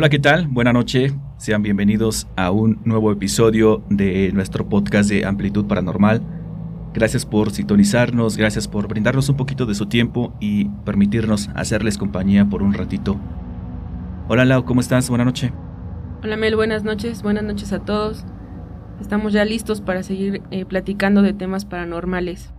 Hola, 0.00 0.08
¿qué 0.08 0.18
tal? 0.18 0.48
Buenas 0.48 0.72
noches. 0.72 1.14
Sean 1.36 1.62
bienvenidos 1.62 2.26
a 2.34 2.50
un 2.50 2.80
nuevo 2.86 3.12
episodio 3.12 3.84
de 3.90 4.32
nuestro 4.32 4.66
podcast 4.66 5.10
de 5.10 5.26
Amplitud 5.26 5.66
Paranormal. 5.66 6.22
Gracias 6.94 7.26
por 7.26 7.50
sintonizarnos, 7.50 8.38
gracias 8.38 8.66
por 8.66 8.88
brindarnos 8.88 9.28
un 9.28 9.36
poquito 9.36 9.66
de 9.66 9.74
su 9.74 9.84
tiempo 9.84 10.34
y 10.40 10.70
permitirnos 10.86 11.50
hacerles 11.54 11.98
compañía 11.98 12.46
por 12.46 12.62
un 12.62 12.72
ratito. 12.72 13.20
Hola 14.28 14.46
Lau, 14.46 14.64
¿cómo 14.64 14.80
estás? 14.80 15.10
Buenas 15.10 15.26
noches. 15.26 15.52
Hola 16.24 16.38
Mel, 16.38 16.56
buenas 16.56 16.82
noches, 16.82 17.22
buenas 17.22 17.44
noches 17.44 17.70
a 17.74 17.80
todos. 17.80 18.24
Estamos 19.02 19.34
ya 19.34 19.44
listos 19.44 19.82
para 19.82 20.02
seguir 20.02 20.40
eh, 20.50 20.64
platicando 20.64 21.20
de 21.20 21.34
temas 21.34 21.66
paranormales. 21.66 22.54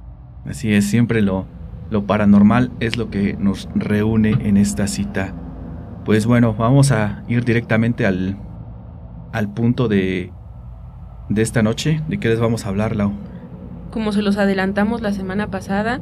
Así 0.46 0.72
es, 0.72 0.86
siempre 0.86 1.24
lo, 1.24 1.48
lo 1.90 2.06
paranormal 2.06 2.72
es 2.80 2.98
lo 2.98 3.10
que 3.10 3.36
nos 3.40 3.68
reúne 3.74 4.38
en 4.48 4.58
esta 4.58 4.86
cita. 4.86 5.34
Pues 6.06 6.26
bueno, 6.26 6.54
vamos 6.54 6.92
a 6.92 7.24
ir 7.28 7.46
directamente 7.46 8.06
al, 8.06 8.36
al 9.34 9.54
punto 9.54 9.88
de, 9.88 10.32
de 11.30 11.42
esta 11.42 11.62
noche. 11.62 12.02
¿De 12.08 12.20
qué 12.20 12.30
les 12.30 12.40
vamos 12.40 12.66
a 12.66 12.70
hablar, 12.70 12.96
Lau? 12.96 13.12
Como 13.92 14.12
se 14.12 14.22
los 14.22 14.38
adelantamos 14.38 15.02
la 15.02 15.12
semana 15.12 15.48
pasada, 15.52 16.02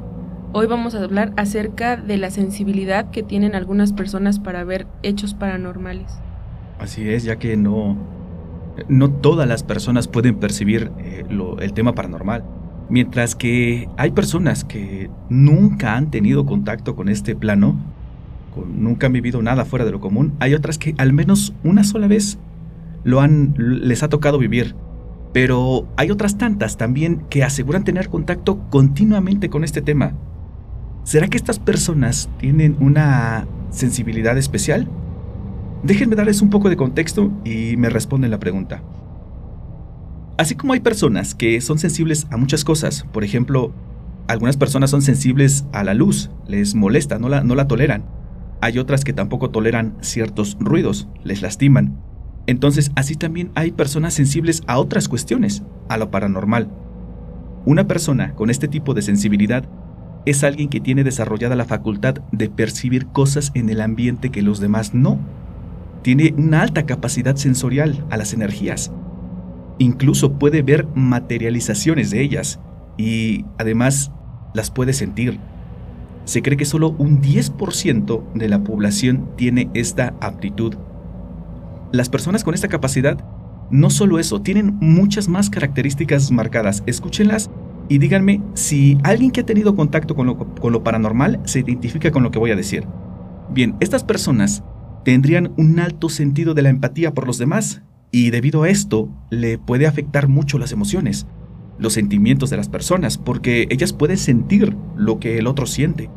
hoy 0.54 0.68
vamos 0.68 0.96
a 0.96 1.04
hablar 1.04 1.34
acerca 1.38 1.98
de 1.98 2.18
la 2.18 2.30
sensibilidad 2.30 3.10
que 3.10 3.24
tienen 3.24 3.56
algunas 3.56 3.94
personas 3.94 4.40
para 4.40 4.64
ver 4.64 4.88
hechos 5.04 5.34
paranormales. 5.34 6.20
Así 6.80 7.10
es, 7.10 7.24
ya 7.24 7.36
que 7.38 7.58
no, 7.58 7.98
no 8.88 9.12
todas 9.12 9.50
las 9.50 9.64
personas 9.64 10.08
pueden 10.08 10.36
percibir 10.36 10.92
eh, 11.00 11.26
lo, 11.30 11.60
el 11.60 11.74
tema 11.74 11.94
paranormal. 11.94 12.44
Mientras 12.90 13.36
que 13.36 13.90
hay 13.98 14.12
personas 14.12 14.64
que 14.64 15.10
nunca 15.30 15.96
han 15.96 16.10
tenido 16.10 16.46
contacto 16.46 16.96
con 16.96 17.10
este 17.10 17.36
plano, 17.36 17.76
nunca 18.68 19.08
han 19.08 19.14
vivido 19.14 19.42
nada 19.42 19.66
fuera 19.66 19.86
de 19.86 19.92
lo 19.92 20.00
común, 20.00 20.34
hay 20.40 20.54
otras 20.54 20.78
que 20.78 20.96
al 20.98 21.14
menos 21.14 21.54
una 21.64 21.84
sola 21.84 22.08
vez 22.08 22.38
lo 23.04 23.22
han, 23.22 23.56
les 23.58 24.04
ha 24.04 24.10
tocado 24.10 24.38
vivir. 24.38 24.76
Pero 25.34 25.88
hay 25.96 26.10
otras 26.10 26.38
tantas 26.38 26.78
también 26.78 27.24
que 27.30 27.44
aseguran 27.44 27.84
tener 27.84 28.10
contacto 28.10 28.60
continuamente 28.70 29.50
con 29.50 29.64
este 29.64 29.82
tema. 29.82 30.14
¿Será 31.04 31.28
que 31.28 31.38
estas 31.38 31.60
personas 31.60 32.30
tienen 32.40 32.76
una 32.80 33.48
sensibilidad 33.70 34.38
especial? 34.38 34.88
Déjenme 35.84 36.16
darles 36.16 36.42
un 36.42 36.50
poco 36.50 36.70
de 36.70 36.78
contexto 36.78 37.32
y 37.46 37.78
me 37.78 37.90
responden 37.90 38.32
la 38.32 38.40
pregunta. 38.40 38.82
Así 40.38 40.56
como 40.56 40.74
hay 40.74 40.80
personas 40.80 41.36
que 41.36 41.60
son 41.62 41.80
sensibles 41.80 42.28
a 42.32 42.38
muchas 42.38 42.64
cosas, 42.64 43.06
por 43.12 43.24
ejemplo, 43.24 43.74
algunas 44.28 44.58
personas 44.58 44.90
son 44.90 45.02
sensibles 45.02 45.66
a 45.74 45.84
la 45.84 45.94
luz, 45.94 46.30
les 46.48 46.76
molesta, 46.76 47.20
no 47.20 47.30
la, 47.30 47.44
no 47.44 47.56
la 47.56 47.68
toleran. 47.68 48.06
Hay 48.62 48.78
otras 48.78 49.04
que 49.04 49.14
tampoco 49.14 49.50
toleran 49.50 49.96
ciertos 50.02 50.58
ruidos, 50.60 51.08
les 51.24 51.42
lastiman. 51.42 51.98
Entonces, 52.46 52.92
así 52.96 53.16
también 53.16 53.52
hay 53.56 53.72
personas 53.72 54.14
sensibles 54.14 54.64
a 54.68 54.80
otras 54.80 55.08
cuestiones, 55.08 55.64
a 55.88 55.98
lo 55.98 56.12
paranormal. 56.12 56.70
Una 57.66 57.88
persona 57.88 58.34
con 58.34 58.50
este 58.50 58.68
tipo 58.68 58.94
de 58.94 59.02
sensibilidad 59.02 59.70
es 60.26 60.44
alguien 60.44 60.70
que 60.70 60.80
tiene 60.80 61.04
desarrollada 61.04 61.56
la 61.56 61.66
facultad 61.66 62.16
de 62.32 62.50
percibir 62.50 63.08
cosas 63.08 63.52
en 63.54 63.70
el 63.70 63.82
ambiente 63.82 64.30
que 64.30 64.42
los 64.42 64.60
demás 64.60 64.94
no. 64.94 65.20
Tiene 66.02 66.34
una 66.38 66.62
alta 66.62 66.86
capacidad 66.86 67.36
sensorial 67.36 68.06
a 68.10 68.18
las 68.18 68.34
energías. 68.34 68.92
Incluso 69.78 70.34
puede 70.34 70.62
ver 70.62 70.88
materializaciones 70.96 72.10
de 72.10 72.22
ellas 72.22 72.60
y 72.98 73.46
además 73.58 74.12
las 74.54 74.72
puede 74.72 74.94
sentir, 74.94 75.40
se 76.30 76.44
cree 76.44 76.58
que 76.58 76.66
solo 76.66 76.94
un 77.00 77.24
10% 77.24 78.34
de 78.36 78.50
la 78.50 78.64
población 78.64 79.32
tiene 79.36 79.72
esta 79.74 80.14
aptitud. 80.22 80.76
Las 81.92 82.08
personas 82.08 82.44
con 82.44 82.54
esta 82.54 82.68
capacidad, 82.68 83.26
no 83.72 83.90
solo 83.90 84.20
eso, 84.20 84.40
tienen 84.40 84.78
muchas 84.80 85.28
más 85.28 85.50
características 85.50 86.30
marcadas. 86.30 86.84
Escúchenlas 86.86 87.50
y 87.88 87.98
díganme 87.98 88.44
si 88.54 89.00
alguien 89.02 89.32
que 89.32 89.42
ha 89.42 89.46
tenido 89.46 89.76
contacto 89.76 90.14
con 90.14 90.28
lo, 90.28 90.38
con 90.38 90.72
lo 90.72 90.84
paranormal 90.84 91.40
se 91.46 91.62
identifica 91.62 92.12
con 92.12 92.22
lo 92.22 92.30
que 92.30 92.38
voy 92.38 92.52
a 92.52 92.56
decir. 92.56 92.86
Bien, 93.50 93.76
estas 93.80 94.04
personas 94.04 94.64
tendrían 95.04 95.52
un 95.58 95.80
alto 95.80 96.10
sentido 96.10 96.54
de 96.54 96.62
la 96.62 96.70
empatía 96.70 97.12
por 97.12 97.26
los 97.26 97.40
demás 97.40 97.82
y 98.12 98.30
debido 98.30 98.62
a 98.62 98.70
esto 98.70 99.10
le 99.32 99.58
puede 99.58 99.88
afectar 99.88 100.28
mucho 100.28 100.60
las 100.60 100.74
emociones, 100.74 101.26
los 101.80 101.94
sentimientos 101.94 102.52
de 102.52 102.58
las 102.58 102.70
personas, 102.70 103.18
porque 103.18 103.68
ellas 103.72 103.94
pueden 103.94 104.18
sentir 104.18 104.78
lo 104.96 105.20
que 105.20 105.40
el 105.40 105.48
otro 105.48 105.66
siente. 105.66 106.12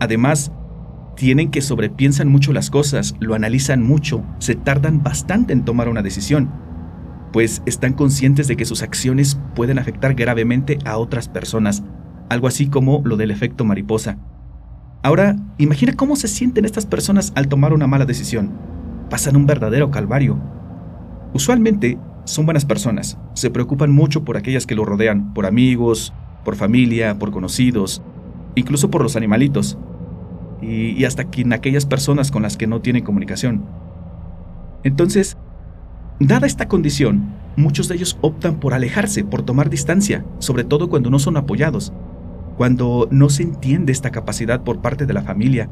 Además, 0.00 0.52
tienen 1.16 1.50
que 1.50 1.62
sobrepiensan 1.62 2.28
mucho 2.28 2.52
las 2.52 2.70
cosas, 2.70 3.14
lo 3.20 3.34
analizan 3.34 3.82
mucho, 3.82 4.22
se 4.38 4.54
tardan 4.54 5.02
bastante 5.02 5.52
en 5.52 5.64
tomar 5.64 5.88
una 5.88 6.02
decisión, 6.02 6.50
pues 7.32 7.62
están 7.66 7.94
conscientes 7.94 8.48
de 8.48 8.56
que 8.56 8.64
sus 8.64 8.82
acciones 8.82 9.40
pueden 9.54 9.78
afectar 9.78 10.14
gravemente 10.14 10.78
a 10.84 10.98
otras 10.98 11.28
personas, 11.28 11.82
algo 12.28 12.46
así 12.46 12.68
como 12.68 13.02
lo 13.04 13.16
del 13.16 13.30
efecto 13.30 13.64
mariposa. 13.64 14.18
Ahora, 15.02 15.36
imagina 15.58 15.94
cómo 15.94 16.16
se 16.16 16.28
sienten 16.28 16.64
estas 16.64 16.86
personas 16.86 17.32
al 17.34 17.48
tomar 17.48 17.72
una 17.72 17.86
mala 17.86 18.04
decisión. 18.04 18.52
Pasan 19.08 19.36
un 19.36 19.46
verdadero 19.46 19.90
calvario. 19.90 20.38
Usualmente 21.32 21.98
son 22.24 22.44
buenas 22.44 22.64
personas, 22.64 23.18
se 23.34 23.50
preocupan 23.50 23.92
mucho 23.92 24.24
por 24.24 24.36
aquellas 24.36 24.66
que 24.66 24.74
lo 24.74 24.84
rodean, 24.84 25.32
por 25.32 25.46
amigos, 25.46 26.12
por 26.44 26.56
familia, 26.56 27.18
por 27.18 27.30
conocidos, 27.30 28.02
incluso 28.56 28.90
por 28.90 29.02
los 29.02 29.14
animalitos, 29.14 29.78
y, 30.60 31.04
hasta 31.04 31.26
en 31.36 31.52
aquellas 31.52 31.86
personas 31.86 32.30
con 32.30 32.42
las 32.42 32.56
que 32.56 32.66
no 32.66 32.80
tienen 32.80 33.04
comunicación. 33.04 33.64
Entonces, 34.84 35.36
dada 36.20 36.46
esta 36.46 36.68
condición, 36.68 37.34
muchos 37.56 37.88
de 37.88 37.96
ellos 37.96 38.18
optan 38.20 38.60
por 38.60 38.74
alejarse, 38.74 39.24
por 39.24 39.42
tomar 39.42 39.70
distancia, 39.70 40.24
sobre 40.38 40.64
todo 40.64 40.88
cuando 40.88 41.10
no 41.10 41.18
son 41.18 41.36
apoyados, 41.36 41.92
cuando 42.56 43.08
no 43.10 43.28
se 43.28 43.42
entiende 43.42 43.92
esta 43.92 44.10
capacidad 44.10 44.62
por 44.62 44.80
parte 44.80 45.06
de 45.06 45.14
la 45.14 45.22
familia. 45.22 45.68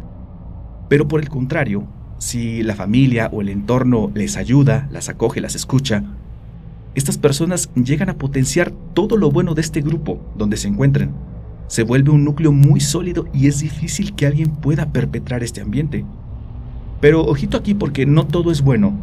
Pero 0.89 1.09
por 1.09 1.21
el 1.21 1.29
contrario, 1.29 1.87
si 2.19 2.63
la 2.63 2.75
familia 2.75 3.29
o 3.33 3.41
el 3.41 3.49
entorno 3.49 4.11
les 4.15 4.37
ayuda, 4.37 4.89
las 4.91 5.09
acoge, 5.09 5.41
las 5.41 5.55
escucha, 5.55 6.05
estas 6.95 7.19
personas 7.19 7.71
llegan 7.75 8.09
a 8.09 8.19
potenciar 8.19 8.71
todo 8.93 9.17
lo 9.17 9.31
bueno 9.31 9.55
de 9.55 9.63
este 9.63 9.81
grupo 9.81 10.21
donde 10.37 10.57
se 10.57 10.69
encuentren 10.69 11.11
se 11.67 11.83
vuelve 11.83 12.11
un 12.11 12.25
núcleo 12.25 12.53
muy 12.53 12.81
sólido 12.81 13.27
y 13.33 13.47
es 13.47 13.61
difícil 13.61 14.15
que 14.15 14.27
alguien 14.27 14.51
pueda 14.51 14.93
perpetrar 14.93 15.43
este 15.43 15.61
ambiente. 15.61 16.05
Pero 17.01 17.25
ojito 17.25 17.57
aquí 17.57 17.75
porque 17.75 18.07
no 18.07 18.27
todo 18.27 18.51
es 18.51 18.63
bueno. 18.63 18.95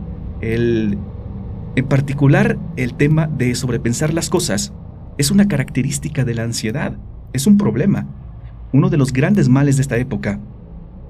El, 0.41 0.97
en 1.75 1.85
particular, 1.85 2.57
el 2.75 2.93
tema 2.95 3.27
de 3.27 3.53
sobrepensar 3.55 4.13
las 4.13 4.29
cosas 4.29 4.73
es 5.17 5.31
una 5.31 5.47
característica 5.47 6.25
de 6.25 6.33
la 6.33 6.43
ansiedad, 6.43 6.97
es 7.33 7.47
un 7.47 7.57
problema, 7.57 8.07
uno 8.73 8.89
de 8.89 8.97
los 8.97 9.13
grandes 9.13 9.49
males 9.49 9.77
de 9.77 9.83
esta 9.83 9.97
época. 9.97 10.39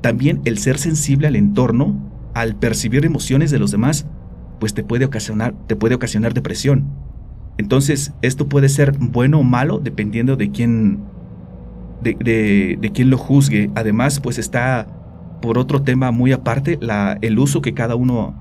También 0.01 0.41
el 0.45 0.57
ser 0.57 0.77
sensible 0.77 1.27
al 1.27 1.35
entorno, 1.35 1.95
al 2.33 2.55
percibir 2.55 3.05
emociones 3.05 3.51
de 3.51 3.59
los 3.59 3.71
demás, 3.71 4.05
pues 4.59 4.73
te 4.73 4.83
puede 4.83 5.05
ocasionar, 5.05 5.53
te 5.67 5.75
puede 5.75 5.95
ocasionar 5.95 6.33
depresión. 6.33 6.85
Entonces, 7.57 8.13
esto 8.21 8.47
puede 8.47 8.69
ser 8.69 8.97
bueno 8.97 9.39
o 9.39 9.43
malo 9.43 9.79
dependiendo 9.79 10.35
de 10.35 10.51
quién 10.51 10.99
de, 12.01 12.77
de, 12.79 12.91
quien 12.91 13.09
lo 13.09 13.17
juzgue. 13.17 13.69
Además, 13.75 14.19
pues 14.19 14.37
está 14.37 14.87
por 15.41 15.57
otro 15.57 15.81
tema 15.81 16.11
muy 16.11 16.31
aparte 16.31 16.77
la, 16.81 17.17
el 17.21 17.39
uso 17.39 17.61
que 17.61 17.73
cada 17.73 17.95
uno 17.95 18.35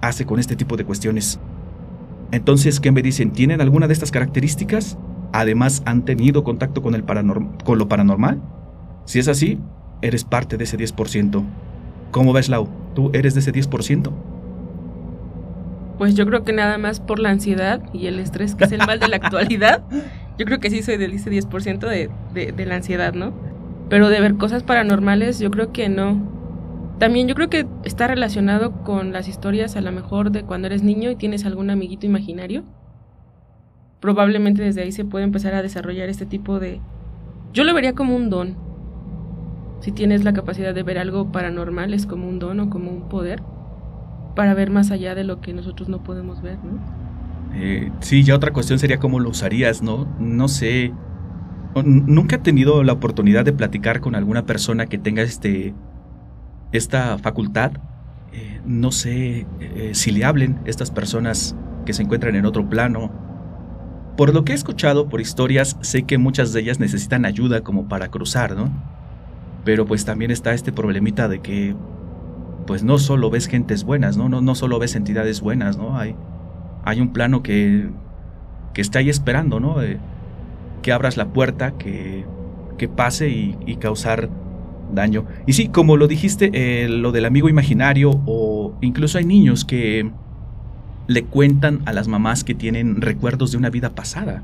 hace 0.00 0.26
con 0.26 0.38
este 0.38 0.56
tipo 0.56 0.76
de 0.76 0.84
cuestiones. 0.84 1.40
Entonces, 2.32 2.80
¿qué 2.80 2.92
me 2.92 3.02
dicen? 3.02 3.30
¿Tienen 3.32 3.60
alguna 3.60 3.86
de 3.86 3.92
estas 3.92 4.10
características? 4.10 4.98
Además, 5.32 5.82
¿han 5.86 6.04
tenido 6.04 6.44
contacto 6.44 6.82
con, 6.82 6.94
el 6.94 7.04
con 7.64 7.78
lo 7.78 7.88
paranormal? 7.88 8.40
Si 9.04 9.18
es 9.18 9.28
así, 9.28 9.58
eres 10.02 10.24
parte 10.24 10.56
de 10.56 10.64
ese 10.64 10.76
10%. 10.76 11.44
¿Cómo 12.10 12.32
ves, 12.32 12.48
Lau? 12.48 12.68
¿Tú 12.94 13.10
eres 13.12 13.34
de 13.34 13.40
ese 13.40 13.52
10%? 13.52 14.10
Pues 15.98 16.14
yo 16.14 16.26
creo 16.26 16.44
que 16.44 16.52
nada 16.52 16.78
más 16.78 17.00
por 17.00 17.18
la 17.18 17.30
ansiedad 17.30 17.80
y 17.92 18.06
el 18.06 18.18
estrés, 18.18 18.54
que 18.54 18.64
es 18.64 18.72
el 18.72 18.80
mal 18.86 19.00
de 19.00 19.08
la 19.08 19.16
actualidad. 19.16 19.82
Yo 20.38 20.44
creo 20.44 20.60
que 20.60 20.70
sí 20.70 20.82
soy 20.82 20.96
del 20.96 21.12
ese 21.12 21.30
10% 21.30 21.78
de, 21.88 22.10
de, 22.34 22.52
de 22.52 22.66
la 22.66 22.76
ansiedad, 22.76 23.14
¿no? 23.14 23.32
Pero 23.88 24.08
de 24.08 24.20
ver 24.20 24.36
cosas 24.36 24.62
paranormales, 24.62 25.38
yo 25.38 25.50
creo 25.50 25.72
que 25.72 25.88
no. 25.88 26.36
También 26.98 27.28
yo 27.28 27.34
creo 27.34 27.50
que 27.50 27.66
está 27.84 28.06
relacionado 28.06 28.82
con 28.82 29.12
las 29.12 29.28
historias 29.28 29.76
a 29.76 29.80
lo 29.80 29.92
mejor 29.92 30.30
de 30.30 30.42
cuando 30.42 30.66
eres 30.66 30.82
niño 30.82 31.10
y 31.10 31.16
tienes 31.16 31.44
algún 31.44 31.70
amiguito 31.70 32.06
imaginario. 32.06 32.64
Probablemente 34.00 34.62
desde 34.62 34.82
ahí 34.82 34.92
se 34.92 35.04
puede 35.04 35.24
empezar 35.24 35.54
a 35.54 35.62
desarrollar 35.62 36.08
este 36.08 36.26
tipo 36.26 36.58
de... 36.58 36.80
Yo 37.52 37.64
lo 37.64 37.74
vería 37.74 37.94
como 37.94 38.16
un 38.16 38.30
don. 38.30 38.56
Si 39.80 39.92
tienes 39.92 40.24
la 40.24 40.32
capacidad 40.32 40.74
de 40.74 40.82
ver 40.82 40.98
algo 40.98 41.32
paranormal 41.32 41.92
es 41.94 42.06
como 42.06 42.28
un 42.28 42.38
don 42.38 42.60
o 42.60 42.70
como 42.70 42.90
un 42.90 43.08
poder 43.08 43.42
para 44.34 44.54
ver 44.54 44.70
más 44.70 44.90
allá 44.90 45.14
de 45.14 45.24
lo 45.24 45.40
que 45.40 45.52
nosotros 45.52 45.88
no 45.88 46.02
podemos 46.02 46.42
ver, 46.42 46.58
¿no? 46.64 47.05
Eh, 47.58 47.90
sí, 48.00 48.22
ya 48.22 48.34
otra 48.36 48.52
cuestión 48.52 48.78
sería 48.78 48.98
cómo 48.98 49.18
lo 49.18 49.30
usarías, 49.30 49.82
¿no? 49.82 50.06
No 50.18 50.48
sé. 50.48 50.92
Nunca 51.84 52.36
he 52.36 52.38
tenido 52.38 52.82
la 52.82 52.92
oportunidad 52.94 53.44
de 53.44 53.52
platicar 53.52 54.00
con 54.00 54.14
alguna 54.14 54.46
persona 54.46 54.86
que 54.86 54.98
tenga 54.98 55.22
este 55.22 55.74
esta 56.72 57.18
facultad. 57.18 57.72
eh, 58.32 58.60
no 58.66 58.92
sé 58.92 59.46
eh, 59.60 59.90
si 59.94 60.10
le 60.10 60.24
hablen 60.24 60.60
estas 60.66 60.90
personas 60.90 61.56
que 61.86 61.92
se 61.94 62.02
encuentran 62.02 62.34
en 62.36 62.46
otro 62.46 62.68
plano. 62.68 63.10
Por 64.16 64.34
lo 64.34 64.44
que 64.44 64.52
he 64.52 64.54
escuchado 64.54 65.08
por 65.08 65.20
historias, 65.20 65.78
sé 65.80 66.04
que 66.04 66.18
muchas 66.18 66.52
de 66.52 66.60
ellas 66.60 66.80
necesitan 66.80 67.24
ayuda 67.26 67.62
como 67.62 67.88
para 67.88 68.08
cruzar, 68.10 68.56
¿no? 68.56 68.70
Pero 69.64 69.86
pues 69.86 70.04
también 70.04 70.30
está 70.30 70.54
este 70.54 70.72
problemita 70.72 71.28
de 71.28 71.40
que 71.42 71.76
pues 72.66 72.82
no 72.84 72.98
solo 72.98 73.30
ves 73.30 73.46
gentes 73.48 73.84
buenas, 73.84 74.16
¿no? 74.16 74.28
No, 74.28 74.40
no 74.40 74.54
solo 74.54 74.78
ves 74.78 74.96
entidades 74.96 75.40
buenas, 75.40 75.78
¿no? 75.78 75.98
Hay, 75.98 76.16
hay 76.86 77.02
un 77.02 77.12
plano 77.12 77.42
que, 77.42 77.88
que 78.72 78.80
está 78.80 79.00
ahí 79.00 79.10
esperando, 79.10 79.60
¿no? 79.60 79.76
que 80.82 80.92
abras 80.92 81.16
la 81.16 81.26
puerta, 81.26 81.72
que, 81.76 82.24
que 82.78 82.88
pase 82.88 83.28
y, 83.28 83.76
causar 83.76 84.30
daño. 84.94 85.24
Y 85.46 85.54
sí, 85.54 85.68
como 85.68 85.96
lo 85.96 86.06
dijiste, 86.06 86.50
eh, 86.54 86.88
lo 86.88 87.12
del 87.12 87.24
amigo 87.24 87.48
imaginario, 87.48 88.22
o 88.24 88.74
incluso 88.80 89.18
hay 89.18 89.24
niños 89.24 89.64
que 89.64 90.10
le 91.08 91.24
cuentan 91.24 91.80
a 91.86 91.92
las 91.92 92.08
mamás 92.08 92.44
que 92.44 92.54
tienen 92.54 93.00
recuerdos 93.00 93.50
de 93.52 93.58
una 93.58 93.68
vida 93.70 93.94
pasada, 93.94 94.42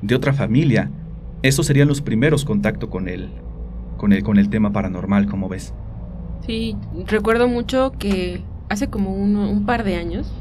de 0.00 0.14
otra 0.14 0.32
familia. 0.32 0.90
Esos 1.42 1.66
serían 1.66 1.88
los 1.88 2.00
primeros 2.00 2.44
contactos 2.44 2.88
con 2.88 3.08
el, 3.08 3.30
con 3.96 4.12
el, 4.12 4.22
con 4.22 4.38
el 4.38 4.48
tema 4.48 4.72
paranormal, 4.72 5.26
como 5.26 5.48
ves. 5.48 5.74
Sí, 6.46 6.76
recuerdo 7.06 7.48
mucho 7.48 7.92
que 7.98 8.42
hace 8.68 8.88
como 8.88 9.14
un, 9.14 9.64
par 9.66 9.84
de 9.84 9.96
años 9.96 10.32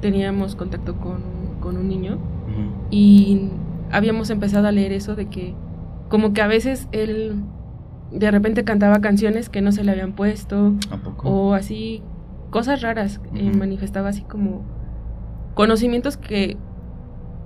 teníamos 0.00 0.54
contacto 0.54 0.96
con, 0.96 1.38
un 1.68 1.86
niño 1.86 2.16
y 2.90 3.50
habíamos 3.90 4.30
empezado 4.30 4.68
a 4.68 4.72
leer 4.72 4.92
eso 4.92 5.14
de 5.14 5.26
que 5.26 5.54
como 6.08 6.32
que 6.32 6.40
a 6.40 6.46
veces 6.46 6.88
él 6.92 7.42
de 8.10 8.30
repente 8.30 8.64
cantaba 8.64 9.02
canciones 9.02 9.50
que 9.50 9.60
no 9.60 9.70
se 9.70 9.84
le 9.84 9.90
habían 9.90 10.14
puesto 10.14 10.72
o 11.22 11.52
así 11.52 12.02
cosas 12.48 12.80
raras, 12.80 13.20
eh, 13.34 13.52
manifestaba 13.54 14.08
así 14.08 14.22
como 14.22 14.62
conocimientos 15.52 16.16
que 16.16 16.56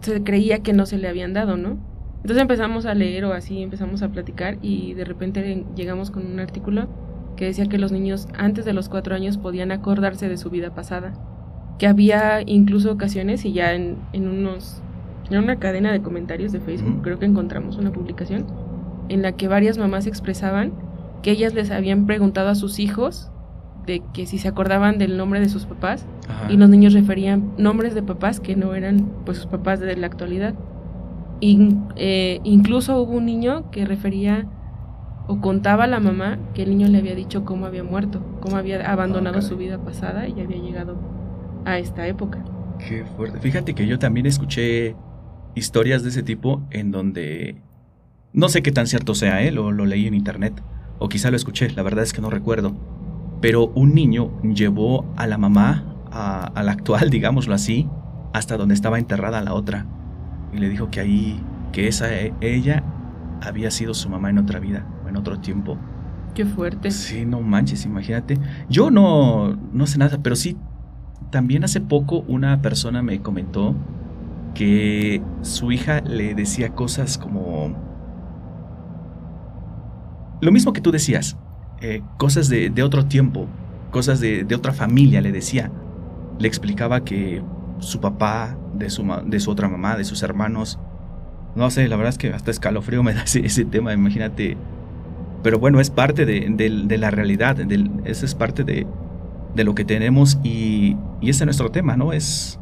se 0.00 0.22
creía 0.22 0.60
que 0.60 0.72
no 0.72 0.87
se 0.87 0.99
le 0.99 1.08
habían 1.08 1.32
dado, 1.32 1.56
¿no? 1.56 1.78
Entonces 2.16 2.40
empezamos 2.40 2.87
a 2.87 2.94
leer 2.94 3.25
o 3.25 3.32
así 3.32 3.62
empezamos 3.62 4.02
a 4.02 4.08
platicar 4.10 4.58
y 4.62 4.94
de 4.94 5.04
repente 5.04 5.64
llegamos 5.75 6.12
con 6.12 6.25
un 6.25 6.38
artículo 6.38 6.88
que 7.37 7.46
decía 7.46 7.66
que 7.66 7.78
los 7.78 7.90
niños 7.90 8.28
antes 8.34 8.64
de 8.64 8.72
los 8.72 8.88
cuatro 8.88 9.14
años 9.14 9.38
podían 9.38 9.72
acordarse 9.72 10.28
de 10.28 10.37
su 10.37 10.50
vida 10.50 10.72
pasada, 10.75 11.14
que 11.78 11.86
había 11.86 12.42
incluso 12.42 12.92
ocasiones 12.92 13.44
y 13.44 13.52
ya 13.52 13.74
en, 13.74 13.96
en 14.12 14.28
unos 14.28 14.82
en 15.30 15.38
una 15.38 15.56
cadena 15.56 15.92
de 15.92 16.02
comentarios 16.02 16.52
de 16.52 16.60
Facebook 16.60 17.00
creo 17.02 17.19
que 17.19 17.26
encontramos 17.26 17.76
una 17.76 17.92
publicación 17.92 18.46
en 19.08 19.22
la 19.22 19.32
que 19.32 19.48
varias 19.48 19.78
mamás 19.78 20.06
expresaban 20.06 20.72
que 21.22 21.30
ellas 21.30 21.54
les 21.54 21.70
habían 21.70 22.06
preguntado 22.06 22.48
a 22.48 22.54
sus 22.54 22.78
hijos 22.78 23.30
de 23.86 24.02
que 24.12 24.26
si 24.26 24.38
se 24.38 24.48
acordaban 24.48 24.98
del 24.98 25.16
nombre 25.16 25.40
de 25.40 25.48
sus 25.48 25.66
papás 25.66 26.06
y 26.48 26.56
los 26.56 26.69
niños 26.69 26.92
referían 26.92 27.52
nombres 27.58 27.94
de 27.94 28.02
papás 28.02 28.40
que 28.40 28.56
no 28.56 28.75
eran 28.75 29.10
pues 29.25 29.38
sus 29.38 29.46
papás 29.46 29.80
de 29.80 29.96
la 29.96 30.06
actualidad. 30.06 30.54
Y, 31.40 31.76
eh, 31.96 32.40
incluso 32.44 33.00
hubo 33.00 33.16
un 33.16 33.26
niño 33.26 33.70
que 33.70 33.84
refería 33.84 34.46
o 35.26 35.40
contaba 35.40 35.84
a 35.84 35.88
la 35.88 35.98
mamá 35.98 36.38
que 36.54 36.62
el 36.62 36.70
niño 36.70 36.88
le 36.88 36.98
había 36.98 37.14
dicho 37.14 37.44
cómo 37.44 37.66
había 37.66 37.82
muerto, 37.82 38.20
cómo 38.40 38.56
había 38.56 38.90
abandonado 38.90 39.42
su 39.42 39.56
vida 39.56 39.78
pasada 39.78 40.28
y 40.28 40.40
había 40.40 40.58
llegado 40.58 40.96
a 41.64 41.79
esta 41.79 42.06
época. 42.06 42.44
Qué 42.79 43.05
fuerte. 43.17 43.38
Fíjate 43.41 43.75
que 43.75 43.87
yo 43.87 43.99
también 43.99 44.26
escuché 44.26 44.97
historias 45.55 46.03
de 46.03 46.09
ese 46.11 46.23
tipo 46.23 46.62
en 46.70 46.91
donde 46.91 47.56
no 48.32 48.49
sé 48.49 48.62
qué 48.62 48.73
tan 48.73 48.87
cierto 48.87 49.14
sea, 49.14 49.43
¿eh? 49.43 49.53
lo, 49.53 49.73
lo 49.73 49.85
leí 49.85 50.06
en 50.06 50.14
internet 50.14 50.62
o 50.99 51.09
quizá 51.09 51.31
lo 51.31 51.37
escuché, 51.37 51.70
la 51.70 51.82
verdad 51.82 52.05
es 52.05 52.12
que 52.12 52.20
no 52.20 52.31
recuerdo. 52.31 52.75
Pero 53.41 53.69
un 53.75 53.94
niño 53.94 54.41
llevó 54.43 55.05
a 55.17 55.26
la 55.26 55.37
mamá, 55.37 55.85
a, 56.11 56.44
a 56.44 56.62
la 56.62 56.73
actual, 56.73 57.11
digámoslo 57.11 57.55
así, 57.55 57.88
hasta 58.32 58.56
donde 58.56 58.75
estaba 58.75 58.99
enterrada 58.99 59.43
la 59.43 59.55
otra. 59.55 59.87
Y 60.53 60.59
le 60.59 60.69
dijo 60.69 60.91
que 60.91 61.00
ahí, 61.00 61.41
que 61.73 61.88
esa 61.88 62.12
e, 62.14 62.32
ella 62.41 62.85
había 63.41 63.70
sido 63.70 63.94
su 63.94 64.09
mamá 64.09 64.31
en 64.31 64.38
otra 64.38 64.61
vida 64.61 64.87
en 65.12 65.17
otro 65.17 65.38
tiempo. 65.38 65.79
Qué 66.35 66.44
fuerte. 66.47 66.91
Sí, 66.91 67.25
no 67.25 67.41
manches, 67.41 67.85
imagínate. 67.85 68.38
Yo 68.69 68.91
no, 68.91 69.55
no 69.73 69.87
sé 69.87 69.99
nada, 69.99 70.19
pero 70.23 70.35
sí, 70.35 70.56
también 71.30 71.64
hace 71.64 71.80
poco 71.80 72.24
una 72.28 72.62
persona 72.62 73.02
me 73.02 73.20
comentó 73.20 73.74
que 74.54 75.22
su 75.42 75.72
hija 75.72 76.00
le 76.00 76.34
decía 76.34 76.70
cosas 76.70 77.19
como... 77.19 77.74
Lo 80.40 80.50
mismo 80.50 80.72
que 80.72 80.80
tú 80.80 80.90
decías, 80.90 81.36
eh, 81.80 82.02
cosas 82.19 82.48
de, 82.48 82.82
otro 82.82 83.06
tiempo, 83.06 83.46
cosas 83.90 84.20
de, 84.20 84.46
otra 84.54 84.72
familia, 84.72 85.20
le 85.20 85.30
decía. 85.30 85.70
Le 86.38 86.48
explicaba 86.48 87.04
que 87.04 87.42
su 87.78 88.00
papá, 88.00 88.56
de 88.75 88.90
su, 88.90 89.04
de 89.26 89.38
su 89.38 89.50
otra 89.50 89.68
mamá, 89.68 89.96
de 89.96 90.04
sus 90.04 90.22
hermanos, 90.22 90.80
no 91.54 91.70
sé, 91.70 91.86
la 91.88 91.96
verdad 91.96 92.10
es 92.10 92.18
que 92.18 92.32
hasta 92.32 92.50
escalofrío 92.50 93.02
me 93.02 93.14
da 93.14 93.22
ese 93.22 93.64
tema, 93.64 93.92
imagínate 93.92 94.56
pero 95.42 95.58
bueno, 95.58 95.80
es 95.80 95.90
parte 95.90 96.25
de, 96.25 96.98
la 96.98 97.10
realidad, 97.10 97.58
eso 98.04 98.25
es 98.25 98.34
parte 98.34 98.64
de, 98.64 98.86
lo 99.56 99.75
que 99.75 99.84
tenemos 99.84 100.38
y, 100.44 100.96
y, 101.22 101.30
ese 101.30 101.44
es 101.44 101.46
nuestro 101.46 101.70
tema, 101.70 101.96
¿no? 101.96 102.12
Es, 102.12 102.58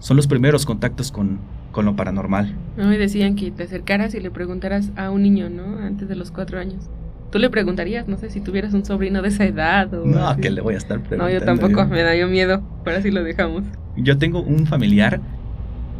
son 0.00 0.16
los 0.16 0.26
primeros 0.26 0.66
contactos 0.66 1.10
con, 1.12 1.38
lo 1.74 1.96
paranormal. 1.96 2.54
No, 2.76 2.92
y 2.92 2.96
decían 2.96 3.34
que 3.34 3.50
te 3.50 3.64
acercaras 3.64 4.14
y 4.14 4.20
le 4.20 4.30
preguntaras 4.30 4.92
a 4.96 5.10
un 5.10 5.22
niño, 5.22 5.50
¿no? 5.50 5.78
Antes 5.78 6.08
de 6.08 6.14
los 6.14 6.30
cuatro 6.30 6.60
años. 6.60 6.88
Tú 7.30 7.38
le 7.40 7.50
preguntarías, 7.50 8.06
no 8.06 8.16
sé, 8.16 8.30
si 8.30 8.40
tuvieras 8.40 8.74
un 8.74 8.84
sobrino 8.84 9.22
de 9.22 9.28
esa 9.28 9.44
edad 9.44 9.92
o... 9.92 10.06
No, 10.06 10.36
que 10.36 10.50
le 10.50 10.60
voy 10.60 10.74
a 10.74 10.76
estar 10.76 11.00
preguntando. 11.00 11.24
No, 11.24 11.30
yo 11.30 11.44
tampoco, 11.44 11.84
me 11.86 12.02
da 12.02 12.14
yo 12.14 12.28
miedo, 12.28 12.62
pero 12.84 12.98
así 12.98 13.10
lo 13.10 13.24
dejamos. 13.24 13.64
Yo 13.96 14.18
tengo 14.18 14.40
un 14.40 14.66
familiar 14.66 15.20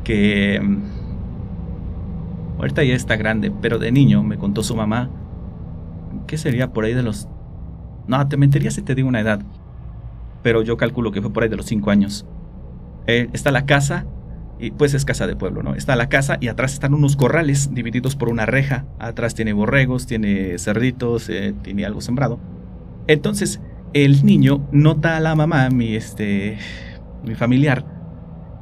que... 0.04 0.60
Mm, 0.62 0.82
ahorita 2.58 2.84
ya 2.84 2.94
está 2.94 3.16
grande, 3.16 3.50
pero 3.60 3.78
de 3.80 3.90
niño 3.90 4.22
me 4.22 4.38
contó 4.38 4.62
su 4.62 4.76
mamá 4.76 5.10
¿qué 6.26 6.38
sería 6.38 6.72
por 6.72 6.84
ahí 6.84 6.94
de 6.94 7.02
los... 7.02 7.28
No, 8.06 8.26
te 8.28 8.36
mentiría 8.36 8.70
si 8.70 8.82
te 8.82 8.94
digo 8.94 9.08
una 9.08 9.20
edad, 9.20 9.40
pero 10.44 10.62
yo 10.62 10.76
calculo 10.76 11.10
que 11.10 11.20
fue 11.20 11.32
por 11.32 11.42
ahí 11.42 11.48
de 11.48 11.56
los 11.56 11.66
5 11.66 11.90
años. 11.90 12.24
Eh, 13.08 13.28
está 13.32 13.50
la 13.50 13.66
casa, 13.66 14.06
y 14.58 14.70
pues 14.70 14.94
es 14.94 15.04
casa 15.04 15.26
de 15.26 15.34
pueblo, 15.34 15.62
¿no? 15.62 15.74
Está 15.74 15.96
la 15.96 16.08
casa 16.08 16.38
y 16.40 16.48
atrás 16.48 16.74
están 16.74 16.94
unos 16.94 17.16
corrales 17.16 17.74
divididos 17.74 18.14
por 18.14 18.28
una 18.28 18.46
reja. 18.46 18.86
Atrás 18.98 19.34
tiene 19.34 19.52
borregos, 19.52 20.06
tiene 20.06 20.58
cerditos, 20.58 21.28
eh, 21.28 21.54
tiene 21.62 21.84
algo 21.84 22.00
sembrado. 22.00 22.38
Entonces, 23.08 23.60
el 23.94 24.24
niño 24.24 24.68
nota 24.70 25.16
a 25.16 25.20
la 25.20 25.34
mamá, 25.34 25.70
mi, 25.70 25.96
este, 25.96 26.58
mi 27.24 27.34
familiar, 27.34 27.84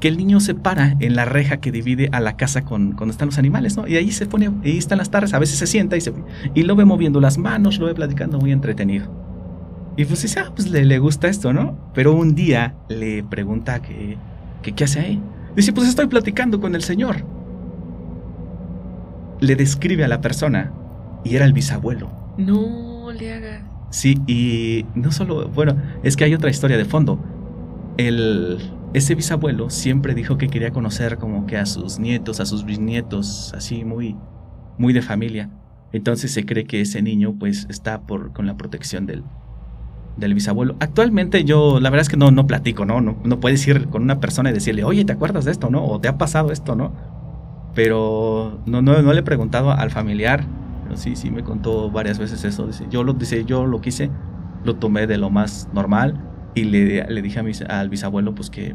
que 0.01 0.09
el 0.09 0.17
niño 0.17 0.41
se 0.41 0.55
para 0.55 0.97
en 0.99 1.15
la 1.15 1.25
reja 1.25 1.59
que 1.59 1.71
divide 1.71 2.09
a 2.13 2.21
la 2.21 2.37
casa 2.37 2.65
con 2.65 2.97
donde 2.97 3.13
están 3.13 3.29
los 3.29 3.39
animales, 3.39 3.77
¿no? 3.77 3.87
Y 3.87 3.97
ahí 3.97 4.11
se 4.11 4.27
pone, 4.27 4.51
ahí 4.65 4.79
están 4.79 4.99
las 4.99 5.11
tardes, 5.11 5.35
a 5.35 5.39
veces 5.39 5.59
se 5.59 5.67
sienta 5.67 5.97
y, 5.97 6.01
se, 6.01 6.13
y 6.55 6.63
lo 6.63 6.75
ve 6.75 6.85
moviendo 6.85 7.21
las 7.21 7.39
manos, 7.39 7.79
lo 7.79 7.87
ve 7.87 7.95
platicando 7.95 8.39
muy 8.39 8.51
entretenido. 8.51 9.22
Y 9.97 10.05
pues 10.05 10.23
dice, 10.23 10.41
ah, 10.41 10.53
pues 10.55 10.71
le, 10.71 10.85
le 10.85 10.99
gusta 10.99 11.29
esto, 11.29 11.53
¿no? 11.53 11.77
Pero 11.95 12.15
un 12.15 12.35
día 12.35 12.75
le 12.89 13.23
pregunta 13.23 13.83
que, 13.83 14.17
que 14.63 14.73
qué 14.73 14.85
hace 14.85 15.01
ahí. 15.01 15.23
Dice, 15.55 15.73
pues 15.73 15.89
estoy 15.89 16.07
platicando 16.07 16.61
con 16.61 16.75
el 16.75 16.83
señor. 16.83 17.25
Le 19.41 19.55
describe 19.55 20.05
a 20.05 20.09
la 20.09 20.21
persona 20.21 20.73
y 21.25 21.37
era 21.37 21.45
el 21.45 21.53
bisabuelo. 21.53 22.11
No 22.39 23.13
le 23.13 23.35
haga. 23.35 23.69
Sí, 23.91 24.19
y 24.27 24.87
no 24.95 25.13
solo, 25.13 25.49
bueno, 25.49 25.77
es 26.03 26.17
que 26.17 26.25
hay 26.25 26.35
otra 26.35 26.49
historia 26.49 26.79
de 26.79 26.87
fondo. 26.87 27.19
El, 27.99 28.59
ese 28.95 29.15
bisabuelo 29.15 29.69
siempre 29.69 30.15
dijo 30.15 30.39
que 30.39 30.49
quería 30.49 30.71
conocer 30.71 31.19
como 31.19 31.45
que 31.47 31.59
a 31.59 31.67
sus 31.67 31.99
nietos, 31.99 32.41
a 32.41 32.47
sus 32.47 32.65
bisnietos, 32.65 33.53
así 33.55 33.85
muy, 33.85 34.17
muy 34.79 34.95
de 34.95 35.03
familia. 35.03 35.51
Entonces 35.93 36.33
se 36.33 36.47
cree 36.47 36.65
que 36.65 36.81
ese 36.81 37.03
niño 37.03 37.37
pues 37.39 37.67
está 37.69 38.01
por, 38.01 38.33
con 38.33 38.47
la 38.47 38.57
protección 38.57 39.05
del, 39.05 39.25
del 40.17 40.35
bisabuelo. 40.35 40.77
Actualmente 40.81 41.45
yo, 41.45 41.81
la 41.81 41.91
verdad 41.91 42.03
es 42.03 42.09
que 42.09 42.17
no, 42.17 42.31
no 42.31 42.47
platico, 42.47 42.85
¿no? 42.85 43.01
¿no? 43.01 43.17
No 43.25 43.41
puedes 43.41 43.67
ir 43.67 43.89
con 43.89 44.03
una 44.03 44.21
persona 44.21 44.51
y 44.51 44.53
decirle, 44.53 44.85
oye, 44.85 45.05
¿te 45.05 45.13
acuerdas 45.13 45.45
de 45.45 45.53
esto, 45.53 45.71
no? 45.71 45.85
O 45.85 46.01
¿te 46.01 46.09
ha 46.09 46.19
pasado 46.19 46.53
esto, 46.53 46.77
no? 46.77 46.93
Pero 47.75 48.61
no, 48.67 48.83
no, 48.83 49.01
no 49.01 49.13
le 49.13 49.21
he 49.21 49.23
preguntado 49.23 49.73
al 49.73 49.91
familiar, 49.91 50.45
pero 50.85 50.97
sí, 50.97 51.17
sí 51.17 51.31
me 51.31 51.43
contó 51.43 51.91
varias 51.91 52.19
veces 52.19 52.45
eso. 52.45 52.67
Dice, 52.67 52.87
yo 52.91 53.03
lo, 53.03 53.15
dice, 53.15 53.45
yo 53.45 53.67
lo 53.67 53.81
quise, 53.81 54.11
lo 54.65 54.77
tomé 54.77 55.07
de 55.07 55.17
lo 55.17 55.31
más 55.31 55.69
normal 55.73 56.21
y 56.55 56.65
le, 56.65 57.07
le 57.09 57.23
dije 57.23 57.41
a 57.41 57.81
al 57.81 57.89
bisabuelo 57.89 58.35
pues 58.35 58.51
que, 58.51 58.75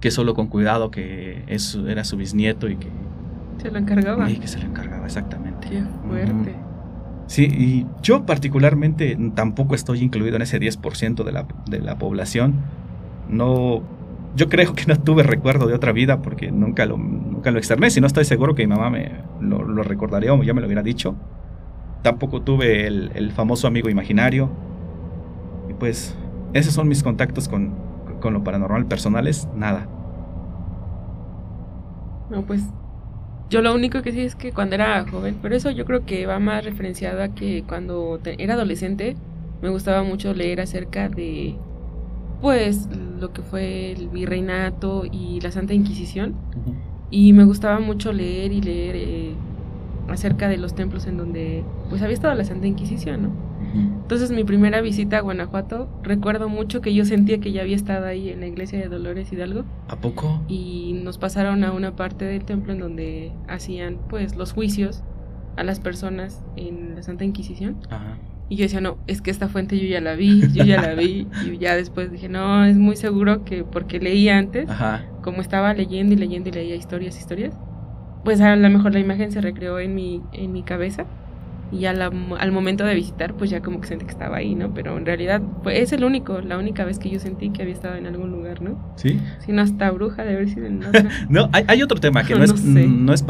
que 0.00 0.10
solo 0.10 0.34
con 0.34 0.48
cuidado, 0.48 0.90
que 0.90 1.44
eso 1.46 1.88
era 1.88 2.04
su 2.04 2.16
bisnieto 2.16 2.68
y 2.68 2.76
que... 2.76 2.90
Se 3.62 3.70
lo 3.70 3.78
encargaba. 3.78 4.28
Y 4.28 4.38
que 4.38 4.48
se 4.48 4.58
lo 4.58 4.66
encargaba, 4.66 5.06
exactamente. 5.06 5.68
Qué 5.68 5.84
fuerte. 6.06 6.56
Sí, 7.26 7.44
y 7.44 7.86
yo 8.02 8.26
particularmente 8.26 9.16
tampoco 9.34 9.74
estoy 9.74 10.00
incluido 10.00 10.36
en 10.36 10.42
ese 10.42 10.60
10% 10.60 11.24
de 11.24 11.32
la, 11.32 11.46
de 11.66 11.80
la 11.80 11.96
población. 11.98 12.56
No, 13.28 13.82
yo 14.36 14.48
creo 14.48 14.74
que 14.74 14.84
no 14.86 14.96
tuve 14.96 15.22
recuerdo 15.22 15.66
de 15.66 15.74
otra 15.74 15.92
vida 15.92 16.20
porque 16.20 16.52
nunca 16.52 16.86
lo, 16.86 16.98
nunca 16.98 17.50
lo 17.50 17.58
externé. 17.58 17.90
Si 17.90 18.00
no 18.00 18.06
estoy 18.06 18.24
seguro 18.24 18.54
que 18.54 18.66
mi 18.66 18.74
mamá 18.74 18.90
me 18.90 19.12
lo, 19.40 19.82
recordaría 19.82 20.32
o 20.34 20.42
ya 20.42 20.54
me 20.54 20.60
lo 20.60 20.66
hubiera 20.66 20.82
dicho. 20.82 21.14
Tampoco 22.02 22.42
tuve 22.42 22.86
el, 22.86 23.10
el 23.14 23.32
famoso 23.32 23.66
amigo 23.66 23.88
imaginario. 23.88 24.50
Y 25.70 25.74
pues 25.74 26.14
Esos 26.52 26.74
son 26.74 26.88
mis 26.88 27.02
contactos 27.02 27.48
con, 27.48 27.74
con 28.20 28.34
lo 28.34 28.44
paranormal 28.44 28.86
personales, 28.86 29.48
nada. 29.56 29.88
No, 32.30 32.42
pues 32.42 32.62
yo 33.50 33.62
lo 33.62 33.74
único 33.74 34.02
que 34.02 34.12
sí 34.12 34.20
es 34.20 34.34
que 34.34 34.52
cuando 34.52 34.74
era 34.74 35.06
joven, 35.08 35.38
pero 35.42 35.54
eso 35.54 35.70
yo 35.70 35.84
creo 35.84 36.04
que 36.04 36.26
va 36.26 36.38
más 36.38 36.64
referenciado 36.64 37.22
a 37.22 37.28
que 37.28 37.64
cuando 37.66 38.20
era 38.24 38.54
adolescente 38.54 39.16
me 39.62 39.68
gustaba 39.68 40.02
mucho 40.02 40.34
leer 40.34 40.60
acerca 40.60 41.08
de 41.08 41.56
pues 42.40 42.88
lo 43.18 43.32
que 43.32 43.42
fue 43.42 43.92
el 43.92 44.08
virreinato 44.08 45.04
y 45.10 45.40
la 45.40 45.50
Santa 45.50 45.72
Inquisición. 45.74 46.34
Y 47.10 47.32
me 47.32 47.44
gustaba 47.44 47.78
mucho 47.80 48.12
leer 48.12 48.52
y 48.52 48.60
leer 48.60 48.96
eh, 48.96 49.34
acerca 50.08 50.48
de 50.48 50.58
los 50.58 50.74
templos 50.74 51.06
en 51.06 51.16
donde 51.16 51.64
pues 51.88 52.02
había 52.02 52.14
estado 52.14 52.34
la 52.34 52.44
Santa 52.44 52.66
Inquisición, 52.66 53.22
¿no? 53.22 53.30
Entonces 53.74 54.30
mi 54.30 54.44
primera 54.44 54.80
visita 54.80 55.18
a 55.18 55.20
Guanajuato, 55.20 55.88
recuerdo 56.02 56.48
mucho 56.48 56.80
que 56.80 56.94
yo 56.94 57.04
sentía 57.04 57.38
que 57.38 57.52
ya 57.52 57.62
había 57.62 57.76
estado 57.76 58.06
ahí 58.06 58.28
en 58.28 58.40
la 58.40 58.46
iglesia 58.46 58.78
de 58.78 58.88
Dolores 58.88 59.32
Hidalgo. 59.32 59.64
¿A 59.88 59.96
poco? 59.96 60.42
Y 60.48 61.00
nos 61.04 61.18
pasaron 61.18 61.64
a 61.64 61.72
una 61.72 61.96
parte 61.96 62.24
del 62.24 62.44
templo 62.44 62.72
en 62.72 62.80
donde 62.80 63.32
hacían 63.48 63.98
pues 64.08 64.36
los 64.36 64.52
juicios 64.52 65.02
a 65.56 65.64
las 65.64 65.80
personas 65.80 66.42
en 66.56 66.96
la 66.96 67.02
Santa 67.02 67.24
Inquisición. 67.24 67.76
Ajá. 67.90 68.18
Y 68.48 68.56
yo 68.56 68.64
decía, 68.64 68.80
no, 68.80 68.98
es 69.06 69.22
que 69.22 69.30
esta 69.30 69.48
fuente 69.48 69.78
yo 69.78 69.86
ya 69.86 70.00
la 70.00 70.14
vi, 70.14 70.42
yo 70.52 70.64
ya 70.64 70.80
la 70.80 70.94
vi. 70.94 71.26
y 71.46 71.58
ya 71.58 71.74
después 71.74 72.12
dije, 72.12 72.28
no, 72.28 72.64
es 72.64 72.76
muy 72.76 72.96
seguro 72.96 73.44
que 73.44 73.64
porque 73.64 74.00
leí 74.00 74.28
antes, 74.28 74.68
como 75.22 75.40
estaba 75.40 75.72
leyendo 75.72 76.14
y 76.14 76.16
leyendo 76.16 76.50
y 76.50 76.52
leía 76.52 76.76
historias, 76.76 77.18
historias, 77.18 77.54
pues 78.22 78.40
a 78.40 78.54
lo 78.54 78.70
mejor 78.70 78.92
la 78.92 79.00
imagen 79.00 79.32
se 79.32 79.40
recreó 79.40 79.78
en 79.78 79.94
mi, 79.94 80.22
en 80.32 80.52
mi 80.52 80.62
cabeza. 80.62 81.06
Y 81.74 81.86
al, 81.86 82.00
al 82.00 82.52
momento 82.52 82.84
de 82.84 82.94
visitar, 82.94 83.34
pues 83.34 83.50
ya 83.50 83.60
como 83.60 83.80
que 83.80 83.88
sentí 83.88 84.04
que 84.04 84.12
estaba 84.12 84.36
ahí, 84.36 84.54
¿no? 84.54 84.72
Pero 84.72 84.96
en 84.96 85.04
realidad 85.04 85.42
pues, 85.62 85.80
es 85.80 85.92
el 85.92 86.04
único, 86.04 86.40
la 86.40 86.56
única 86.56 86.84
vez 86.84 86.98
que 86.98 87.10
yo 87.10 87.18
sentí 87.18 87.50
que 87.50 87.62
había 87.62 87.74
estado 87.74 87.96
en 87.96 88.06
algún 88.06 88.30
lugar, 88.30 88.62
¿no? 88.62 88.94
Sí. 88.96 89.20
Si 89.40 89.52
no, 89.52 89.62
hasta 89.62 89.90
bruja 89.90 90.22
de 90.22 90.34
haber 90.34 90.48
sido 90.48 90.66
en 90.66 90.84
otra. 90.84 91.08
no, 91.28 91.48
hay, 91.52 91.64
hay, 91.66 91.82
otro 91.82 91.98
tema 91.98 92.22
que 92.22 92.34
no, 92.34 92.44
es, 92.44 92.64
no, 92.64 93.12
es 93.12 93.24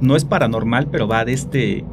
no 0.00 0.16
es 0.16 0.24
paranormal, 0.24 0.88
pero 0.88 1.06
va 1.06 1.24
de 1.24 1.32
este 1.34 1.84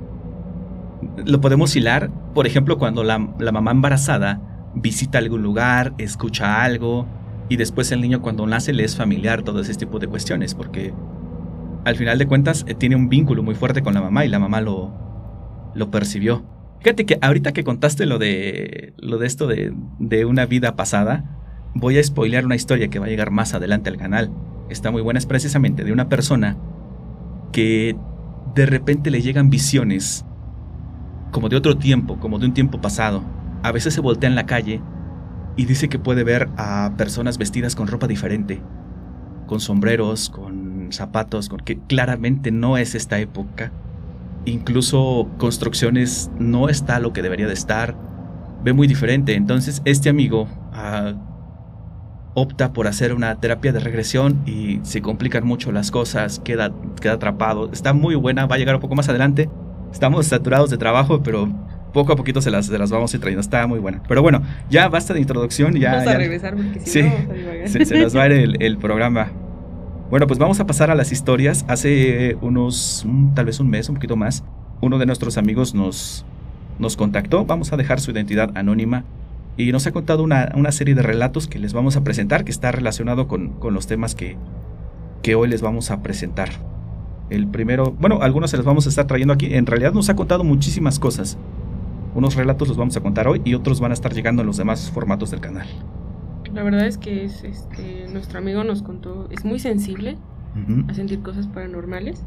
lo 1.26 1.42
podemos 1.42 1.76
hilar, 1.76 2.10
por 2.34 2.48
ejemplo, 2.48 2.78
cuando 2.78 3.04
la, 3.04 3.18
mamá 3.20 3.72
embarazada 3.72 4.42
visita 4.76 5.18
algún 5.18 5.42
lugar, 5.42 5.94
escucha 5.98 6.64
algo, 6.64 7.08
y 7.50 7.58
después 7.58 7.92
el 7.92 8.02
niño 8.02 8.22
cuando 8.22 8.46
nace 8.46 8.74
le 8.74 8.84
es 8.84 8.96
familiar 8.96 9.42
todo 9.44 9.62
ese 9.62 9.74
tipo 9.76 10.00
de 10.00 10.08
cuestiones, 10.08 10.56
porque 10.56 10.94
al 11.86 11.96
final 11.96 12.18
de 12.18 12.28
cuentas 12.28 12.66
eh, 12.68 12.76
tiene 12.76 12.96
un 12.96 13.10
vínculo 13.10 13.42
muy 13.44 13.56
fuerte 13.56 13.82
con 13.82 13.94
la 13.94 14.02
mamá 14.02 14.26
y 14.26 14.30
la 14.30 14.40
mamá 14.40 14.62
lo, 14.62 14.92
lo 15.80 15.90
percibió. 15.90 16.44
Fíjate 16.82 17.06
que 17.06 17.18
ahorita 17.22 17.52
que 17.52 17.64
contaste 17.64 18.06
lo 18.06 18.20
de, 18.20 18.94
lo 18.98 19.18
de 19.18 19.28
esto 19.28 19.48
de, 19.48 19.74
de 19.98 20.26
una 20.26 20.46
vida 20.46 20.76
pasada, 20.76 21.40
voy 21.74 21.98
a 21.98 22.04
spoilear 22.04 22.46
una 22.46 22.56
historia 22.56 22.90
que 22.90 23.00
va 23.00 23.08
a 23.08 23.10
llegar 23.10 23.32
más 23.32 23.54
adelante 23.54 23.90
al 23.90 23.98
canal. 23.98 24.32
Está 24.70 24.92
muy 24.92 25.02
buena, 25.02 25.18
es 25.18 25.26
precisamente 25.26 25.84
de 25.84 25.92
una 25.92 26.10
persona 26.10 26.58
que 27.52 27.96
de 28.56 28.66
repente 28.66 29.12
le 29.12 29.22
llegan 29.22 29.50
visiones 29.50 30.26
como 31.32 31.50
de 31.50 31.56
otro 31.56 31.78
tiempo, 31.78 32.20
como 32.20 32.40
de 32.40 32.46
un 32.46 32.54
tiempo 32.54 32.82
pasado. 32.82 33.24
A 33.64 33.72
veces 33.72 33.94
se 33.94 34.02
voltea 34.02 34.30
en 34.30 34.36
la 34.36 34.46
calle 34.46 34.82
y 35.56 35.66
dice 35.66 35.90
que 35.90 36.00
puede 36.00 36.24
ver 36.24 36.50
a 36.58 36.94
personas 36.98 37.38
vestidas 37.38 37.76
con 37.76 37.88
ropa 37.88 38.08
diferente, 38.08 38.62
con 39.48 39.60
sombreros, 39.60 40.30
con 40.30 40.92
zapatos, 40.92 41.50
con 41.50 41.60
que 41.60 41.78
claramente 41.80 42.52
no 42.52 42.78
es 42.78 42.96
esta 42.96 43.20
época. 43.20 43.72
Incluso 44.50 45.30
construcciones 45.38 46.32
no 46.40 46.70
está 46.70 47.00
lo 47.00 47.14
que 47.14 47.22
debería 47.22 47.48
de 47.48 47.54
estar. 47.54 47.96
Ve 48.64 48.74
muy 48.74 48.88
diferente. 48.88 49.36
Entonces 49.36 49.82
este 49.86 50.10
amigo 50.10 50.48
ah, 50.74 51.14
opta 52.34 52.74
por 52.74 52.88
hacer 52.88 53.14
una 53.14 53.36
terapia 53.40 53.72
de 53.72 53.80
regresión 53.80 54.42
y 54.46 54.80
se 54.84 55.02
complican 55.02 55.46
mucho 55.46 55.72
las 55.72 55.92
cosas, 55.92 56.40
queda, 56.40 56.72
queda 57.02 57.14
atrapado. 57.14 57.70
Está 57.72 57.94
muy 57.94 58.16
buena, 58.16 58.46
va 58.46 58.56
a 58.56 58.58
llegar 58.58 58.76
un 58.76 58.82
poco 58.82 58.96
más 58.96 59.10
adelante. 59.10 59.50
Estamos 59.92 60.28
saturados 60.28 60.70
de 60.70 60.78
trabajo, 60.78 61.22
pero 61.24 61.50
poco 61.94 62.14
a 62.14 62.16
poquito 62.16 62.42
se 62.42 62.52
las, 62.52 62.68
se 62.68 62.78
las 62.78 62.92
vamos 62.92 63.14
a 63.14 63.18
ir 63.18 63.22
trayendo. 63.22 63.42
Está 63.42 63.66
muy 63.68 63.80
buena. 63.80 64.02
Pero 64.08 64.22
bueno, 64.22 64.42
ya 64.70 64.88
basta 64.90 65.14
de 65.14 65.22
introducción. 65.22 65.76
Ya, 65.76 65.94
vamos 65.94 66.08
a 66.08 66.18
regresar 66.18 66.56
porque 66.56 66.80
si 66.80 66.90
sí, 66.90 67.04
no, 67.04 67.68
se, 67.86 68.00
nos 68.00 68.16
va 68.16 68.24
a 68.24 68.28
ir 68.28 68.58
el, 68.60 68.78
programa. 68.78 69.32
Bueno, 70.10 70.26
pues 70.26 70.40
vamos 70.40 70.60
a 70.60 70.66
pasar 70.66 70.90
a 70.90 70.96
las 70.96 71.12
historias. 71.12 71.64
Hace 71.68 72.36
unos, 72.42 73.06
tal 73.36 73.46
vez 73.46 73.60
un 73.60 73.70
mes, 73.70 73.90
un 73.90 73.96
poquito 73.96 74.16
más, 74.16 74.44
uno 74.82 74.98
de 74.98 75.06
nuestros 75.06 75.38
amigos 75.38 75.76
nos, 75.76 76.26
nos 76.80 76.98
contactó. 76.98 77.46
Vamos 77.46 77.72
a 77.74 77.78
dejar 77.78 78.00
su 78.00 78.10
identidad 78.10 78.50
anónima 78.58 79.06
y 79.56 79.72
nos 79.72 79.86
ha 79.86 79.92
contado 79.92 80.24
una, 80.24 80.52
una 80.56 80.72
serie 80.72 80.96
de 80.96 81.04
relatos 81.04 81.48
que 81.48 81.60
les 81.60 81.74
vamos 81.74 81.96
a 81.96 82.04
presentar, 82.04 82.44
que 82.44 82.50
está 82.50 82.72
relacionado 82.72 83.28
con, 83.28 83.50
con 83.60 83.76
los 83.76 83.86
temas 83.86 84.16
que, 84.16 84.36
que 85.22 85.36
hoy 85.36 85.48
les 85.48 85.62
vamos 85.62 85.92
a 85.92 86.02
presentar. 86.02 86.50
El 87.30 87.48
primero, 87.48 87.92
bueno, 88.00 88.24
algunos 88.24 88.50
se 88.50 88.58
los 88.58 88.66
vamos 88.66 88.88
a 88.88 88.90
estar 88.90 89.06
trayendo 89.06 89.36
aquí. 89.36 89.54
En 89.54 89.68
realidad 89.68 89.94
nos 89.94 90.10
ha 90.10 90.16
contado 90.16 90.44
muchísimas 90.44 90.98
cosas. 90.98 91.38
Unos 92.16 92.34
relatos 92.34 92.68
los 92.68 92.78
vamos 92.78 92.98
a 92.98 93.02
contar 93.02 93.28
hoy 93.28 93.44
y 93.46 93.54
otros 93.54 93.80
van 93.80 93.92
a 93.92 93.94
estar 93.94 94.12
llegando 94.12 94.42
en 94.42 94.48
los 94.48 94.58
demás 94.58 94.90
formatos 94.90 95.30
del 95.30 95.40
canal. 95.40 95.68
La 96.54 96.64
verdad 96.64 96.86
es 96.86 96.98
que 96.98 97.24
es, 97.26 97.44
este, 97.44 98.08
nuestro 98.12 98.40
amigo 98.40 98.64
nos 98.64 98.82
contó, 98.82 99.28
es 99.32 99.46
muy 99.46 99.60
sensible 99.60 100.18
a 100.88 100.94
sentir 100.94 101.22
cosas 101.22 101.48
paranormales. 101.48 102.24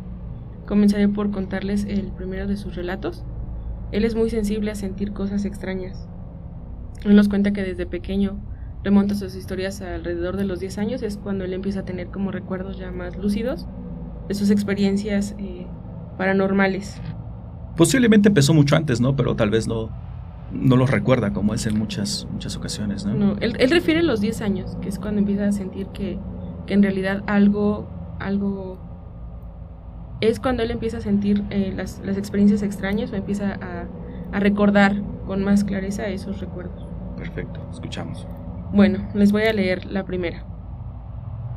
Comenzaré 0.67 1.09
por 1.09 1.31
contarles 1.31 1.85
el 1.85 2.13
primero 2.13 2.47
de 2.47 2.57
sus 2.57 2.77
relatos. 2.77 3.25
Él 3.91 4.05
es 4.05 4.15
muy 4.15 4.31
sensible 4.31 4.71
a 4.71 4.75
sentir 4.75 5.13
cosas 5.13 5.45
extrañas. 5.45 6.09
Él 7.05 7.17
nos 7.17 7.29
cuenta 7.29 7.53
que 7.53 7.63
desde 7.63 7.85
pequeño 7.85 8.39
remonta 8.85 9.15
sus 9.15 9.35
historias 9.35 9.83
alrededor 9.83 10.37
de 10.37 10.45
los 10.45 10.61
10 10.61 10.79
años, 10.79 11.03
es 11.03 11.17
cuando 11.17 11.45
él 11.45 11.53
empieza 11.53 11.81
a 11.81 11.85
tener 11.85 12.09
como 12.09 12.31
recuerdos 12.31 12.79
ya 12.79 12.91
más 12.91 13.17
lúcidos 13.17 13.67
de 14.29 14.35
sus 14.35 14.51
experiencias 14.51 15.35
eh, 15.39 15.67
paranormales. 16.17 17.01
Posiblemente 17.77 18.29
empezó 18.29 18.55
mucho 18.55 18.77
antes, 18.77 19.01
¿no? 19.01 19.15
Pero 19.17 19.35
tal 19.37 19.51
vez 19.51 19.67
no, 19.67 19.91
no 20.53 20.77
los 20.77 20.91
recuerda 20.91 21.33
como 21.33 21.55
es 21.55 21.67
en 21.67 21.79
muchas, 21.79 22.27
muchas 22.31 22.57
ocasiones, 22.57 23.05
¿no? 23.05 23.15
No, 23.15 23.37
él, 23.41 23.71
refiere 23.71 24.03
los 24.03 24.21
10 24.21 24.43
años, 24.43 24.77
que 24.81 24.89
es 24.89 24.99
cuando 24.99 25.21
empieza 25.21 25.47
a 25.47 25.53
sentir 25.53 25.87
que, 25.89 26.19
que 26.67 26.75
en 26.75 26.83
realidad 26.83 27.23
algo, 27.27 27.89
algo... 28.21 28.79
Es 30.21 30.39
cuando 30.39 30.63
él 30.63 30.71
empieza 30.71 30.99
a 30.99 31.01
sentir 31.01 31.43
eh, 31.51 31.73
las, 31.75 32.01
las, 32.05 32.17
experiencias 32.17 32.63
extrañas 32.63 33.13
o 33.13 33.17
empieza 33.17 33.55
a, 33.55 33.89
a 34.37 34.41
recordar 34.41 35.03
con 35.27 35.43
más 35.43 35.65
clareza 35.65 36.07
esos 36.07 36.41
recuerdos. 36.41 36.87
Perfecto, 37.17 37.61
escuchamos. 37.73 38.27
Bueno, 38.73 39.09
les 39.15 39.33
voy 39.33 39.43
a 39.43 39.53
leer 39.53 39.87
la 39.87 40.05
primera. 40.05 40.45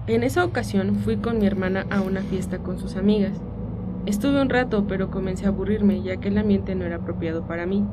En 0.07 0.23
esa 0.23 0.45
ocasión 0.45 0.95
fui 0.95 1.17
con 1.17 1.39
mi 1.39 1.45
hermana 1.45 1.85
a 1.89 2.01
una 2.01 2.21
fiesta 2.21 2.59
con 2.59 2.79
sus 2.79 2.95
amigas. 2.95 3.41
Estuve 4.05 4.41
un 4.41 4.49
rato, 4.49 4.85
pero 4.87 5.09
comencé 5.09 5.45
a 5.45 5.49
aburrirme 5.49 6.01
ya 6.03 6.17
que 6.17 6.27
el 6.27 6.37
ambiente 6.37 6.75
no 6.75 6.85
era 6.85 6.97
apropiado 6.97 7.47
para 7.47 7.65
mí. 7.65 7.85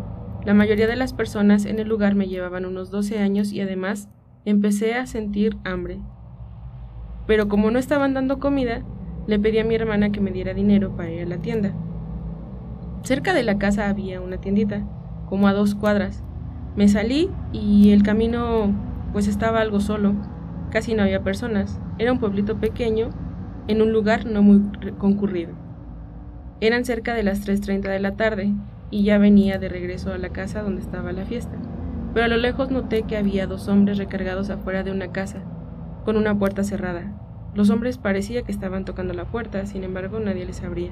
La 0.45 0.55
mayoría 0.55 0.89
de 0.89 0.97
las 0.97 1.13
personas 1.13 1.67
en 1.67 1.79
el 1.79 1.89
lugar 1.89 2.17
me 2.17 2.27
llevaban 2.27 2.65
unos 2.67 2.91
12 2.91 3.21
años 3.21 3.53
y 3.53 3.61
además 3.61 4.09
empecé 4.45 4.95
a 4.95 5.07
sentir 5.07 5.57
hambre. 5.63 6.01
Pero 7.29 7.47
como 7.49 7.71
no 7.71 7.79
estaban 7.79 8.13
dando 8.13 8.41
comida, 8.41 8.83
le 9.29 9.39
pedí 9.39 9.59
a 9.61 9.65
mi 9.65 9.77
hermana 9.77 10.11
que 10.11 10.21
me 10.21 10.33
diera 10.33 10.53
dinero 10.53 10.97
para 10.97 11.13
ir 11.13 11.23
a 11.23 11.27
la 11.27 11.39
tienda. 11.39 11.73
Cerca 13.05 13.35
de 13.35 13.45
la 13.45 13.59
casa 13.59 13.89
había 13.89 14.21
una 14.21 14.39
tiendita, 14.39 14.83
como 15.27 15.47
a 15.47 15.53
dos 15.53 15.77
cuadras. 15.77 16.25
Me 16.75 16.89
salí 16.89 17.31
y 17.53 17.93
el 17.93 18.03
camino 18.03 18.75
pues 19.13 19.29
estaba 19.29 19.61
algo 19.61 19.79
solo. 19.79 20.15
Casi 20.71 20.95
no 20.95 21.05
había 21.05 21.23
personas. 21.23 21.81
Era 21.99 22.13
un 22.13 22.19
pueblito 22.19 22.59
pequeño, 22.59 23.11
en 23.69 23.81
un 23.81 23.93
lugar 23.93 24.27
no 24.27 24.43
muy 24.43 24.61
concurrido. 24.99 25.53
Eran 26.61 26.85
cerca 26.85 27.15
de 27.15 27.23
las 27.23 27.47
3.30 27.47 27.83
de 27.83 28.01
la 28.01 28.17
tarde, 28.17 28.53
y 28.93 29.03
ya 29.05 29.19
venía 29.19 29.59
de 29.59 29.71
regreso 29.71 30.13
a 30.13 30.19
la 30.19 30.29
casa 30.29 30.63
donde 30.63 30.83
estaba 30.83 31.11
la 31.13 31.25
fiesta. 31.25 31.57
Pero 32.15 32.27
a 32.27 32.29
lo 32.29 32.37
lejos 32.37 32.71
noté 32.71 33.03
que 33.03 33.17
había 33.17 33.47
dos 33.47 33.67
hombres 33.67 33.97
recargados 33.97 34.51
afuera 34.51 34.85
de 34.85 34.93
una 34.93 35.09
casa, 35.09 35.39
con 36.05 36.17
una 36.17 36.39
puerta 36.39 36.63
cerrada. 36.63 37.11
Los 37.55 37.71
hombres 37.71 37.97
parecía 37.97 38.43
que 38.43 38.53
estaban 38.53 38.85
tocando 38.85 39.15
la 39.15 39.25
puerta, 39.25 39.65
sin 39.65 39.83
embargo 39.83 40.21
nadie 40.21 40.45
les 40.45 40.63
abría. 40.63 40.91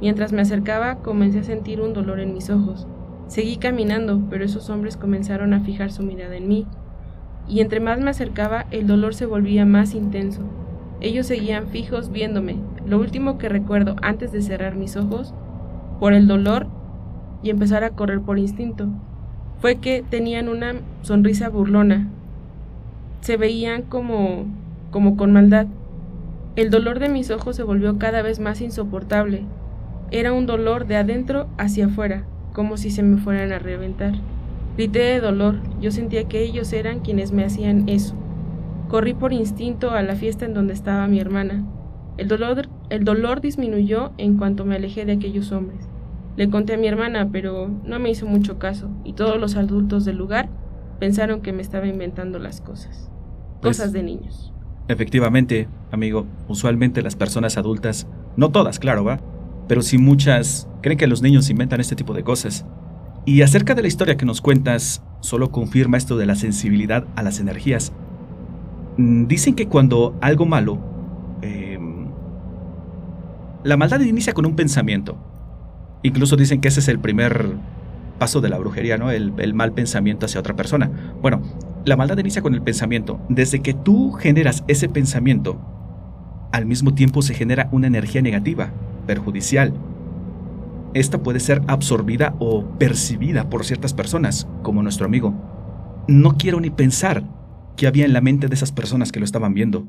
Mientras 0.00 0.32
me 0.32 0.42
acercaba, 0.42 0.96
comencé 0.96 1.38
a 1.38 1.44
sentir 1.44 1.80
un 1.80 1.94
dolor 1.94 2.18
en 2.18 2.34
mis 2.34 2.50
ojos. 2.50 2.88
Seguí 3.28 3.56
caminando, 3.56 4.20
pero 4.28 4.44
esos 4.44 4.68
hombres 4.68 4.96
comenzaron 4.96 5.54
a 5.54 5.60
fijar 5.60 5.92
su 5.92 6.02
mirada 6.02 6.36
en 6.36 6.48
mí, 6.48 6.66
y 7.48 7.60
entre 7.60 7.78
más 7.78 8.00
me 8.00 8.10
acercaba 8.10 8.66
el 8.72 8.88
dolor 8.88 9.14
se 9.14 9.26
volvía 9.26 9.64
más 9.64 9.94
intenso. 9.94 10.42
Ellos 11.00 11.26
seguían 11.28 11.68
fijos 11.68 12.10
viéndome. 12.10 12.56
Lo 12.84 12.98
último 12.98 13.38
que 13.38 13.48
recuerdo 13.48 13.94
antes 14.02 14.32
de 14.32 14.42
cerrar 14.42 14.74
mis 14.74 14.96
ojos, 14.96 15.34
por 16.00 16.14
el 16.14 16.26
dolor 16.26 16.66
y 17.42 17.50
empezar 17.50 17.84
a 17.84 17.90
correr 17.90 18.20
por 18.20 18.38
instinto, 18.38 18.88
fue 19.60 19.76
que 19.76 20.04
tenían 20.08 20.48
una 20.48 20.74
sonrisa 21.02 21.48
burlona. 21.48 22.08
Se 23.20 23.36
veían 23.36 23.82
como 23.82 24.46
como 24.92 25.16
con 25.16 25.32
maldad. 25.32 25.66
El 26.54 26.70
dolor 26.70 27.00
de 27.00 27.08
mis 27.08 27.32
ojos 27.32 27.56
se 27.56 27.64
volvió 27.64 27.98
cada 27.98 28.22
vez 28.22 28.38
más 28.38 28.60
insoportable. 28.60 29.44
Era 30.12 30.32
un 30.32 30.46
dolor 30.46 30.86
de 30.86 30.96
adentro 30.96 31.48
hacia 31.56 31.86
afuera, 31.86 32.24
como 32.52 32.76
si 32.76 32.90
se 32.90 33.02
me 33.02 33.16
fueran 33.16 33.50
a 33.50 33.58
reventar. 33.58 34.12
Grité 34.76 35.00
de 35.00 35.20
dolor, 35.20 35.56
yo 35.80 35.90
sentía 35.90 36.28
que 36.28 36.42
ellos 36.42 36.72
eran 36.72 37.00
quienes 37.00 37.32
me 37.32 37.44
hacían 37.44 37.88
eso. 37.88 38.14
Corrí 38.88 39.14
por 39.14 39.32
instinto 39.32 39.90
a 39.90 40.02
la 40.02 40.14
fiesta 40.14 40.44
en 40.44 40.54
donde 40.54 40.74
estaba 40.74 41.08
mi 41.08 41.18
hermana. 41.18 41.64
El 42.18 42.28
dolor, 42.28 42.68
el 42.90 43.04
dolor 43.04 43.40
disminuyó 43.40 44.12
en 44.18 44.36
cuanto 44.36 44.66
me 44.66 44.76
alejé 44.76 45.06
de 45.06 45.12
aquellos 45.12 45.50
hombres. 45.50 45.88
Le 46.36 46.48
conté 46.48 46.74
a 46.74 46.78
mi 46.78 46.86
hermana, 46.86 47.28
pero 47.30 47.68
no 47.84 47.98
me 47.98 48.10
hizo 48.10 48.26
mucho 48.26 48.58
caso, 48.58 48.90
y 49.04 49.12
todos 49.12 49.38
los 49.38 49.56
adultos 49.56 50.04
del 50.04 50.16
lugar 50.16 50.48
pensaron 50.98 51.42
que 51.42 51.52
me 51.52 51.62
estaba 51.62 51.86
inventando 51.86 52.38
las 52.38 52.60
cosas. 52.60 53.10
Pues, 53.60 53.76
Cosas 53.76 53.92
de 53.92 54.02
niños. 54.02 54.52
Efectivamente, 54.88 55.68
amigo, 55.90 56.26
usualmente 56.48 57.02
las 57.02 57.16
personas 57.16 57.56
adultas, 57.56 58.06
no 58.36 58.50
todas, 58.50 58.78
claro, 58.78 59.04
va, 59.04 59.20
pero 59.68 59.82
sí 59.82 59.98
muchas 59.98 60.68
creen 60.80 60.98
que 60.98 61.06
los 61.06 61.22
niños 61.22 61.48
inventan 61.50 61.80
este 61.80 61.96
tipo 61.96 62.14
de 62.14 62.24
cosas. 62.24 62.66
Y 63.24 63.42
acerca 63.42 63.74
de 63.74 63.82
la 63.82 63.88
historia 63.88 64.16
que 64.16 64.26
nos 64.26 64.40
cuentas, 64.40 65.02
solo 65.20 65.52
confirma 65.52 65.96
esto 65.96 66.16
de 66.16 66.26
la 66.26 66.34
sensibilidad 66.34 67.06
a 67.14 67.22
las 67.22 67.38
energías. 67.38 67.92
Mm, 68.96 69.26
Dicen 69.26 69.54
que 69.54 69.68
cuando 69.68 70.16
algo 70.20 70.44
malo, 70.44 70.78
em, 71.42 72.08
la 73.62 73.76
maldad 73.76 74.00
inicia 74.00 74.34
con 74.34 74.44
un 74.44 74.56
pensamiento. 74.56 75.16
Incluso 76.02 76.36
dicen 76.36 76.60
que 76.60 76.68
ese 76.68 76.80
es 76.80 76.88
el 76.88 76.98
primer 76.98 77.54
paso 78.18 78.40
de 78.40 78.48
la 78.48 78.58
brujería, 78.58 78.98
¿no? 78.98 79.10
El, 79.10 79.54
mal 79.54 79.72
pensamiento 79.72 80.26
hacia 80.26 80.40
otra 80.40 80.54
persona. 80.54 80.90
Bueno, 81.20 81.42
la 81.84 81.96
maldad 81.96 82.18
inicia 82.18 82.42
con 82.42 82.54
el 82.54 82.62
pensamiento. 82.62 83.20
Desde 83.28 83.60
que 83.60 83.74
tú 83.74 84.12
generas 84.12 84.64
ese 84.68 84.88
pensamiento, 84.88 85.60
al 86.52 86.66
mismo 86.66 86.94
tiempo 86.94 87.22
se 87.22 87.34
genera 87.34 87.68
una 87.72 87.86
energía 87.86 88.22
negativa, 88.22 88.72
perjudicial. 89.06 89.74
Esta 90.94 91.22
puede 91.22 91.40
ser 91.40 91.62
absorbida 91.68 92.34
o 92.38 92.64
percibida 92.78 93.48
por 93.48 93.64
ciertas 93.64 93.94
personas, 93.94 94.46
como 94.62 94.82
nuestro 94.82 95.06
amigo. 95.06 95.34
No 96.06 96.36
quiero 96.36 96.60
ni 96.60 96.70
pensar 96.70 97.24
qué 97.76 97.86
había 97.86 98.04
en 98.04 98.12
la 98.12 98.20
mente 98.20 98.48
de 98.48 98.54
esas 98.54 98.72
personas 98.72 99.10
que 99.10 99.18
lo 99.18 99.24
estaban 99.24 99.54
viendo. 99.54 99.86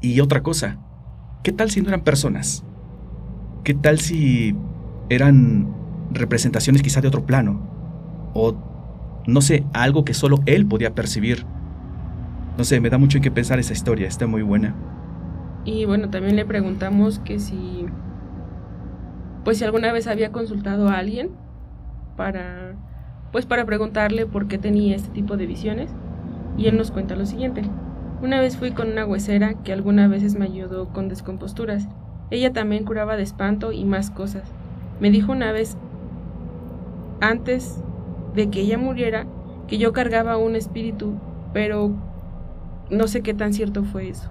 Y 0.00 0.20
otra 0.20 0.42
cosa, 0.42 0.78
¿qué 1.42 1.52
tal 1.52 1.70
si 1.70 1.82
no 1.82 1.88
eran 1.88 2.02
personas? 2.02 2.64
¿Qué 3.64 3.74
tal 3.74 3.98
si 3.98 4.56
eran 5.10 5.68
representaciones 6.12 6.82
quizá 6.82 7.02
de 7.02 7.08
otro 7.08 7.26
plano? 7.26 7.60
O, 8.32 8.56
no 9.26 9.42
sé, 9.42 9.64
algo 9.74 10.04
que 10.04 10.14
solo 10.14 10.38
él 10.46 10.64
podía 10.64 10.94
percibir. 10.94 11.44
No 12.56 12.64
sé, 12.64 12.80
me 12.80 12.88
da 12.88 12.96
mucho 12.96 13.18
en 13.18 13.22
qué 13.22 13.30
pensar 13.30 13.58
esa 13.58 13.74
historia, 13.74 14.08
está 14.08 14.26
muy 14.26 14.42
buena. 14.42 14.74
Y 15.64 15.84
bueno, 15.84 16.08
también 16.08 16.36
le 16.36 16.46
preguntamos 16.46 17.18
que 17.18 17.38
si, 17.38 17.86
pues 19.44 19.58
si 19.58 19.64
alguna 19.64 19.92
vez 19.92 20.06
había 20.06 20.32
consultado 20.32 20.88
a 20.88 20.96
alguien 20.96 21.30
para, 22.16 22.76
pues 23.32 23.46
para 23.46 23.66
preguntarle 23.66 24.26
por 24.26 24.48
qué 24.48 24.58
tenía 24.58 24.96
este 24.96 25.10
tipo 25.10 25.36
de 25.36 25.46
visiones. 25.46 25.90
Y 26.56 26.66
él 26.66 26.76
nos 26.76 26.90
cuenta 26.90 27.16
lo 27.16 27.26
siguiente. 27.26 27.62
Una 28.22 28.40
vez 28.40 28.56
fui 28.56 28.72
con 28.72 28.90
una 28.90 29.06
huesera 29.06 29.54
que 29.54 29.72
algunas 29.72 30.10
veces 30.10 30.34
me 30.34 30.44
ayudó 30.44 30.88
con 30.88 31.08
descomposturas. 31.08 31.88
Ella 32.30 32.52
también 32.52 32.84
curaba 32.84 33.16
de 33.16 33.22
espanto 33.22 33.72
y 33.72 33.84
más 33.84 34.10
cosas. 34.10 34.59
Me 35.00 35.10
dijo 35.10 35.32
una 35.32 35.50
vez, 35.52 35.76
antes 37.20 37.82
de 38.34 38.50
que 38.50 38.60
ella 38.60 38.78
muriera, 38.78 39.26
que 39.66 39.78
yo 39.78 39.92
cargaba 39.92 40.36
un 40.36 40.56
espíritu, 40.56 41.14
pero 41.52 41.92
no 42.90 43.06
sé 43.08 43.22
qué 43.22 43.34
tan 43.34 43.52
cierto 43.52 43.84
fue 43.84 44.08
eso. 44.10 44.30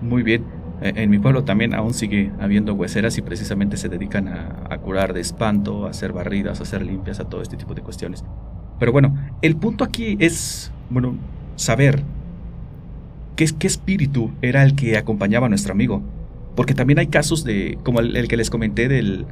Muy 0.00 0.22
bien. 0.22 0.44
Eh, 0.82 0.92
En 0.96 1.10
mi 1.10 1.18
pueblo 1.18 1.44
también 1.44 1.72
aún 1.74 1.94
sigue 1.94 2.32
habiendo 2.40 2.74
hueseras 2.74 3.16
y 3.16 3.22
precisamente 3.22 3.76
se 3.76 3.88
dedican 3.88 4.28
a, 4.28 4.78
curar 4.78 5.14
de 5.14 5.20
espanto, 5.20 5.86
a 5.86 5.90
hacer 5.90 6.12
barridas, 6.12 6.60
a 6.60 6.64
hacer 6.64 6.84
limpias, 6.84 7.20
a 7.20 7.24
todo 7.24 7.40
este 7.40 7.56
tipo 7.56 7.74
de 7.74 7.80
cuestiones. 7.82 8.24
Pero 8.78 8.92
bueno, 8.92 9.16
el 9.40 9.56
punto 9.56 9.84
aquí 9.84 10.16
es, 10.18 10.72
bueno, 10.90 11.14
saber 11.56 12.02
qué 13.36 13.66
espíritu 13.66 14.32
era 14.42 14.62
el 14.62 14.74
que 14.74 14.98
acompañaba 14.98 15.46
a 15.46 15.48
nuestro 15.48 15.72
amigo. 15.72 16.02
Porque 16.56 16.74
también 16.74 16.98
hay 16.98 17.08
casos 17.08 17.44
de, 17.44 17.78
como 17.82 18.00
el, 18.00 18.28
que 18.28 18.36
les 18.36 18.50
comenté 18.50 18.88
del, 18.88 19.26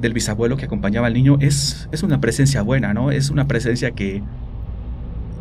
del 0.00 0.12
bisabuelo 0.12 0.56
que 0.56 0.64
acompañaba 0.64 1.06
al 1.06 1.14
niño, 1.14 1.36
es, 1.40 1.88
es 1.92 2.02
una 2.02 2.20
presencia 2.20 2.62
buena, 2.62 2.94
¿no? 2.94 3.10
Es 3.10 3.30
una 3.30 3.46
presencia 3.46 3.90
que 3.90 4.22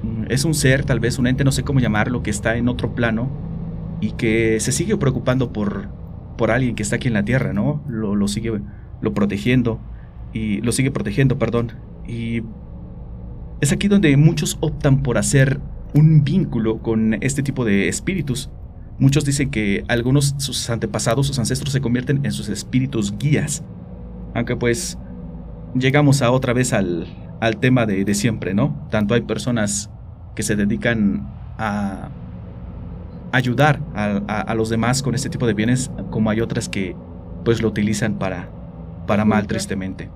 mm, 0.04 0.26
es 0.30 0.44
un 0.44 0.54
ser, 0.54 0.84
tal 0.84 1.00
vez 1.00 1.18
un 1.18 1.28
ente, 1.28 1.44
no 1.44 1.52
sé 1.52 1.64
cómo 1.64 1.80
llamarlo, 1.80 2.24
que 2.24 2.30
está 2.30 2.58
en 2.58 2.68
otro 2.68 2.94
plano 2.94 3.30
y 4.02 4.12
que 4.12 4.60
se 4.60 4.72
sigue 4.72 4.98
preocupando 4.98 5.54
por, 5.54 5.88
por 6.38 6.52
alguien 6.52 6.76
que 6.76 6.84
está 6.84 6.98
aquí 6.98 7.08
en 7.08 7.14
la 7.14 7.24
tierra, 7.24 7.54
¿no? 7.54 7.82
Lo, 7.88 8.16
lo 8.16 8.28
sigue 8.28 8.60
lo 9.02 9.14
protegiendo 9.14 9.80
y 10.34 10.62
lo 10.62 10.72
sigue 10.72 10.92
protegiendo, 10.92 11.38
perdón. 11.38 11.74
Y 12.08 12.42
es 13.62 13.72
aquí 13.72 13.88
donde 13.88 14.16
muchos 14.18 14.58
optan 14.60 15.04
por 15.04 15.18
hacer 15.18 15.60
un 15.94 16.24
vínculo 16.24 16.80
con 16.80 17.18
este 17.22 17.44
tipo 17.44 17.66
de 17.66 17.88
espíritus. 17.88 18.50
Muchos 19.00 19.26
dicen 19.26 19.50
que 19.52 19.84
algunos 19.88 20.34
sus 20.38 20.70
antepasados, 20.70 21.28
sus 21.28 21.38
ancestros 21.40 21.72
se 21.72 21.82
convierten 21.82 22.26
en 22.26 22.32
sus 22.32 22.50
espíritus 22.50 23.16
guías. 23.18 23.64
Aunque 24.34 24.56
pues 24.56 24.98
llegamos 25.76 26.22
a 26.22 26.32
otra 26.32 26.54
vez 26.54 26.74
al, 26.74 27.06
al 27.40 27.58
tema 27.58 27.86
de, 27.86 28.04
de 28.06 28.14
siempre, 28.16 28.54
¿no? 28.54 28.88
Tanto 28.90 29.14
hay 29.14 29.22
personas 29.22 29.90
que 30.36 30.44
se 30.44 30.56
dedican 30.56 31.28
a 31.60 32.10
ayudar 33.32 33.80
a, 33.94 34.22
a- 34.28 34.42
a 34.42 34.56
los 34.56 34.70
demás 34.70 35.04
con 35.04 35.14
este 35.16 35.30
tipo 35.30 35.46
de 35.48 35.54
bienes, 35.54 35.92
como 36.10 36.30
hay 36.30 36.42
otras 36.42 36.70
que 36.70 36.96
pues 37.44 37.62
lo 37.62 37.68
utilizan 37.68 38.16
para, 38.18 38.50
para 39.06 39.26
mal, 39.26 39.48
tristemente. 39.48 40.10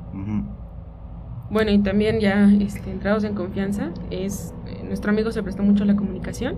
Bueno, 1.49 1.71
y 1.71 1.79
también 1.79 2.19
ya 2.19 2.49
este, 2.49 2.89
entrados 2.91 3.23
en 3.25 3.35
confianza, 3.35 3.89
es 4.09 4.53
eh, 4.67 4.83
nuestro 4.87 5.11
amigo 5.11 5.31
se 5.31 5.43
prestó 5.43 5.63
mucho 5.63 5.83
a 5.83 5.85
la 5.87 5.95
comunicación. 5.95 6.55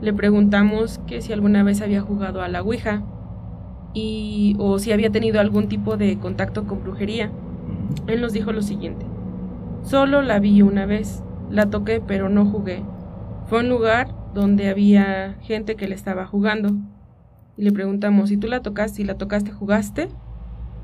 Le 0.00 0.12
preguntamos 0.12 0.98
que 1.06 1.22
si 1.22 1.32
alguna 1.32 1.62
vez 1.62 1.80
había 1.80 2.00
jugado 2.00 2.42
a 2.42 2.48
la 2.48 2.62
Ouija 2.62 3.02
y 3.94 4.54
o 4.58 4.78
si 4.78 4.92
había 4.92 5.10
tenido 5.10 5.40
algún 5.40 5.68
tipo 5.68 5.96
de 5.96 6.18
contacto 6.18 6.66
con 6.66 6.82
brujería. 6.82 7.30
Él 8.06 8.20
nos 8.20 8.32
dijo 8.32 8.52
lo 8.52 8.62
siguiente: 8.62 9.06
Solo 9.82 10.20
la 10.22 10.38
vi 10.38 10.60
una 10.62 10.84
vez, 10.84 11.22
la 11.50 11.70
toqué 11.70 12.02
pero 12.06 12.28
no 12.28 12.44
jugué. 12.44 12.82
Fue 13.46 13.60
un 13.60 13.68
lugar 13.68 14.14
donde 14.34 14.68
había 14.68 15.36
gente 15.40 15.76
que 15.76 15.88
le 15.88 15.94
estaba 15.94 16.26
jugando. 16.26 16.70
Y 17.56 17.62
le 17.62 17.72
preguntamos, 17.72 18.28
si 18.28 18.36
tú 18.36 18.48
la 18.48 18.60
tocaste, 18.60 18.98
si 18.98 19.04
la 19.04 19.16
tocaste, 19.16 19.50
¿jugaste? 19.50 20.08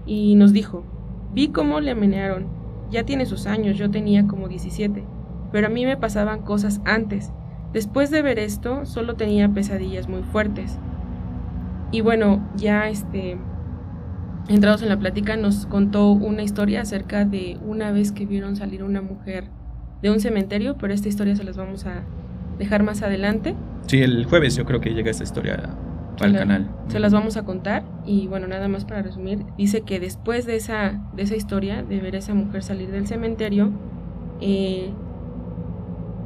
Y 0.06 0.36
nos 0.36 0.54
dijo, 0.54 0.84
vi 1.34 1.48
cómo 1.48 1.80
le 1.80 1.94
menearon. 1.94 2.46
Ya 2.90 3.04
tiene 3.04 3.26
sus 3.26 3.46
años, 3.46 3.76
yo 3.76 3.90
tenía 3.90 4.26
como 4.26 4.48
17. 4.48 5.04
Pero 5.50 5.66
a 5.66 5.70
mí 5.70 5.84
me 5.84 5.98
pasaban 5.98 6.40
cosas 6.42 6.80
antes. 6.86 7.30
Después 7.72 8.10
de 8.10 8.22
ver 8.22 8.38
esto, 8.38 8.84
solo 8.84 9.14
tenía 9.14 9.48
pesadillas 9.48 10.08
muy 10.08 10.22
fuertes. 10.22 10.78
Y 11.90 12.00
bueno, 12.00 12.46
ya 12.56 12.88
este 12.88 13.38
entrados 14.48 14.82
en 14.82 14.88
la 14.88 14.98
plática 14.98 15.36
nos 15.36 15.66
contó 15.66 16.10
una 16.10 16.42
historia 16.42 16.82
acerca 16.82 17.24
de 17.24 17.58
una 17.64 17.92
vez 17.92 18.12
que 18.12 18.26
vieron 18.26 18.56
salir 18.56 18.82
una 18.82 19.00
mujer 19.00 19.44
de 20.02 20.10
un 20.10 20.20
cementerio, 20.20 20.76
pero 20.76 20.92
esta 20.92 21.08
historia 21.08 21.36
se 21.36 21.44
las 21.44 21.56
vamos 21.56 21.86
a 21.86 22.02
dejar 22.58 22.82
más 22.82 23.02
adelante. 23.02 23.54
Sí, 23.86 24.02
el 24.02 24.24
jueves 24.26 24.56
yo 24.56 24.64
creo 24.64 24.80
que 24.80 24.90
llega 24.90 25.10
esta 25.10 25.24
historia 25.24 25.76
al 26.20 26.36
canal. 26.36 26.68
Se 26.88 27.00
las 27.00 27.12
vamos 27.12 27.36
a 27.36 27.44
contar 27.44 27.84
y 28.04 28.26
bueno, 28.26 28.46
nada 28.46 28.68
más 28.68 28.84
para 28.84 29.02
resumir, 29.02 29.44
dice 29.56 29.82
que 29.82 30.00
después 30.00 30.44
de 30.44 30.56
esa, 30.56 31.00
de 31.14 31.22
esa 31.22 31.36
historia, 31.36 31.82
de 31.82 32.00
ver 32.00 32.16
a 32.16 32.18
esa 32.18 32.34
mujer 32.34 32.62
salir 32.62 32.90
del 32.90 33.06
cementerio, 33.06 33.70
eh, 34.40 34.92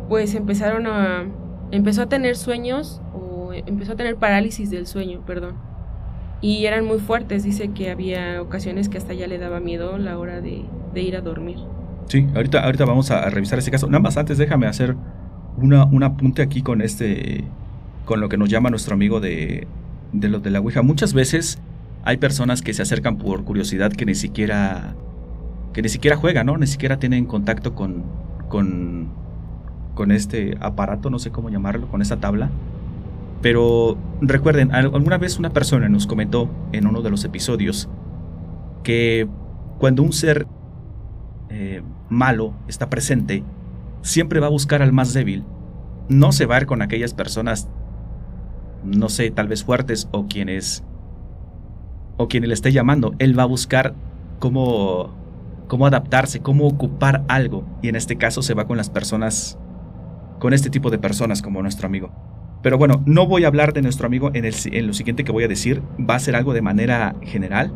pues 0.09 0.35
empezaron 0.35 0.87
a, 0.87 1.25
empezó 1.71 2.03
a 2.03 2.09
tener 2.09 2.37
sueños 2.37 3.01
o 3.15 3.53
empezó 3.53 3.93
a 3.93 3.97
tener 3.97 4.17
parálisis 4.17 4.71
del 4.71 4.87
sueño, 4.87 5.21
perdón. 5.27 5.55
Y 6.41 6.67
eran 6.67 6.85
muy 6.85 6.99
fuertes, 6.99 7.45
dice 7.45 7.69
que 7.69 7.91
había 7.91 8.43
ocasiones 8.43 8.89
que 8.89 8.99
hasta 8.99 9.15
ya 9.15 9.27
le 9.27 9.39
daba 9.39 9.59
miedo 9.61 9.97
la 9.99 10.19
hora 10.19 10.41
de, 10.41 10.65
ir 10.95 11.17
a 11.17 11.21
dormir. 11.21 11.57
Sí, 12.09 12.27
ahorita, 12.35 12.61
ahorita 12.65 12.85
vamos 12.85 13.11
a, 13.11 13.29
revisar 13.31 13.59
ese 13.59 13.71
caso. 13.71 13.87
Nada 13.87 14.01
más 14.01 14.17
antes 14.17 14.39
déjame 14.39 14.67
hacer 14.67 14.97
una, 15.57 15.85
un 15.87 16.03
apunte 16.03 16.43
aquí 16.43 16.63
con 16.63 16.83
este, 16.83 17.45
con 18.05 18.21
lo 18.21 18.29
que 18.29 18.37
nos 18.37 18.49
llama 18.49 18.71
nuestro 18.71 18.95
amigo 18.95 19.21
de, 19.21 19.67
de 20.13 20.29
lo 20.29 20.41
de 20.41 20.51
la 20.51 20.61
Ouija. 20.61 20.83
Muchas 20.83 21.15
veces 21.15 21.59
hay 22.05 22.19
personas 22.19 22.63
que 22.63 22.73
se 22.73 22.83
acercan 22.83 23.19
por 23.19 23.45
curiosidad 23.45 23.93
que 23.93 24.07
ni 24.07 24.15
siquiera, 24.15 24.95
que 25.73 25.83
ni 25.83 25.89
siquiera 25.89 26.17
juegan, 26.17 26.47
¿no? 26.47 26.57
Ni 26.57 26.67
siquiera 26.67 26.99
tienen 26.99 27.27
contacto 27.27 27.75
con, 27.75 28.05
con, 28.49 29.09
con 29.97 30.13
este 30.13 30.57
aparato, 30.61 31.11
no 31.11 31.19
sé 31.19 31.33
cómo 31.33 31.49
llamarlo, 31.51 31.89
con 31.89 32.01
esta 32.03 32.19
tabla. 32.19 32.51
Pero 33.43 33.99
recuerden, 34.21 34.73
al- 34.73 34.95
alguna 34.95 35.19
vez 35.19 35.39
una 35.41 35.51
persona 35.51 35.89
nos 35.89 36.07
comentó 36.07 36.49
en 36.71 36.87
uno 36.87 37.03
de 37.03 37.11
los 37.11 37.25
episodios 37.25 37.89
que 38.85 39.27
cuando 39.79 40.05
un 40.05 40.13
ser 40.13 40.47
eh, 41.51 41.83
malo 42.09 42.53
está 42.69 42.89
presente, 42.89 43.43
siempre 44.03 44.39
va 44.39 44.47
a 44.47 44.51
buscar 44.51 44.83
al 44.83 44.93
más 44.93 45.13
débil. 45.13 45.43
No 46.09 46.31
se 46.31 46.47
va 46.47 46.55
a 46.57 46.61
ir 46.61 46.67
con 46.67 46.83
aquellas 46.83 47.13
personas, 47.15 47.69
no 48.85 49.09
sé, 49.09 49.31
tal 49.33 49.49
vez 49.49 49.65
fuertes 49.65 50.09
o 50.13 50.27
quienes 50.29 50.85
o 52.17 52.29
quien 52.29 52.47
le 52.47 52.55
esté 52.55 52.71
llamando. 52.73 53.15
Él 53.19 53.37
va 53.39 53.43
a 53.43 53.47
buscar 53.47 53.95
cómo 54.39 55.11
cómo 55.69 55.85
adaptarse, 55.87 56.41
cómo 56.41 56.67
ocupar 56.69 57.25
algo. 57.29 57.65
Y 57.83 57.89
en 57.89 57.97
este 57.97 58.17
caso 58.17 58.41
se 58.41 58.55
va 58.55 58.67
con 58.69 58.77
las 58.77 58.89
personas, 58.89 59.59
con 60.39 60.53
este 60.53 60.71
tipo 60.71 60.91
de 60.91 60.99
personas 60.99 61.43
como 61.43 61.63
nuestro 61.63 61.87
amigo. 61.87 62.11
Pero 62.63 62.79
bueno, 62.79 63.03
no 63.07 63.27
voy 63.27 63.45
a 63.45 63.47
hablar 63.47 63.73
de 63.73 63.83
nuestro 63.83 64.07
amigo 64.07 64.31
en, 64.35 64.45
el, 64.45 64.55
en 64.73 64.87
lo 64.87 64.93
siguiente 64.93 65.25
que 65.25 65.33
voy 65.33 65.45
a 65.45 65.49
decir. 65.49 65.83
Va 65.99 66.17
a 66.17 66.19
ser 66.19 66.35
algo 66.37 66.53
de 66.53 66.63
manera 66.63 67.15
general. 67.23 67.73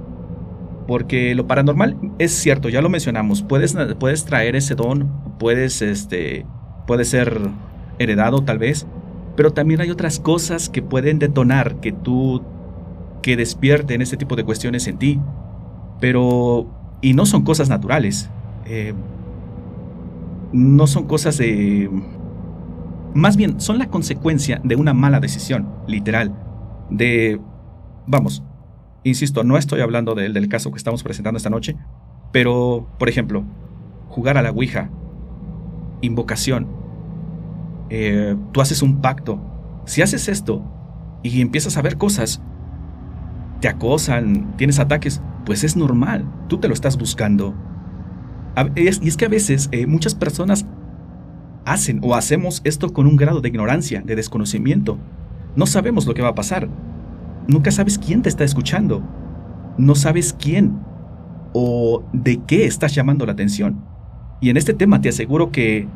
Porque 0.89 1.35
lo 1.37 1.47
paranormal 1.47 1.97
es 2.19 2.33
cierto, 2.33 2.69
ya 2.69 2.83
lo 2.83 2.89
mencionamos. 2.89 3.43
Puedes, 3.43 3.77
puedes 4.01 4.25
traer 4.25 4.57
ese 4.57 4.75
don, 4.75 5.09
puedes, 5.39 5.83
este, 5.83 6.45
puede 6.87 7.05
ser 7.05 7.39
heredado 8.01 8.43
tal 8.43 8.59
vez. 8.59 8.87
Pero 9.37 9.53
también 9.53 9.81
hay 9.81 9.91
otras 9.91 10.19
cosas 10.19 10.69
que 10.69 10.83
pueden 10.83 11.21
detonar 11.21 11.77
que 11.77 11.93
tú, 11.93 12.43
que 13.23 13.37
despierten 13.37 14.03
este 14.03 14.17
tipo 14.17 14.35
de 14.35 14.43
cuestiones 14.43 14.89
en 14.89 14.99
ti. 14.99 15.21
Pero, 16.01 16.67
y 17.01 17.15
no 17.15 17.27
son 17.27 17.45
cosas 17.45 17.69
naturales. 17.69 18.29
Eh, 18.67 18.93
no 20.53 20.89
son 20.89 21.07
cosas 21.07 21.39
de 21.39 21.89
más 23.15 23.37
bien, 23.37 23.61
son 23.61 23.79
la 23.79 23.89
consecuencia 23.89 24.61
de 24.65 24.77
una 24.77 24.95
mala 24.95 25.21
decisión, 25.21 25.69
literal. 25.87 26.35
De... 26.91 27.41
Vamos, 28.07 28.43
insisto, 29.05 29.45
no 29.45 29.57
estoy 29.57 29.81
hablando 29.81 30.15
del, 30.15 30.33
del 30.33 30.49
caso 30.49 30.71
que 30.71 30.79
estamos 30.79 31.03
presentando 31.03 31.37
esta 31.37 31.51
noche, 31.51 31.77
pero, 32.33 32.89
por 32.99 33.09
ejemplo, 33.09 33.45
jugar 34.09 34.39
a 34.39 34.43
la 34.43 34.51
Ouija, 34.51 34.91
invocación, 36.01 36.67
eh, 37.91 38.37
tú 38.53 38.61
haces 38.61 38.83
un 38.83 39.01
pacto. 39.01 39.41
Si 39.85 40.03
haces 40.03 40.29
esto 40.29 40.63
y 41.23 41.41
empiezas 41.41 41.77
a 41.77 41.83
ver 41.83 41.97
cosas, 41.97 42.41
te 43.61 43.69
acosan, 43.69 44.57
tienes 44.57 44.79
ataques, 44.79 45.21
pues 45.45 45.65
es 45.65 45.77
normal, 45.77 46.25
tú 46.49 46.59
te 46.59 46.69
lo 46.69 46.75
estás 46.75 46.97
buscando. 46.97 47.55
y 48.77 48.89
es 48.89 49.17
que 49.17 49.25
a 49.25 49.29
veces 49.29 49.69
eh, 49.73 49.87
muchas 49.87 50.15
personas 50.15 50.67
hacen 51.65 52.01
o 52.03 52.15
hacemos 52.15 52.61
esto 52.65 52.93
con 52.93 53.07
un 53.07 53.17
grado 53.17 53.41
de 53.41 53.49
ignorancia, 53.49 54.03
de 54.05 54.17
desconocimiento. 54.17 54.99
No 55.57 55.67
sabemos 55.67 56.07
lo 56.07 56.15
que 56.15 56.23
va 56.23 56.29
a 56.29 56.35
pasar. 56.35 56.69
Nunca 57.47 57.71
sabes 57.71 57.99
quién 57.99 58.23
te 58.23 58.29
está 58.29 58.45
escuchando. 58.45 59.03
No 59.79 59.95
sabes 59.95 60.33
quién 60.33 60.79
o 61.53 62.05
de 62.13 62.41
qué 62.47 62.67
estás 62.67 62.95
llamando 62.95 63.27
la 63.27 63.33
atención. 63.33 63.85
Y 64.41 64.51
en 64.51 64.57
este 64.57 64.75
tema 64.75 65.01
te 65.01 65.09
aseguro 65.09 65.51
que 65.51 65.87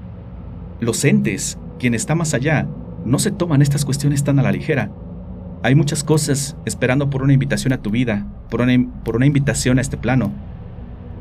los 0.80 1.04
entes, 1.04 1.58
quien 1.78 1.94
está 1.94 2.14
más 2.14 2.34
allá, 2.34 2.66
no 3.04 3.18
se 3.18 3.30
toman 3.30 3.62
estas 3.62 3.84
cuestiones 3.84 4.24
tan 4.24 4.38
a 4.38 4.42
la 4.42 4.52
ligera. 4.52 4.90
Hay 5.62 5.74
muchas 5.74 6.04
cosas 6.04 6.56
esperando 6.66 7.08
por 7.08 7.22
una 7.22 7.32
invitación 7.32 7.72
a 7.72 7.78
tu 7.78 7.90
vida, 7.90 8.26
por 8.50 8.60
una, 8.60 9.26
invitación 9.26 9.78
a 9.78 9.80
este 9.80 9.96
plano. 9.96 10.30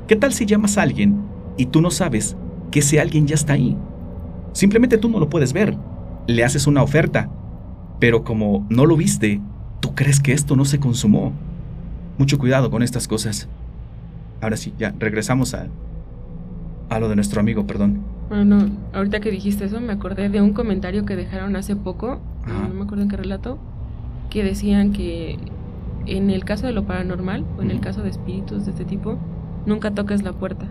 ¿Qué 0.08 0.15
tal 0.15 0.34
si 0.34 0.45
llamas 0.45 0.77
a 0.77 0.82
alguien 0.82 1.21
y 1.58 1.67
tú 1.67 1.82
no 1.82 1.91
sabes 1.91 2.36
que 2.71 2.79
ese 2.79 2.99
alguien 2.99 3.25
ya 3.25 3.36
está 3.36 3.53
ahí? 3.53 3.77
Simplemente 4.53 4.97
tú 4.97 5.09
no 5.09 5.19
lo 5.19 5.29
puedes 5.29 5.51
ver. 5.53 5.75
Le 6.27 6.43
haces 6.43 6.67
una 6.67 6.83
oferta, 6.83 7.29
pero 7.99 8.23
como 8.23 8.65
no 8.69 8.85
lo 8.85 8.95
viste, 8.95 9.41
tú 9.79 9.93
crees 9.95 10.19
que 10.19 10.31
esto 10.31 10.55
no 10.55 10.65
se 10.65 10.79
consumó. 10.79 11.33
Mucho 12.17 12.37
cuidado 12.37 12.69
con 12.71 12.83
estas 12.83 13.07
cosas. 13.07 13.49
Ahora 14.39 14.55
sí, 14.55 14.73
ya, 14.77 14.93
regresamos 14.99 15.53
a, 15.53 15.67
a 16.89 16.99
lo 16.99 17.09
de 17.09 17.15
nuestro 17.15 17.41
amigo, 17.41 17.65
perdón. 17.65 18.01
Bueno, 18.29 18.69
ahorita 18.93 19.19
que 19.19 19.31
dijiste 19.31 19.65
eso, 19.65 19.81
me 19.81 19.93
acordé 19.93 20.29
de 20.29 20.41
un 20.41 20.53
comentario 20.53 21.05
que 21.05 21.15
dejaron 21.15 21.55
hace 21.55 21.75
poco, 21.75 22.19
no 22.47 22.73
me 22.73 22.83
acuerdo 22.83 23.03
en 23.03 23.09
qué 23.09 23.17
relato, 23.17 23.59
que 24.29 24.43
decían 24.43 24.91
que 24.91 25.37
en 26.05 26.29
el 26.29 26.43
caso 26.43 26.67
de 26.67 26.73
lo 26.73 26.85
paranormal, 26.85 27.45
o 27.57 27.61
en 27.61 27.71
el 27.71 27.79
caso 27.79 28.01
de 28.01 28.09
espíritus 28.09 28.65
de 28.65 28.71
este 28.71 28.85
tipo, 28.85 29.17
nunca 29.65 29.91
toques 29.91 30.23
la 30.23 30.33
puerta, 30.33 30.67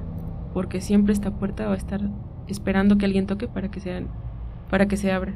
porque 0.55 0.81
siempre 0.81 1.13
esta 1.13 1.31
puerta 1.31 1.67
va 1.67 1.75
a 1.75 1.79
estar 1.79 2.01
esperando 2.53 2.99
que 2.99 3.07
alguien 3.07 3.27
toque 3.27 3.49
para 3.49 3.71
que 3.71 3.81
sean 3.81 4.09
para 4.71 4.87
que 4.87 4.97
se 4.97 5.13
abra 5.13 5.35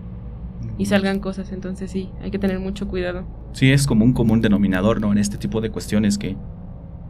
y 0.78 0.86
salgan 0.86 1.20
cosas, 1.20 1.52
entonces 1.52 1.90
sí, 1.90 2.10
hay 2.22 2.30
que 2.30 2.38
tener 2.38 2.58
mucho 2.58 2.88
cuidado. 2.88 3.24
Sí, 3.52 3.72
es 3.72 3.86
como 3.86 4.04
un 4.04 4.12
común 4.12 4.40
denominador, 4.40 5.00
¿no? 5.00 5.12
En 5.12 5.18
este 5.18 5.38
tipo 5.38 5.60
de 5.60 5.70
cuestiones 5.70 6.18
que 6.18 6.36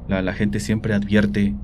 la, 0.08 0.32
gente 0.32 0.60
siempre 0.60 0.94
advierte. 0.94 1.54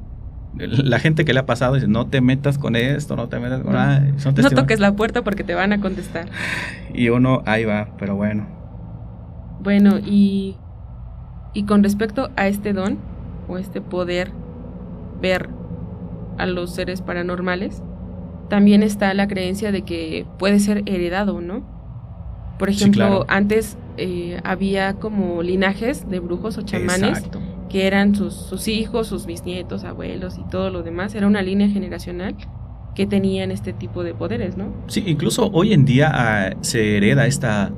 La 0.57 0.99
gente 0.99 1.25
que 1.25 1.33
le 1.33 1.41
ha 1.41 1.47
pasado 1.47 1.75
dice, 1.75 1.89
no 1.89 2.07
te 2.07 2.21
metas 2.21 2.59
con 2.59 2.77
esto, 2.77 3.17
no 3.17 3.29
te 3.29 3.39
metas 3.39 3.63
con... 3.63 3.77
Ah, 3.77 4.03
no 4.25 4.51
toques 4.51 4.81
la 4.81 4.95
puerta 4.95 5.23
porque 5.23 5.45
te 5.45 5.55
van 5.55 5.73
a 5.73 5.81
contestar. 5.81 6.29
Y 6.95 7.09
uno, 7.09 7.43
ahí 7.47 7.65
va, 7.65 7.89
pero 7.99 8.17
bueno. 8.17 8.47
Bueno, 9.61 9.99
y, 9.99 10.57
y 11.55 11.65
con 11.65 11.83
respecto 11.83 12.31
a 12.37 12.49
este 12.49 12.73
don, 12.73 12.99
o 13.49 13.59
este 13.59 13.81
poder 13.81 14.33
ver 15.21 15.49
a 16.39 16.47
los 16.47 16.75
seres 16.75 17.01
paranormales, 17.03 17.83
también 18.53 18.83
está 18.83 19.15
la 19.15 19.29
creencia 19.29 19.73
de 19.73 19.81
que 19.81 20.27
puede 20.39 20.61
ser 20.61 20.83
heredado, 20.85 21.41
¿no? 21.41 21.65
Por 22.59 22.69
ejemplo, 22.69 23.25
antes 23.27 23.79
eh, 23.97 24.43
había 24.45 24.93
como 24.93 25.43
linajes 25.43 26.07
de 26.11 26.21
brujos 26.21 26.59
o 26.59 26.61
chamanes 26.61 27.23
que 27.71 27.87
eran 27.87 28.15
sus, 28.15 28.35
sus 28.35 28.69
hijos, 28.69 29.07
sus 29.07 29.25
bisnietos, 29.25 29.85
abuelos 29.85 30.37
y 30.37 30.43
todo 30.51 30.69
lo 30.69 30.83
demás. 30.83 31.15
Era 31.15 31.29
una 31.29 31.41
línea 31.41 31.67
generacional 31.67 32.37
que 32.95 33.07
tenían 33.07 33.53
este 33.53 33.73
tipo 33.73 34.05
de 34.05 34.13
poderes, 34.13 34.59
¿no? 34.59 34.67
Sí, 34.87 35.03
incluso 35.07 35.49
hoy 35.51 35.73
en 35.73 35.87
día 35.87 36.11
ah, 36.13 36.51
se 36.61 36.99
hereda 36.99 37.27
esta 37.27 37.73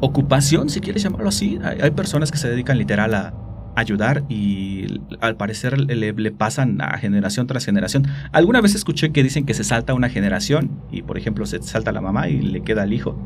ocupación, 0.00 0.70
si 0.70 0.78
quieres 0.78 1.02
llamarlo 1.02 1.30
así. 1.30 1.58
hay, 1.82 1.90
personas 1.90 2.30
que 2.30 2.38
se 2.38 2.48
dedican 2.48 2.78
literal 2.78 3.14
a, 3.14 3.34
ayudar 3.78 4.24
y 4.28 5.00
al 5.20 5.36
parecer 5.36 5.78
le, 5.78 6.32
pasan 6.32 6.80
a 6.80 6.98
generación 6.98 7.46
tras 7.46 7.64
generación. 7.64 8.06
Alguna 8.32 8.60
vez 8.60 8.74
escuché 8.74 9.12
que 9.12 9.22
dicen 9.22 9.46
que 9.46 9.54
se 9.54 9.64
salta 9.64 9.94
una 9.94 10.08
generación 10.08 10.82
y 10.90 11.02
por 11.02 11.16
ejemplo 11.18 11.46
se 11.46 11.62
salta 11.62 11.92
la 11.92 12.00
mamá 12.00 12.28
y 12.28 12.40
le 12.40 12.62
queda 12.62 12.84
el 12.84 12.92
hijo. 12.92 13.16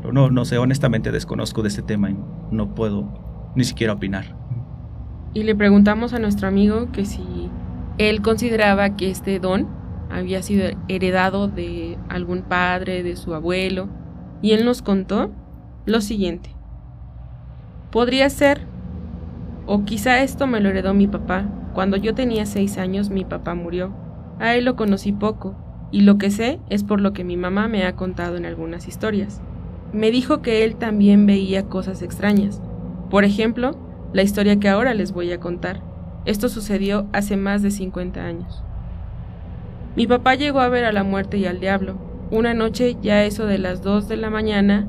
Pero 0.00 0.12
no, 0.12 0.30
no 0.30 0.44
sé, 0.44 0.58
honestamente 0.58 1.10
desconozco 1.10 1.62
de 1.62 1.68
este 1.68 1.82
tema 1.82 2.10
y 2.10 2.16
no 2.50 2.74
puedo 2.74 3.52
ni 3.56 3.64
siquiera 3.64 3.94
opinar. 3.94 4.36
Y 5.34 5.42
le 5.42 5.54
preguntamos 5.54 6.14
a 6.14 6.18
nuestro 6.18 6.48
amigo 6.48 6.90
que 6.92 7.04
si 7.04 7.50
él 7.98 8.22
consideraba 8.22 8.96
que 8.96 9.10
este 9.10 9.40
don 9.40 9.68
había 10.10 10.42
sido 10.42 10.70
heredado 10.88 11.48
de 11.48 11.98
algún 12.08 12.42
padre, 12.42 13.02
de 13.02 13.16
su 13.16 13.34
abuelo, 13.34 13.88
y 14.40 14.52
él 14.52 14.64
nos 14.64 14.80
contó 14.82 15.32
lo 15.84 16.00
siguiente. 16.00 16.54
Podría 17.90 18.30
ser 18.30 18.67
o 19.70 19.84
quizá 19.84 20.22
esto 20.22 20.46
me 20.46 20.60
lo 20.60 20.70
heredó 20.70 20.94
mi 20.94 21.06
papá. 21.06 21.44
Cuando 21.74 21.98
yo 21.98 22.14
tenía 22.14 22.46
seis 22.46 22.78
años 22.78 23.10
mi 23.10 23.26
papá 23.26 23.54
murió. 23.54 23.92
A 24.40 24.54
él 24.54 24.64
lo 24.64 24.76
conocí 24.76 25.12
poco, 25.12 25.54
y 25.92 26.00
lo 26.00 26.16
que 26.16 26.30
sé 26.30 26.58
es 26.70 26.84
por 26.84 27.02
lo 27.02 27.12
que 27.12 27.22
mi 27.22 27.36
mamá 27.36 27.68
me 27.68 27.84
ha 27.84 27.94
contado 27.94 28.38
en 28.38 28.46
algunas 28.46 28.88
historias. 28.88 29.42
Me 29.92 30.10
dijo 30.10 30.40
que 30.40 30.64
él 30.64 30.76
también 30.76 31.26
veía 31.26 31.66
cosas 31.66 32.00
extrañas. 32.00 32.62
Por 33.10 33.24
ejemplo, 33.24 33.72
la 34.14 34.22
historia 34.22 34.58
que 34.58 34.70
ahora 34.70 34.94
les 34.94 35.12
voy 35.12 35.30
a 35.32 35.40
contar. 35.40 35.82
Esto 36.24 36.48
sucedió 36.48 37.06
hace 37.12 37.36
más 37.36 37.60
de 37.60 37.70
50 37.70 38.24
años. 38.24 38.64
Mi 39.96 40.06
papá 40.06 40.34
llegó 40.34 40.60
a 40.60 40.70
ver 40.70 40.86
a 40.86 40.92
la 40.92 41.04
muerte 41.04 41.36
y 41.36 41.44
al 41.44 41.60
diablo. 41.60 41.98
Una 42.30 42.54
noche, 42.54 42.96
ya 43.02 43.22
eso 43.24 43.44
de 43.44 43.58
las 43.58 43.82
dos 43.82 44.08
de 44.08 44.16
la 44.16 44.30
mañana, 44.30 44.88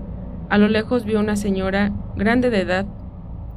a 0.50 0.58
lo 0.58 0.70
lejos 0.70 1.04
vio 1.04 1.20
una 1.20 1.36
señora 1.36 1.92
grande 2.15 2.50
de 2.50 2.62
edad 2.62 2.86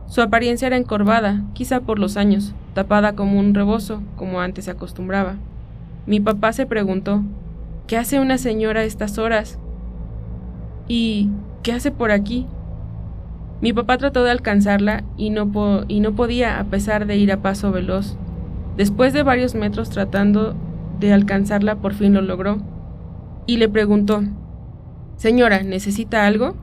su 0.06 0.20
apariencia 0.20 0.66
era 0.66 0.76
encorvada, 0.76 1.42
quizá 1.54 1.80
por 1.80 1.98
los 1.98 2.16
años, 2.16 2.54
tapada 2.74 3.14
como 3.14 3.38
un 3.38 3.54
rebozo, 3.54 4.02
como 4.16 4.40
antes 4.40 4.66
se 4.66 4.70
acostumbraba. 4.70 5.36
Mi 6.06 6.20
papá 6.20 6.52
se 6.52 6.66
preguntó, 6.66 7.22
¿qué 7.86 7.96
hace 7.96 8.20
una 8.20 8.38
señora 8.38 8.80
a 8.80 8.84
estas 8.84 9.18
horas? 9.18 9.58
¿Y 10.88 11.30
qué 11.62 11.72
hace 11.72 11.90
por 11.90 12.10
aquí? 12.10 12.46
Mi 13.60 13.72
papá 13.72 13.96
trató 13.96 14.24
de 14.24 14.30
alcanzarla 14.32 15.04
y 15.16 15.30
no, 15.30 15.50
y 15.86 16.00
no 16.00 16.12
podía 16.12 16.58
a 16.58 16.64
pesar 16.64 17.06
de 17.06 17.16
ir 17.16 17.30
a 17.30 17.42
paso 17.42 17.70
veloz. 17.70 18.16
Después 18.76 19.12
de 19.12 19.22
varios 19.22 19.54
metros 19.54 19.90
tratando 19.90 20.54
de 20.98 21.12
alcanzarla, 21.12 21.76
por 21.76 21.94
fin 21.94 22.14
lo 22.14 22.22
logró. 22.22 22.58
Y 23.46 23.58
le 23.58 23.68
preguntó, 23.68 24.22
Señora, 25.16 25.62
¿necesita 25.62 26.26
algo? 26.26 26.56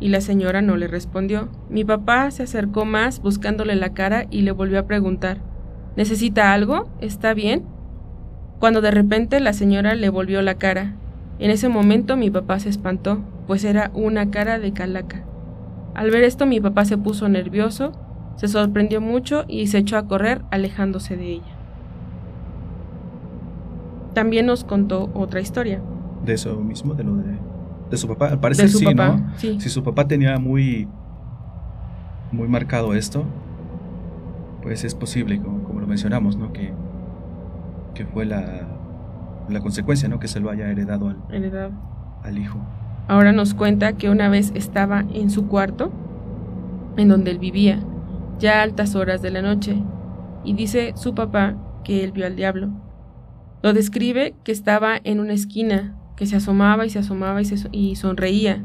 Y 0.00 0.08
la 0.08 0.20
señora 0.20 0.62
no 0.62 0.76
le 0.76 0.88
respondió. 0.88 1.48
Mi 1.68 1.84
papá 1.84 2.30
se 2.30 2.42
acercó 2.42 2.84
más 2.84 3.20
buscándole 3.20 3.76
la 3.76 3.92
cara 3.94 4.26
y 4.30 4.42
le 4.42 4.50
volvió 4.50 4.80
a 4.80 4.86
preguntar 4.86 5.38
¿Necesita 5.96 6.52
algo? 6.54 6.88
¿Está 7.00 7.34
bien? 7.34 7.64
Cuando 8.58 8.80
de 8.80 8.90
repente 8.90 9.40
la 9.40 9.52
señora 9.52 9.94
le 9.94 10.08
volvió 10.08 10.40
la 10.40 10.54
cara. 10.54 10.94
En 11.38 11.50
ese 11.50 11.68
momento 11.68 12.16
mi 12.16 12.30
papá 12.30 12.58
se 12.60 12.68
espantó, 12.68 13.20
pues 13.46 13.64
era 13.64 13.90
una 13.94 14.30
cara 14.30 14.58
de 14.58 14.72
calaca. 14.72 15.24
Al 15.94 16.10
ver 16.10 16.22
esto 16.24 16.46
mi 16.46 16.60
papá 16.60 16.84
se 16.84 16.96
puso 16.96 17.28
nervioso, 17.28 17.92
se 18.36 18.46
sorprendió 18.48 19.00
mucho 19.00 19.44
y 19.48 19.66
se 19.66 19.78
echó 19.78 19.96
a 19.96 20.06
correr 20.06 20.42
alejándose 20.50 21.16
de 21.16 21.32
ella. 21.32 21.56
También 24.14 24.46
nos 24.46 24.64
contó 24.64 25.10
otra 25.14 25.40
historia. 25.40 25.80
De 26.24 26.34
eso 26.34 26.56
mismo, 26.56 26.94
de 26.94 27.04
lo 27.04 27.16
de 27.16 27.34
de 27.90 27.96
su 27.96 28.06
papá, 28.06 28.28
al 28.28 28.40
parecer 28.40 28.68
sí, 28.68 28.84
¿no? 28.94 29.32
Si 29.36 29.68
su 29.68 29.82
papá 29.82 30.06
tenía 30.06 30.38
muy, 30.38 30.88
muy 32.32 32.48
marcado 32.48 32.94
esto, 32.94 33.24
pues 34.62 34.84
es 34.84 34.94
posible, 34.94 35.40
como, 35.40 35.80
lo 35.80 35.86
mencionamos, 35.86 36.36
¿no? 36.36 36.52
Que, 36.52 36.72
que 37.94 38.06
fue 38.06 38.24
la, 38.24 38.68
la 39.48 39.60
consecuencia, 39.60 40.08
¿no? 40.08 40.20
Que 40.20 40.28
se 40.28 40.40
lo 40.40 40.50
haya 40.50 40.70
heredado 40.70 41.08
al, 41.08 41.16
Heredado. 41.30 41.72
al 42.22 42.38
hijo. 42.38 42.58
Ahora 43.08 43.32
nos 43.32 43.54
cuenta 43.54 43.94
que 43.94 44.08
una 44.08 44.28
vez 44.28 44.52
estaba 44.54 45.04
en 45.12 45.30
su 45.30 45.48
cuarto, 45.48 45.90
en 46.96 47.08
donde 47.08 47.32
él 47.32 47.38
vivía, 47.38 47.80
ya 48.38 48.60
a 48.60 48.62
altas 48.62 48.94
horas 48.94 49.20
de 49.22 49.30
la 49.30 49.42
noche, 49.42 49.82
y 50.44 50.54
dice 50.54 50.92
su 50.94 51.14
papá 51.14 51.56
que 51.82 52.04
él 52.04 52.12
vio 52.12 52.26
al 52.26 52.36
diablo. 52.36 52.68
Lo 53.62 53.72
describe 53.72 54.34
que 54.44 54.52
estaba 54.52 54.96
en 55.02 55.20
una 55.20 55.32
esquina, 55.32 55.96
que 56.20 56.26
se 56.26 56.36
asomaba 56.36 56.84
y 56.84 56.90
se 56.90 56.98
asomaba 56.98 57.40
y, 57.40 57.96
sonreía. 57.96 58.62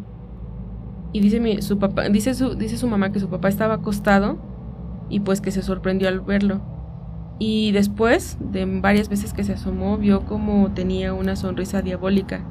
Y 1.13 1.21
dice, 1.21 1.61
su 1.61 1.79
papá, 1.79 2.09
dice, 2.09 2.33
su, 2.33 2.55
dice 2.55 2.75
su 2.75 2.85
mamá 2.85 3.13
que 3.13 3.21
su 3.21 3.29
papá 3.29 3.47
estaba 3.47 3.75
acostado 3.75 4.37
y 5.07 5.21
pues 5.21 5.39
que 5.39 5.51
se 5.51 5.61
sorprendió 5.61 6.09
al 6.09 6.19
verlo. 6.19 6.59
Y 7.39 7.71
después 7.71 8.37
de 8.41 8.65
varias 8.65 9.07
veces 9.07 9.31
que 9.31 9.45
se 9.45 9.53
asomó, 9.53 9.97
vio 9.97 10.25
como 10.25 10.73
tenía 10.73 11.13
una 11.13 11.37
sonrisa 11.37 11.81
diabólica, 11.81 12.43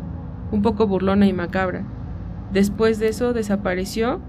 un 0.51 0.63
poco 0.63 0.87
burlona 0.87 1.27
y 1.27 1.35
macabra. 1.35 1.85
Después 2.55 2.99
de 2.99 3.09
eso 3.09 3.35
desapareció 3.35 4.23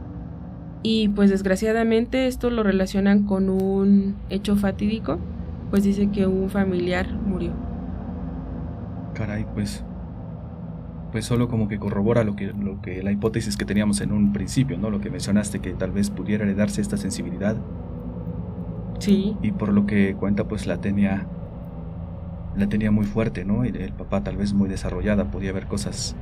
y 0.84 1.08
pues 1.08 1.30
desgraciadamente 1.30 2.28
esto 2.28 2.50
lo 2.50 2.64
relacionan 2.64 3.24
con 3.24 3.50
un 3.50 4.18
hecho 4.30 4.58
fatídico, 4.58 5.20
pues 5.70 5.86
dice 5.86 6.10
que 6.12 6.28
un 6.28 6.50
familiar 6.50 7.14
murió. 7.14 7.54
Caray, 9.14 9.46
pues. 9.54 9.82
Pues 11.16 11.28
solo 11.28 11.48
como 11.48 11.70
que 11.70 11.80
corrobora 11.80 12.26
lo 12.26 12.36
que, 12.36 12.48
lo 12.48 12.82
que 12.82 13.02
la 13.02 13.10
hipótesis 13.10 13.56
que 13.56 13.64
teníamos 13.64 14.02
en 14.02 14.12
un 14.12 14.34
principio, 14.34 14.78
¿no? 14.78 14.90
Lo 14.90 15.00
que 15.00 15.10
mencionaste, 15.10 15.60
que 15.60 15.72
tal 15.72 15.92
vez 15.92 16.10
pudiera 16.10 16.44
heredarse 16.44 16.82
esta 16.82 16.98
sensibilidad. 16.98 17.56
Sí. 19.00 19.38
Y 19.42 19.54
por 19.54 19.72
lo 19.72 19.86
que 19.86 20.14
cuenta, 20.16 20.44
pues 20.44 20.68
la 20.68 20.82
tenía. 20.82 21.26
La 22.58 22.68
tenía 22.68 22.92
muy 22.92 23.06
fuerte, 23.06 23.46
¿no? 23.46 23.64
Y 23.64 23.70
el 23.70 23.94
papá 23.94 24.26
tal 24.26 24.36
vez 24.36 24.54
muy 24.54 24.68
desarrollada, 24.68 25.32
podía 25.32 25.54
ver 25.54 25.68
cosas 25.68 26.18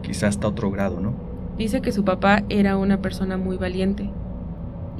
quizás 0.00 0.36
hasta 0.36 0.48
otro 0.48 0.70
grado, 0.70 1.00
¿no? 1.00 1.12
Dice 1.58 1.82
que 1.82 1.92
su 1.92 2.02
papá 2.02 2.44
era 2.48 2.78
una 2.78 3.02
persona 3.02 3.36
muy 3.36 3.58
valiente 3.58 4.08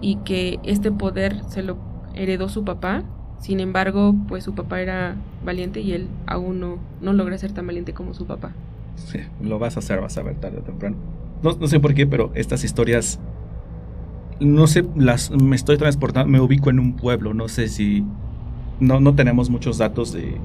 y 0.02 0.16
que 0.16 0.60
este 0.64 0.92
poder 0.92 1.44
se 1.48 1.62
lo 1.62 1.78
heredó 2.12 2.50
su 2.50 2.62
papá. 2.62 3.04
Sin 3.40 3.60
embargo, 3.60 4.14
pues 4.28 4.44
su 4.44 4.54
papá 4.54 4.82
era 4.82 5.16
valiente 5.46 5.80
y 5.80 5.92
él 5.92 6.08
aún 6.26 6.60
no, 6.60 6.76
no 7.00 7.14
logra 7.14 7.38
ser 7.38 7.52
tan 7.52 7.66
valiente 7.66 7.94
como 7.94 8.12
su 8.12 8.26
papá. 8.26 8.52
Lo 9.40 9.58
vas 9.58 9.76
a 9.76 9.80
hacer, 9.80 10.00
vas 10.00 10.16
a 10.18 10.22
ver 10.22 10.36
tarde 10.40 10.58
o 10.58 10.62
temprano. 10.62 10.96
No, 11.42 11.52
no 11.52 11.66
sé 11.68 11.80
por 11.80 11.94
qué, 11.94 12.06
pero 12.06 12.32
estas 12.34 12.64
historias, 12.64 13.20
no 14.40 14.66
sé, 14.66 14.84
las 14.94 15.30
me 15.30 15.56
estoy 15.56 15.78
transportando, 15.78 16.30
me 16.30 16.40
ubico 16.40 16.70
en 16.70 16.78
un 16.78 16.96
pueblo, 16.96 17.34
no 17.34 17.48
sé 17.48 17.68
si, 17.68 18.04
no, 18.80 19.00
no 19.00 19.14
tenemos 19.14 19.50
muchos 19.50 19.78
datos 19.78 20.12
de, 20.12 20.40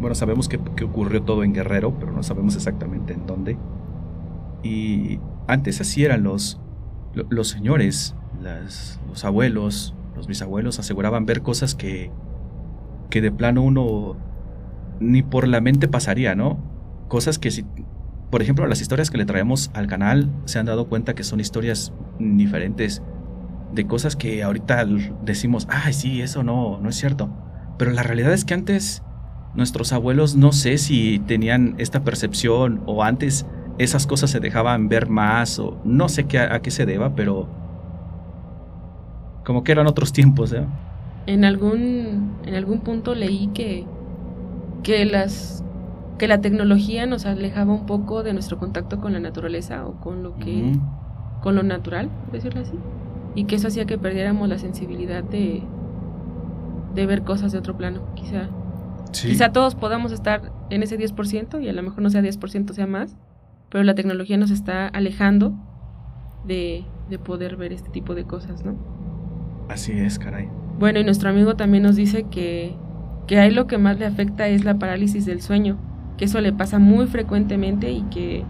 bueno, 0.00 0.14
sabemos 0.14 0.48
que, 0.48 0.60
que 0.76 0.84
ocurrió 0.84 1.22
todo 1.24 1.44
en 1.44 1.54
Guerrero, 1.54 1.98
pero 1.98 2.12
no 2.12 2.22
sabemos 2.22 2.56
exactamente 2.56 3.14
en 3.14 3.26
dónde. 3.26 3.58
Y 4.62 5.20
antes 5.46 5.80
así 5.80 6.04
eran 6.04 6.22
los, 6.22 6.60
lo- 7.12 7.26
los 7.30 7.48
señores, 7.48 8.16
los 9.08 9.24
abuelos, 9.24 9.96
los 10.14 10.26
bisabuelos 10.26 10.78
aseguraban 10.78 11.26
ver 11.26 11.42
cosas 11.42 11.74
que, 11.74 12.10
que 13.10 13.20
de 13.20 13.32
plano 13.32 13.62
uno 13.62 14.16
ni 15.00 15.22
por 15.22 15.48
la 15.48 15.60
mente 15.60 15.88
pasaría, 15.88 16.34
¿no? 16.34 16.71
Cosas 17.12 17.38
que 17.38 17.50
si, 17.50 17.66
por 18.30 18.40
ejemplo, 18.40 18.66
las 18.66 18.80
historias 18.80 19.10
que 19.10 19.18
le 19.18 19.26
traemos 19.26 19.70
al 19.74 19.86
canal 19.86 20.30
se 20.46 20.58
han 20.58 20.64
dado 20.64 20.88
cuenta 20.88 21.14
que 21.14 21.24
son 21.24 21.40
historias 21.40 21.92
diferentes 22.18 23.02
de 23.74 23.86
cosas 23.86 24.16
que 24.16 24.42
ahorita 24.42 24.86
decimos, 25.22 25.68
ay, 25.68 25.92
sí, 25.92 26.22
eso 26.22 26.42
no, 26.42 26.80
no 26.80 26.88
es 26.88 26.96
cierto. 26.96 27.28
Pero 27.76 27.90
la 27.90 28.02
realidad 28.02 28.32
es 28.32 28.46
que 28.46 28.54
antes 28.54 29.02
nuestros 29.54 29.92
abuelos 29.92 30.36
no 30.36 30.52
sé 30.52 30.78
si 30.78 31.18
tenían 31.18 31.74
esta 31.76 32.02
percepción 32.02 32.82
o 32.86 33.02
antes 33.02 33.44
esas 33.76 34.06
cosas 34.06 34.30
se 34.30 34.40
dejaban 34.40 34.88
ver 34.88 35.10
más 35.10 35.58
o 35.58 35.82
no 35.84 36.08
sé 36.08 36.24
qué, 36.24 36.38
a, 36.38 36.60
qué 36.62 36.70
se 36.70 36.86
deba, 36.86 37.14
pero 37.14 37.46
como 39.44 39.64
que 39.64 39.72
eran 39.72 39.86
otros 39.86 40.14
tiempos, 40.14 40.50
¿eh? 40.54 40.64
En 41.26 41.44
algún, 41.44 42.38
en 42.46 42.54
algún 42.54 42.80
punto 42.80 43.14
leí 43.14 43.48
que, 43.48 43.84
que, 44.82 45.04
las, 45.04 45.61
que 46.22 46.28
la 46.28 46.40
tecnología 46.40 47.04
nos 47.04 47.26
alejaba 47.26 47.72
un 47.74 47.84
poco 47.84 48.22
de 48.22 48.32
nuestro 48.32 48.56
contacto 48.56 49.00
con 49.00 49.12
la 49.12 49.18
naturaleza 49.18 49.84
o 49.84 49.94
con 49.94 50.22
lo 50.22 50.36
que 50.36 50.72
con 51.42 51.56
lo 51.56 51.64
natural, 51.64 52.10
por 52.26 52.34
decirlo 52.34 52.60
así, 52.60 52.74
y 53.34 53.42
que 53.46 53.56
eso 53.56 53.66
hacía 53.66 53.86
que 53.86 53.98
perdiéramos 53.98 54.48
la 54.48 54.56
sensibilidad 54.56 55.24
de, 55.24 55.64
de 56.94 57.06
ver 57.06 57.22
cosas 57.22 57.50
de 57.50 57.58
otro 57.58 57.76
plano. 57.76 58.02
Quizá, 58.14 58.50
Sí. 59.10 59.30
quizá 59.30 59.50
todos 59.50 59.74
podamos 59.74 60.12
estar 60.12 60.52
en 60.70 60.84
ese 60.84 60.96
10% 60.96 61.60
y 61.60 61.68
a 61.68 61.72
lo 61.72 61.82
mejor 61.82 62.02
no 62.02 62.08
sea 62.10 62.22
10%, 62.22 62.72
sea 62.72 62.86
más, 62.86 63.16
pero 63.68 63.82
la 63.82 63.96
tecnología 63.96 64.36
nos 64.36 64.52
está 64.52 64.86
alejando 64.86 65.54
de, 66.46 66.84
de 67.10 67.18
poder 67.18 67.56
ver 67.56 67.72
este 67.72 67.90
tipo 67.90 68.14
de 68.14 68.22
cosas, 68.26 68.64
¿no? 68.64 68.76
Así 69.68 69.90
es, 69.90 70.20
caray. 70.20 70.48
Bueno, 70.78 71.00
y 71.00 71.04
nuestro 71.04 71.30
amigo 71.30 71.56
también 71.56 71.82
nos 71.82 71.96
dice 71.96 72.26
que, 72.30 72.76
que 73.26 73.40
a 73.40 73.46
él 73.46 73.56
lo 73.56 73.66
que 73.66 73.76
más 73.78 73.98
le 73.98 74.06
afecta 74.06 74.46
es 74.46 74.64
la 74.64 74.78
parálisis 74.78 75.26
del 75.26 75.42
sueño, 75.42 75.78
que 76.16 76.26
eso 76.26 76.40
le 76.40 76.52
pasa 76.52 76.78
muy 76.78 77.06
frecuentemente 77.06 77.90
y 77.90 78.02
que, 78.02 78.44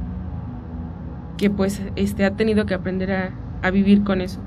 que 1.38 1.51
pues 1.51 1.83
este, 1.96 2.25
ha 2.25 2.37
tenido 2.37 2.66
que 2.66 2.75
aprender 2.75 3.12
a, 3.12 3.35
a 3.62 3.70
vivir 3.70 4.05
con 4.05 4.20
eso. 4.20 4.40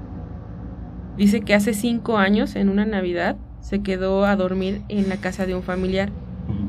Dice 1.17 1.41
que 1.41 1.53
hace 1.53 1.73
cinco 1.73 2.17
años, 2.17 2.55
en 2.55 2.69
una 2.69 2.85
Navidad, 2.85 3.37
se 3.61 3.81
quedó 3.81 4.25
a 4.25 4.35
dormir 4.35 4.81
en 4.89 5.09
la 5.09 5.17
casa 5.17 5.45
de 5.45 5.55
un 5.55 5.63
familiar. 5.63 6.09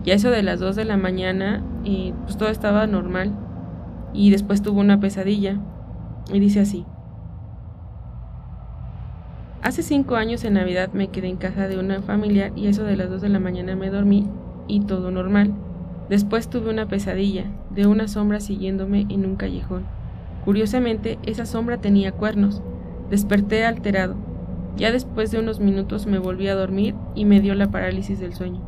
Y 0.05 0.13
a 0.13 0.15
eso 0.15 0.31
de 0.31 0.43
las 0.43 0.61
2 0.61 0.77
de 0.77 0.85
la 0.85 0.97
mañana, 0.97 1.63
y 1.85 2.15
pues 2.25 2.39
todo 2.39 2.49
estaba 2.49 2.87
normal. 2.87 3.33
Y 4.15 4.31
después 4.31 4.63
tuvo 4.63 4.81
una 4.81 5.01
pesadilla. 5.01 5.59
Y 6.33 6.39
dice 6.39 6.61
así. 6.61 6.87
Hace 9.63 9.83
cinco 9.83 10.15
años 10.15 10.45
en 10.45 10.55
Navidad 10.55 10.91
me 10.93 11.09
quedé 11.09 11.27
en 11.27 11.37
casa 11.37 11.67
de 11.67 11.77
una 11.77 12.01
familiar 12.01 12.53
y 12.55 12.69
a 12.69 12.71
eso 12.71 12.85
de 12.85 12.97
las 12.97 13.11
2 13.11 13.21
de 13.21 13.29
la 13.29 13.41
mañana 13.41 13.75
me 13.75 13.91
dormí 13.91 14.29
y 14.69 14.81
todo 14.81 15.11
normal. 15.11 15.53
Después 16.09 16.49
tuve 16.49 16.71
una 16.71 16.87
pesadilla 16.87 17.45
de 17.71 17.87
una 17.87 18.09
sombra 18.09 18.41
siguiéndome 18.41 19.07
en 19.09 19.27
un 19.27 19.37
callejón. 19.37 19.85
Curiosamente, 20.45 21.19
esa 21.25 21.47
sombra 21.47 21.79
tenía 21.79 22.13
cuernos. 22.13 22.63
Desperté 23.11 23.65
alterado. 23.65 24.15
Ya 24.77 24.93
después 24.93 25.31
de 25.31 25.39
unos 25.39 25.59
minutos 25.59 26.07
me 26.07 26.19
volví 26.19 26.49
a 26.49 26.55
dormir 26.55 26.95
y 27.15 27.25
me 27.25 27.41
dio 27.41 27.55
la 27.55 27.71
parálisis 27.71 28.21
del 28.21 28.35
sueño. 28.35 28.61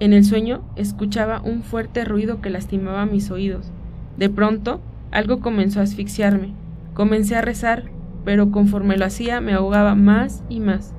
En 0.00 0.12
el 0.12 0.24
sueño 0.24 0.62
escuchaba 0.76 1.40
un 1.42 1.62
fuerte 1.62 2.04
ruido 2.04 2.40
que 2.40 2.50
lastimaba 2.50 3.06
mis 3.06 3.30
oídos. 3.30 3.70
De 4.16 4.28
pronto, 4.28 4.80
algo 5.10 5.40
comenzó 5.40 5.80
a 5.80 5.84
asfixiarme. 5.84 6.54
Comencé 6.94 7.36
a 7.36 7.42
rezar, 7.42 7.84
pero 8.24 8.50
conforme 8.50 8.96
lo 8.96 9.04
hacía 9.04 9.40
me 9.40 9.54
ahogaba 9.54 9.94
más 9.94 10.42
y 10.48 10.60
más. 10.60 10.94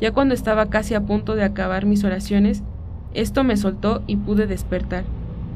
Ya 0.00 0.12
cuando 0.12 0.34
estaba 0.34 0.70
casi 0.70 0.94
a 0.94 1.06
punto 1.06 1.34
de 1.34 1.44
acabar 1.44 1.86
mis 1.86 2.04
oraciones, 2.04 2.62
esto 3.16 3.44
me 3.44 3.56
soltó 3.56 4.02
y 4.06 4.16
pude 4.16 4.46
despertar. 4.46 5.04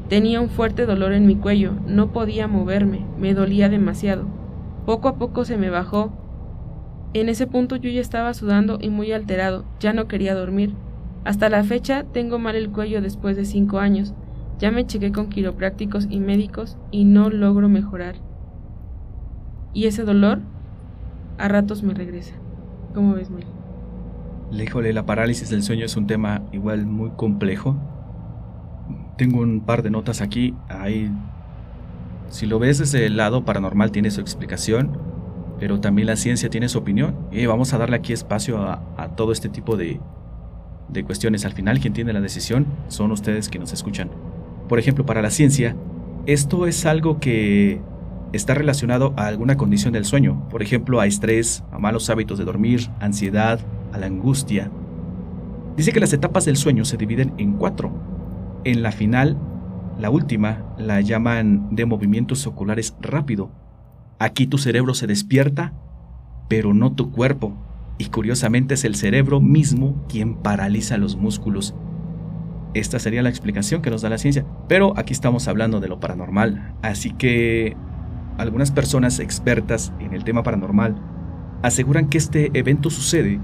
Tenía 0.09 0.41
un 0.41 0.49
fuerte 0.49 0.87
dolor 0.87 1.13
en 1.13 1.27
mi 1.27 1.35
cuello, 1.35 1.73
no 1.85 2.11
podía 2.11 2.47
moverme, 2.47 3.05
me 3.19 3.35
dolía 3.35 3.69
demasiado. 3.69 4.25
Poco 4.85 5.07
a 5.07 5.15
poco 5.15 5.45
se 5.45 5.57
me 5.57 5.69
bajó. 5.69 6.11
En 7.13 7.29
ese 7.29 7.45
punto 7.45 7.75
yo 7.75 7.89
ya 7.91 8.01
estaba 8.01 8.33
sudando 8.33 8.79
y 8.81 8.89
muy 8.89 9.11
alterado, 9.11 9.63
ya 9.79 9.93
no 9.93 10.07
quería 10.07 10.33
dormir. 10.33 10.73
Hasta 11.23 11.49
la 11.49 11.63
fecha 11.63 12.03
tengo 12.11 12.39
mal 12.39 12.55
el 12.55 12.71
cuello 12.71 12.99
después 12.99 13.37
de 13.37 13.45
cinco 13.45 13.77
años. 13.77 14.15
Ya 14.57 14.71
me 14.71 14.87
chequé 14.87 15.11
con 15.11 15.29
quiroprácticos 15.29 16.07
y 16.09 16.19
médicos 16.19 16.77
y 16.89 17.05
no 17.05 17.29
logro 17.29 17.69
mejorar. 17.69 18.15
Y 19.71 19.85
ese 19.85 20.03
dolor 20.03 20.39
a 21.37 21.47
ratos 21.47 21.83
me 21.83 21.93
regresa. 21.93 22.33
¿Cómo 22.95 23.13
ves, 23.13 23.29
Mel? 23.29 23.45
Híjole, 24.53 24.91
la 24.91 25.05
parálisis 25.05 25.49
del 25.49 25.63
sueño 25.63 25.85
es 25.85 25.95
un 25.95 26.07
tema 26.07 26.41
igual 26.51 26.85
muy 26.85 27.11
complejo. 27.11 27.77
Tengo 29.17 29.39
un 29.39 29.61
par 29.61 29.81
de 29.81 29.89
notas 29.89 30.19
aquí. 30.19 30.53
Ahí, 30.67 31.09
si 32.29 32.45
lo 32.47 32.59
ves 32.59 32.79
desde 32.79 33.05
el 33.05 33.15
lado 33.15 33.45
paranormal, 33.45 33.91
tiene 33.91 34.11
su 34.11 34.19
explicación, 34.19 34.97
pero 35.57 35.79
también 35.79 36.07
la 36.07 36.17
ciencia 36.17 36.49
tiene 36.49 36.67
su 36.67 36.79
opinión. 36.79 37.15
Y 37.31 37.45
vamos 37.45 37.73
a 37.73 37.77
darle 37.77 37.95
aquí 37.95 38.11
espacio 38.11 38.59
a, 38.61 39.15
todo 39.15 39.31
este 39.31 39.47
tipo 39.47 39.77
de, 39.77 40.01
de 40.89 41.03
cuestiones. 41.05 41.45
Al 41.45 41.53
final, 41.53 41.79
quien 41.79 41.93
tiene 41.93 42.11
la 42.11 42.21
decisión 42.21 42.65
son 42.89 43.11
ustedes 43.11 43.47
que 43.47 43.57
nos 43.57 43.71
escuchan. 43.71 44.11
Por 44.67 44.79
ejemplo, 44.79 45.05
para 45.05 45.21
la 45.21 45.29
ciencia, 45.29 45.77
esto 46.25 46.67
es 46.67 46.85
algo 46.85 47.19
que 47.21 47.79
está 48.33 48.53
relacionado 48.53 49.13
a 49.15 49.27
alguna 49.27 49.55
condición 49.55 49.93
del 49.93 50.05
sueño, 50.05 50.47
por 50.49 50.61
ejemplo, 50.61 50.99
a 50.99 51.05
estrés, 51.05 51.63
a 51.71 51.79
malos 51.79 52.09
hábitos 52.09 52.37
de 52.37 52.45
dormir, 52.45 52.89
ansiedad, 52.99 53.59
a 53.93 53.97
la 53.97 54.07
angustia. 54.07 54.71
Dice 55.77 55.91
que 55.91 55.99
las 55.99 56.13
etapas 56.13 56.45
del 56.45 56.57
sueño 56.57 56.85
se 56.85 56.97
dividen 56.97 57.33
en 57.37 57.53
cuatro. 57.53 57.91
En 58.63 58.83
la 58.83 58.91
final, 58.91 59.37
la 59.99 60.09
última, 60.09 60.65
la 60.77 61.01
llaman 61.01 61.75
de 61.75 61.85
movimientos 61.85 62.45
oculares 62.47 62.95
rápido. 63.01 63.51
Aquí 64.19 64.47
tu 64.47 64.57
cerebro 64.57 64.93
se 64.93 65.07
despierta, 65.07 65.73
pero 66.47 66.73
no 66.73 66.91
tu 66.91 67.11
cuerpo, 67.11 67.55
y 67.97 68.05
curiosamente 68.05 68.73
es 68.73 68.83
el 68.83 68.95
cerebro 68.95 69.41
mismo 69.41 70.05
quien 70.09 70.35
paraliza 70.35 70.97
los 70.97 71.15
músculos. 71.15 71.75
esta 72.73 72.99
sería 72.99 73.21
la 73.21 73.29
explicación 73.29 73.81
que 73.81 73.89
nos 73.89 74.01
da 74.01 74.09
la 74.09 74.17
ciencia. 74.17 74.45
Pero 74.67 74.93
aquí 74.97 75.13
estamos 75.13 75.47
hablando 75.47 75.79
de 75.79 75.87
lo 75.87 75.99
paranormal. 75.99 76.73
Así 76.81 77.11
que 77.11 77.75
algunas 78.37 78.71
personas 78.71 79.19
expertas 79.19 79.93
en 79.99 80.13
el 80.13 80.23
tema 80.23 80.41
paranormal 80.41 80.95
aseguran 81.61 82.07
que 82.07 82.17
este 82.17 82.49
evento 82.53 82.89
sucede 82.89 83.39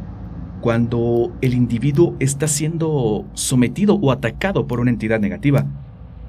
cuando 0.61 1.31
el 1.41 1.53
individuo 1.53 2.15
está 2.19 2.47
siendo 2.47 3.25
sometido 3.33 3.95
o 3.95 4.11
atacado 4.11 4.67
por 4.67 4.79
una 4.79 4.89
entidad 4.89 5.19
negativa. 5.19 5.65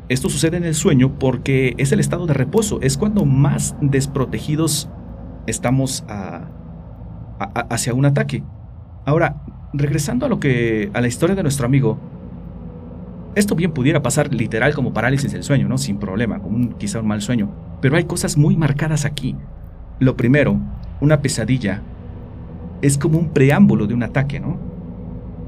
Esto 0.08 0.28
sucede 0.28 0.56
en 0.56 0.64
el 0.64 0.74
sueño 0.74 1.18
porque 1.18 1.74
es 1.78 1.92
el 1.92 2.00
estado 2.00 2.26
de 2.26 2.34
reposo, 2.34 2.80
es 2.80 2.96
cuando 2.96 3.24
más 3.24 3.76
desprotegidos 3.80 4.88
estamos 5.46 6.04
hacia 7.70 7.94
un 7.94 8.06
ataque. 8.06 8.42
Ahora, 9.04 9.42
regresando 9.72 10.26
a 10.26 10.28
lo 10.28 10.40
que 10.40 10.90
a 10.94 11.00
la 11.00 11.08
historia 11.08 11.36
de 11.36 11.42
nuestro 11.42 11.66
amigo, 11.66 11.98
esto 13.34 13.54
bien 13.54 13.72
pudiera 13.72 14.02
pasar 14.02 14.34
literal 14.34 14.74
como 14.74 14.92
parálisis 14.92 15.32
del 15.32 15.42
sueño, 15.42 15.68
¿no? 15.68 15.78
Sin 15.78 15.98
problema, 15.98 16.40
como 16.40 16.56
un, 16.56 16.72
quizá 16.74 17.00
un 17.00 17.06
mal 17.06 17.20
sueño. 17.20 17.50
Pero 17.80 17.96
hay 17.96 18.04
cosas 18.04 18.36
muy 18.36 18.56
marcadas 18.56 19.04
aquí. 19.04 19.36
Lo 20.00 20.16
primero, 20.16 20.58
una 21.00 21.20
pesadilla, 21.20 21.82
es 22.82 22.98
como 22.98 23.18
un 23.18 23.28
preámbulo 23.30 23.86
de 23.86 23.94
un 23.94 24.02
ataque, 24.02 24.40
¿no? 24.40 24.56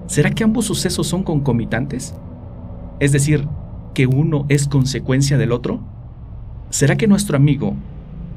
¿Será 0.07 0.31
que 0.31 0.43
ambos 0.43 0.65
sucesos 0.65 1.07
son 1.07 1.23
concomitantes? 1.23 2.15
Es 2.99 3.13
decir, 3.13 3.47
que 3.95 4.07
uno 4.07 4.47
es 4.49 4.67
consecuencia 4.67 5.39
del 5.39 5.53
otro? 5.53 5.81
¿Será 6.71 6.97
que 6.97 7.07
nuestro 7.07 7.37
amigo, 7.37 7.75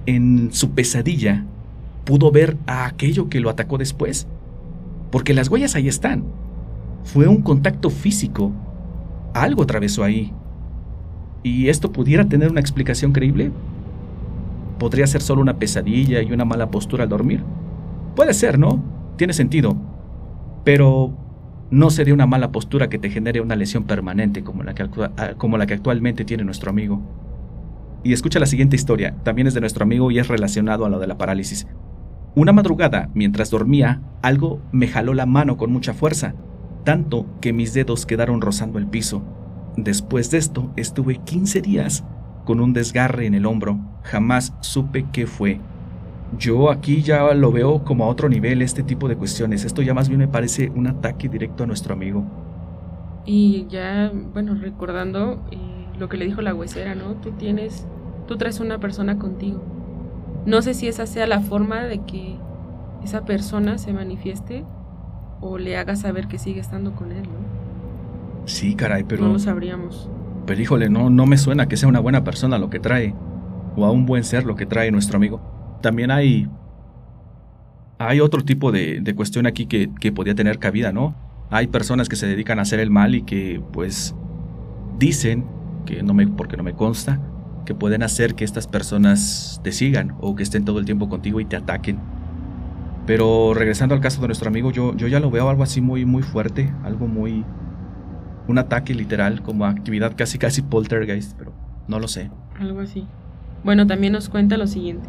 en 0.05 0.49
su 0.51 0.71
pesadilla, 0.71 1.45
pudo 2.05 2.31
ver 2.31 2.57
a 2.67 2.85
aquello 2.85 3.29
que 3.29 3.39
lo 3.39 3.49
atacó 3.49 3.77
después? 3.77 4.27
Porque 5.11 5.33
las 5.33 5.49
huellas 5.49 5.75
ahí 5.75 5.87
están. 5.87 6.23
Fue 7.03 7.27
un 7.27 7.41
contacto 7.41 7.89
físico. 7.89 8.51
Algo 9.33 9.63
atravesó 9.63 10.03
ahí. 10.03 10.31
¿Y 11.43 11.67
esto 11.69 11.91
pudiera 11.91 12.27
tener 12.27 12.49
una 12.49 12.61
explicación 12.61 13.11
creíble? 13.11 13.51
¿Podría 14.79 15.07
ser 15.07 15.21
solo 15.21 15.41
una 15.41 15.57
pesadilla 15.57 16.21
y 16.21 16.31
una 16.31 16.45
mala 16.45 16.71
postura 16.71 17.03
al 17.03 17.09
dormir? 17.09 17.43
Puede 18.15 18.33
ser, 18.33 18.59
¿no? 18.59 18.83
Tiene 19.17 19.33
sentido. 19.33 19.75
Pero 20.63 21.13
no 21.71 21.89
sería 21.89 22.13
una 22.13 22.27
mala 22.27 22.51
postura 22.51 22.87
que 22.87 22.99
te 22.99 23.09
genere 23.09 23.41
una 23.41 23.55
lesión 23.55 23.85
permanente 23.85 24.43
como 24.43 24.63
la 24.63 24.75
que, 24.75 24.83
ah, 25.17 25.33
como 25.37 25.57
la 25.57 25.65
que 25.65 25.73
actualmente 25.73 26.23
tiene 26.25 26.43
nuestro 26.43 26.69
amigo. 26.69 27.01
Y 28.03 28.13
escucha 28.13 28.39
la 28.39 28.45
siguiente 28.45 28.75
historia, 28.75 29.15
también 29.23 29.47
es 29.47 29.53
de 29.53 29.61
nuestro 29.61 29.83
amigo 29.83 30.11
y 30.11 30.19
es 30.19 30.27
relacionado 30.27 30.85
a 30.85 30.89
lo 30.89 30.99
de 30.99 31.07
la 31.07 31.17
parálisis. 31.17 31.67
Una 32.35 32.51
madrugada, 32.51 33.09
mientras 33.13 33.49
dormía, 33.49 34.01
algo 34.21 34.61
me 34.71 34.87
jaló 34.87 35.13
la 35.13 35.25
mano 35.25 35.57
con 35.57 35.71
mucha 35.71 35.93
fuerza, 35.93 36.35
tanto 36.83 37.25
que 37.41 37.53
mis 37.53 37.73
dedos 37.73 38.05
quedaron 38.05 38.41
rozando 38.41 38.77
el 38.77 38.87
piso. 38.87 39.23
Después 39.77 40.29
de 40.31 40.37
esto, 40.37 40.71
estuve 40.75 41.17
15 41.17 41.61
días 41.61 42.03
con 42.45 42.59
un 42.59 42.73
desgarre 42.73 43.25
en 43.25 43.33
el 43.33 43.45
hombro. 43.45 43.79
Jamás 44.03 44.53
supe 44.59 45.05
qué 45.11 45.25
fue. 45.25 45.59
Yo 46.37 46.71
aquí 46.71 47.01
ya 47.01 47.33
lo 47.33 47.51
veo 47.51 47.83
como 47.83 48.05
a 48.05 48.07
otro 48.07 48.29
nivel 48.29 48.61
este 48.61 48.83
tipo 48.83 49.07
de 49.07 49.15
cuestiones. 49.15 49.65
Esto 49.65 49.81
ya 49.81 49.93
más 49.93 50.09
bien 50.09 50.19
me 50.19 50.27
parece 50.27 50.71
un 50.75 50.87
ataque 50.87 51.29
directo 51.29 51.63
a 51.63 51.67
nuestro 51.67 51.93
amigo. 51.93 52.23
Y 53.25 53.67
ya, 53.69 54.11
bueno, 54.33 54.55
recordando 54.55 55.43
eh, 55.51 55.57
lo 55.97 56.09
que 56.09 56.17
le 56.17 56.25
dijo 56.25 56.41
la 56.41 56.53
huesera, 56.53 56.95
¿no? 56.95 57.13
Tú 57.15 57.31
tienes, 57.31 57.87
tú 58.27 58.37
traes 58.37 58.59
una 58.59 58.79
persona 58.79 59.17
contigo. 59.17 59.61
No 60.45 60.61
sé 60.61 60.73
si 60.73 60.87
esa 60.87 61.05
sea 61.05 61.27
la 61.27 61.39
forma 61.39 61.83
de 61.83 61.99
que 61.99 62.37
esa 63.03 63.23
persona 63.25 63.77
se 63.77 63.93
manifieste 63.93 64.65
o 65.39 65.57
le 65.57 65.77
haga 65.77 65.95
saber 65.95 66.27
que 66.27 66.37
sigue 66.37 66.59
estando 66.59 66.93
con 66.95 67.11
él, 67.11 67.23
¿no? 67.23 68.45
Sí, 68.45 68.75
caray, 68.75 69.03
pero... 69.03 69.23
No 69.25 69.33
lo 69.33 69.39
sabríamos. 69.39 70.09
Pero 70.45 70.61
híjole, 70.61 70.89
no, 70.89 71.09
no 71.09 71.25
me 71.25 71.37
suena 71.37 71.67
que 71.67 71.77
sea 71.77 71.87
una 71.87 71.99
buena 71.99 72.23
persona 72.23 72.57
lo 72.57 72.69
que 72.69 72.79
trae, 72.79 73.13
o 73.77 73.85
a 73.85 73.91
un 73.91 74.05
buen 74.05 74.23
ser 74.25 74.45
lo 74.45 74.55
que 74.55 74.65
trae 74.65 74.91
nuestro 74.91 75.15
amigo. 75.17 75.52
También 75.83 76.09
hay... 76.09 76.49
Hay 77.99 78.19
otro 78.21 78.41
tipo 78.41 78.71
de, 78.71 79.13
cuestión 79.15 79.45
aquí 79.45 79.67
que, 79.67 79.91
que 79.99 80.11
podía 80.11 80.33
tener 80.33 80.57
cabida, 80.57 80.91
¿no? 80.91 81.15
Hay 81.51 81.67
personas 81.67 82.09
que 82.09 82.15
se 82.15 82.25
dedican 82.25 82.57
a 82.57 82.63
hacer 82.63 82.79
el 82.79 82.89
mal 82.89 83.13
y 83.13 83.21
que, 83.21 83.61
pues, 83.71 84.15
dicen, 84.97 85.45
que 85.85 86.01
no 86.03 86.13
me, 86.13 86.27
porque 86.27 86.57
no 86.57 86.63
me 86.63 86.73
consta, 86.73 87.19
que 87.65 87.75
pueden 87.75 88.01
hacer 88.01 88.35
que 88.35 88.43
estas 88.43 88.67
personas 88.67 89.61
te 89.63 89.71
sigan 89.71 90.15
o 90.19 90.35
que 90.35 90.43
estén 90.43 90.65
todo 90.65 90.79
el 90.79 90.85
tiempo 90.85 91.09
contigo 91.09 91.39
y 91.39 91.45
te 91.45 91.55
ataquen. 91.55 91.99
Pero 93.05 93.53
regresando 93.53 93.93
al 93.93 94.01
caso 94.01 94.21
de 94.21 94.27
nuestro 94.27 94.49
amigo, 94.49 94.71
yo, 94.71 94.95
yo 94.95 95.07
ya 95.07 95.19
lo 95.19 95.29
veo 95.29 95.49
algo 95.49 95.63
así 95.63 95.81
muy, 95.81 96.05
muy 96.05 96.23
fuerte, 96.23 96.73
algo 96.83 97.07
muy... 97.07 97.45
Un 98.47 98.57
ataque 98.57 98.93
literal, 98.93 99.41
como 99.41 99.65
actividad 99.65 100.13
casi 100.17 100.37
casi 100.37 100.61
poltergeist, 100.61 101.37
pero 101.37 101.53
no 101.87 101.99
lo 101.99 102.07
sé. 102.07 102.29
Algo 102.59 102.81
así. 102.81 103.05
Bueno, 103.63 103.87
también 103.87 104.13
nos 104.13 104.27
cuenta 104.27 104.57
lo 104.57 104.67
siguiente. 104.67 105.07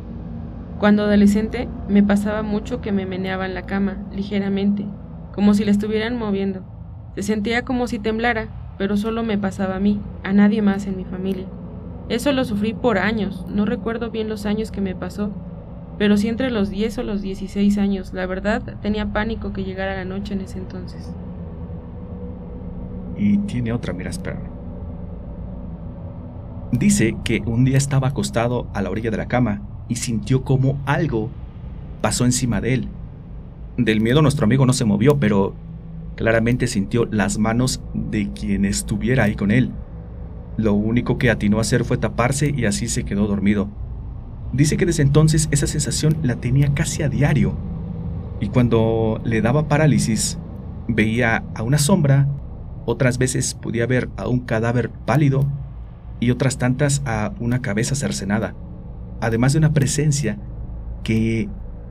Cuando 0.78 1.04
adolescente 1.04 1.68
me 1.88 2.02
pasaba 2.02 2.42
mucho 2.42 2.80
que 2.80 2.92
me 2.92 3.06
meneaba 3.06 3.46
en 3.46 3.54
la 3.54 3.62
cama, 3.62 3.98
ligeramente, 4.12 4.84
como 5.32 5.54
si 5.54 5.64
la 5.64 5.70
estuvieran 5.70 6.18
moviendo. 6.18 6.62
Se 7.14 7.22
sentía 7.22 7.64
como 7.64 7.86
si 7.86 7.98
temblara, 7.98 8.48
pero 8.76 8.96
solo 8.96 9.22
me 9.22 9.38
pasaba 9.38 9.76
a 9.76 9.80
mí, 9.80 10.00
a 10.24 10.32
nadie 10.32 10.62
más 10.62 10.86
en 10.86 10.96
mi 10.96 11.04
familia. 11.04 11.46
Eso 12.08 12.32
lo 12.32 12.44
sufrí 12.44 12.74
por 12.74 12.98
años, 12.98 13.46
no 13.48 13.64
recuerdo 13.64 14.10
bien 14.10 14.28
los 14.28 14.46
años 14.46 14.70
que 14.70 14.80
me 14.80 14.94
pasó, 14.94 15.30
pero 15.96 16.16
sí 16.16 16.28
entre 16.28 16.50
los 16.50 16.70
10 16.70 16.98
o 16.98 17.02
los 17.04 17.22
16 17.22 17.78
años. 17.78 18.12
La 18.12 18.26
verdad, 18.26 18.62
tenía 18.82 19.12
pánico 19.12 19.52
que 19.52 19.64
llegara 19.64 19.94
la 19.94 20.04
noche 20.04 20.34
en 20.34 20.40
ese 20.40 20.58
entonces. 20.58 21.14
Y 23.16 23.38
tiene 23.38 23.72
otra, 23.72 23.92
mira, 23.92 24.10
espera. 24.10 24.40
Dice 26.72 27.16
que 27.22 27.42
un 27.46 27.64
día 27.64 27.78
estaba 27.78 28.08
acostado 28.08 28.66
a 28.74 28.82
la 28.82 28.90
orilla 28.90 29.12
de 29.12 29.16
la 29.16 29.26
cama 29.26 29.62
y 29.88 29.96
sintió 29.96 30.42
como 30.44 30.80
algo 30.86 31.30
pasó 32.00 32.24
encima 32.24 32.60
de 32.60 32.74
él. 32.74 32.88
Del 33.76 34.00
miedo 34.00 34.22
nuestro 34.22 34.44
amigo 34.44 34.66
no 34.66 34.72
se 34.72 34.84
movió, 34.84 35.18
pero 35.18 35.54
claramente 36.16 36.66
sintió 36.66 37.06
las 37.06 37.38
manos 37.38 37.80
de 37.92 38.30
quien 38.32 38.64
estuviera 38.64 39.24
ahí 39.24 39.34
con 39.34 39.50
él. 39.50 39.70
Lo 40.56 40.74
único 40.74 41.18
que 41.18 41.30
atinó 41.30 41.58
a 41.58 41.62
hacer 41.62 41.84
fue 41.84 41.96
taparse 41.96 42.52
y 42.56 42.66
así 42.66 42.88
se 42.88 43.04
quedó 43.04 43.26
dormido. 43.26 43.68
Dice 44.52 44.76
que 44.76 44.86
desde 44.86 45.02
entonces 45.02 45.48
esa 45.50 45.66
sensación 45.66 46.16
la 46.22 46.36
tenía 46.36 46.74
casi 46.74 47.02
a 47.02 47.08
diario. 47.08 47.54
Y 48.40 48.48
cuando 48.48 49.20
le 49.24 49.42
daba 49.42 49.66
parálisis, 49.66 50.38
veía 50.86 51.42
a 51.54 51.62
una 51.62 51.78
sombra, 51.78 52.28
otras 52.86 53.18
veces 53.18 53.54
podía 53.54 53.86
ver 53.86 54.10
a 54.16 54.28
un 54.28 54.40
cadáver 54.40 54.90
pálido 54.90 55.44
y 56.20 56.30
otras 56.30 56.58
tantas 56.58 57.02
a 57.06 57.32
una 57.40 57.62
cabeza 57.62 57.94
cercenada, 57.94 58.54
además 59.20 59.52
de 59.52 59.58
una 59.58 59.72
presencia 59.72 60.38
que 61.02 61.48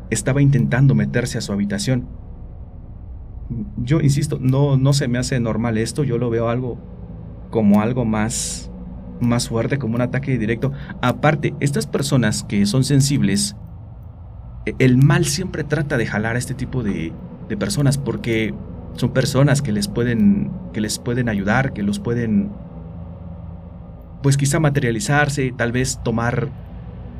estaba 0.09 0.41
intentando 0.41 0.95
meterse 0.95 1.38
a 1.38 1.41
su 1.41 1.51
habitación. 1.51 2.07
Yo 3.77 4.01
insisto, 4.01 4.38
no, 4.39 4.77
no 4.77 4.93
se 4.93 5.07
me 5.07 5.17
hace 5.17 5.39
normal 5.39 5.77
esto, 5.77 6.03
yo 6.03 6.17
lo 6.17 6.29
veo 6.29 6.49
algo 6.49 6.77
como 7.49 7.81
algo 7.81 8.03
más, 8.05 8.71
más 9.21 9.47
fuerte, 9.47 9.77
como 9.77 9.95
un 9.95 10.01
ataque 10.01 10.38
directo. 10.38 10.71
Aparte, 11.01 11.53
estas 11.59 11.86
personas 11.86 12.43
que 12.43 12.65
son 12.65 12.83
sensibles, 12.83 13.55
e, 14.65 14.73
el 14.79 14.97
mal 14.97 15.25
siempre 15.25 15.63
trata 15.63 15.97
de 15.97 16.05
jalar 16.05 16.36
a 16.36 16.39
este 16.39 16.53
tipo 16.53 16.83
de, 16.83 17.13
de 17.49 17.57
personas 17.57 17.97
porque 17.97 18.53
son 18.95 19.12
personas 19.12 19.62
que 19.62 19.71
les 19.71 19.88
pueden 19.88 20.51
que 20.71 20.82
les 20.82 20.99
pueden 20.99 21.30
ayudar, 21.30 21.74
que 21.74 21.84
los 21.84 21.99
pueden 21.99 22.51
pues 24.21 24.38
quizá 24.38 24.59
materializarse, 24.59 25.53
tal 25.55 25.71
vez 25.71 25.99
tomar 26.03 26.49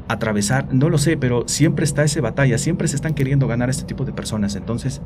atravesar, 0.08 0.74
no 0.74 0.90
lo 0.90 0.98
sé, 0.98 1.18
pero 1.18 1.48
siempre 1.48 1.86
está 1.86 2.04
esa 2.04 2.22
batalla, 2.22 2.58
siempre 2.58 2.88
se 2.88 2.96
están 2.96 3.14
queriendo 3.14 3.48
ganar 3.48 3.70
este 3.70 3.86
tipo 3.86 4.06
de 4.06 4.14
personas, 4.14 4.56
entonces 4.56 5.02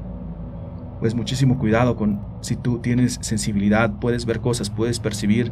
pues 1.00 1.14
muchísimo 1.14 1.60
cuidado 1.60 1.96
con 1.96 2.20
si 2.42 2.56
tú 2.56 2.80
tienes 2.80 3.20
sensibilidad, 3.22 4.00
puedes 4.00 4.26
ver 4.26 4.40
cosas, 4.40 4.70
puedes 4.70 5.00
percibir 5.00 5.52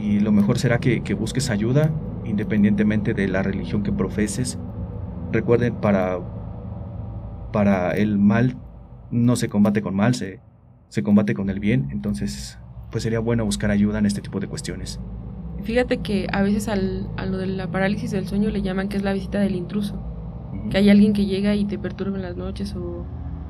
y 0.00 0.20
lo 0.20 0.32
mejor 0.32 0.58
será 0.58 0.78
que, 0.78 1.00
busques 1.14 1.50
ayuda 1.50 1.90
independientemente 2.24 3.12
de 3.12 3.28
la 3.28 3.42
religión 3.42 3.82
que 3.82 3.92
profeses. 3.92 4.58
Recuerden, 5.32 5.74
para, 5.74 6.18
para 7.52 7.92
el 7.92 8.18
mal 8.18 8.56
no 9.10 9.36
se 9.36 9.48
combate 9.48 9.82
con 9.82 9.94
mal, 9.94 10.14
se, 10.14 10.40
se 10.88 11.02
combate 11.02 11.34
con 11.34 11.50
el 11.50 11.60
bien, 11.60 11.88
entonces 11.90 12.58
pues 12.90 13.02
sería 13.02 13.20
bueno 13.20 13.44
buscar 13.44 13.70
ayuda 13.70 13.98
en 13.98 14.06
este 14.06 14.20
tipo 14.20 14.40
de 14.40 14.48
cuestiones. 14.48 15.00
Fíjate 15.62 15.98
que 15.98 16.26
a 16.32 16.42
veces 16.42 16.68
al, 16.68 17.08
a 17.16 17.26
lo 17.26 17.36
de 17.38 17.46
la 17.46 17.70
parálisis 17.70 18.10
del 18.10 18.26
sueño 18.26 18.50
le 18.50 18.62
llaman 18.62 18.88
que 18.88 18.96
es 18.96 19.02
la 19.02 19.12
visita 19.12 19.38
del 19.40 19.54
intruso, 19.56 20.00
que 20.70 20.78
hay 20.78 20.88
alguien 20.90 21.12
que 21.12 21.26
llega 21.26 21.54
y 21.54 21.64
te 21.64 21.78
perturba 21.78 22.16
en 22.16 22.22
las 22.22 22.36
noches 22.36 22.74
o 22.74 23.06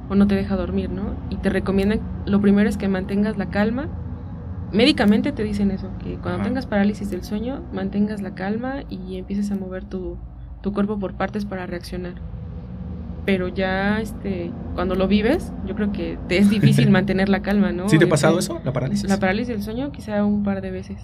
o 0.09 0.17
no 0.17 0.27
te 0.27 0.35
deja 0.35 0.57
dormir, 0.57 0.91
¿no? 0.91 1.15
Y 1.31 1.37
te 1.37 1.51
recomiendan, 1.51 2.01
lo 2.27 2.41
primero 2.41 2.69
es 2.69 2.77
que 2.77 2.89
mantengas 2.89 3.39
la 3.39 3.49
calma. 3.49 3.87
Médicamente 4.73 5.31
te 5.31 5.45
dicen 5.45 5.71
eso, 5.71 5.89
que 6.03 6.17
cuando 6.17 6.43
tengas 6.43 6.67
parálisis 6.67 7.11
del 7.11 7.23
sueño, 7.23 7.63
mantengas 7.73 8.21
la 8.21 8.35
calma 8.35 8.83
y 8.89 9.17
empieces 9.19 9.53
a 9.53 9.55
mover 9.55 9.85
tu, 9.85 10.17
tu 10.63 10.73
cuerpo 10.73 10.99
por 10.99 11.15
partes 11.15 11.45
para 11.45 11.65
reaccionar. 11.67 12.15
pero 13.25 13.47
ya 13.47 14.01
este 14.01 14.51
cuando 14.75 14.97
lo 14.97 15.07
vives, 15.07 15.53
yo 15.65 15.77
creo 15.77 15.93
que 15.93 16.19
te 16.29 16.39
es 16.39 16.51
difícil 16.51 16.91
mantener 16.99 17.29
la 17.29 17.43
calma, 17.43 17.71
¿no? 17.71 17.89
¿Sí 17.89 17.97
te 17.99 18.05
ha 18.05 18.07
Este, 18.07 18.11
pasado 18.11 18.39
eso, 18.41 18.61
la 18.65 18.73
parálisis? 18.73 19.09
La 19.09 19.19
parálisis 19.21 19.49
del 19.55 19.63
sueño, 19.63 19.93
quizá 19.93 20.25
un 20.25 20.43
par 20.43 20.61
de 20.61 20.73
veces. 20.73 21.01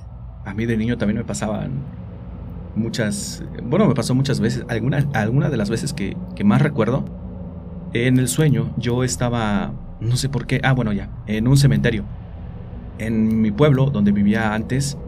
A 0.46 0.54
mí 0.54 0.64
de 0.64 0.76
niño 0.76 0.96
también 0.96 1.18
me 1.18 1.24
pasaban 1.24 1.72
muchas, 2.76 3.44
bueno, 3.64 3.88
me 3.88 3.94
pasó 3.94 4.14
muchas 4.14 4.40
veces, 4.40 4.64
alguna, 4.68 4.98
alguna 5.12 5.50
de 5.50 5.56
las 5.56 5.70
veces 5.70 5.92
que, 5.92 6.16
más 6.44 6.62
recuerdo, 6.62 7.04
en 7.92 8.18
el 8.18 8.28
sueño 8.28 8.72
yo 8.76 9.04
estaba, 9.04 9.72
no 10.00 10.16
sé 10.16 10.28
por 10.28 10.46
qué, 10.46 10.60
ah, 10.62 10.72
bueno, 10.72 10.92
ya, 10.92 11.10
en 11.26 11.48
un 11.48 11.56
cementerio. 11.56 12.04
En 12.98 13.42
mi 13.42 13.50
pueblo, 13.50 13.86
donde 13.90 14.12
vivía 14.12 14.54
antes, 14.54 14.98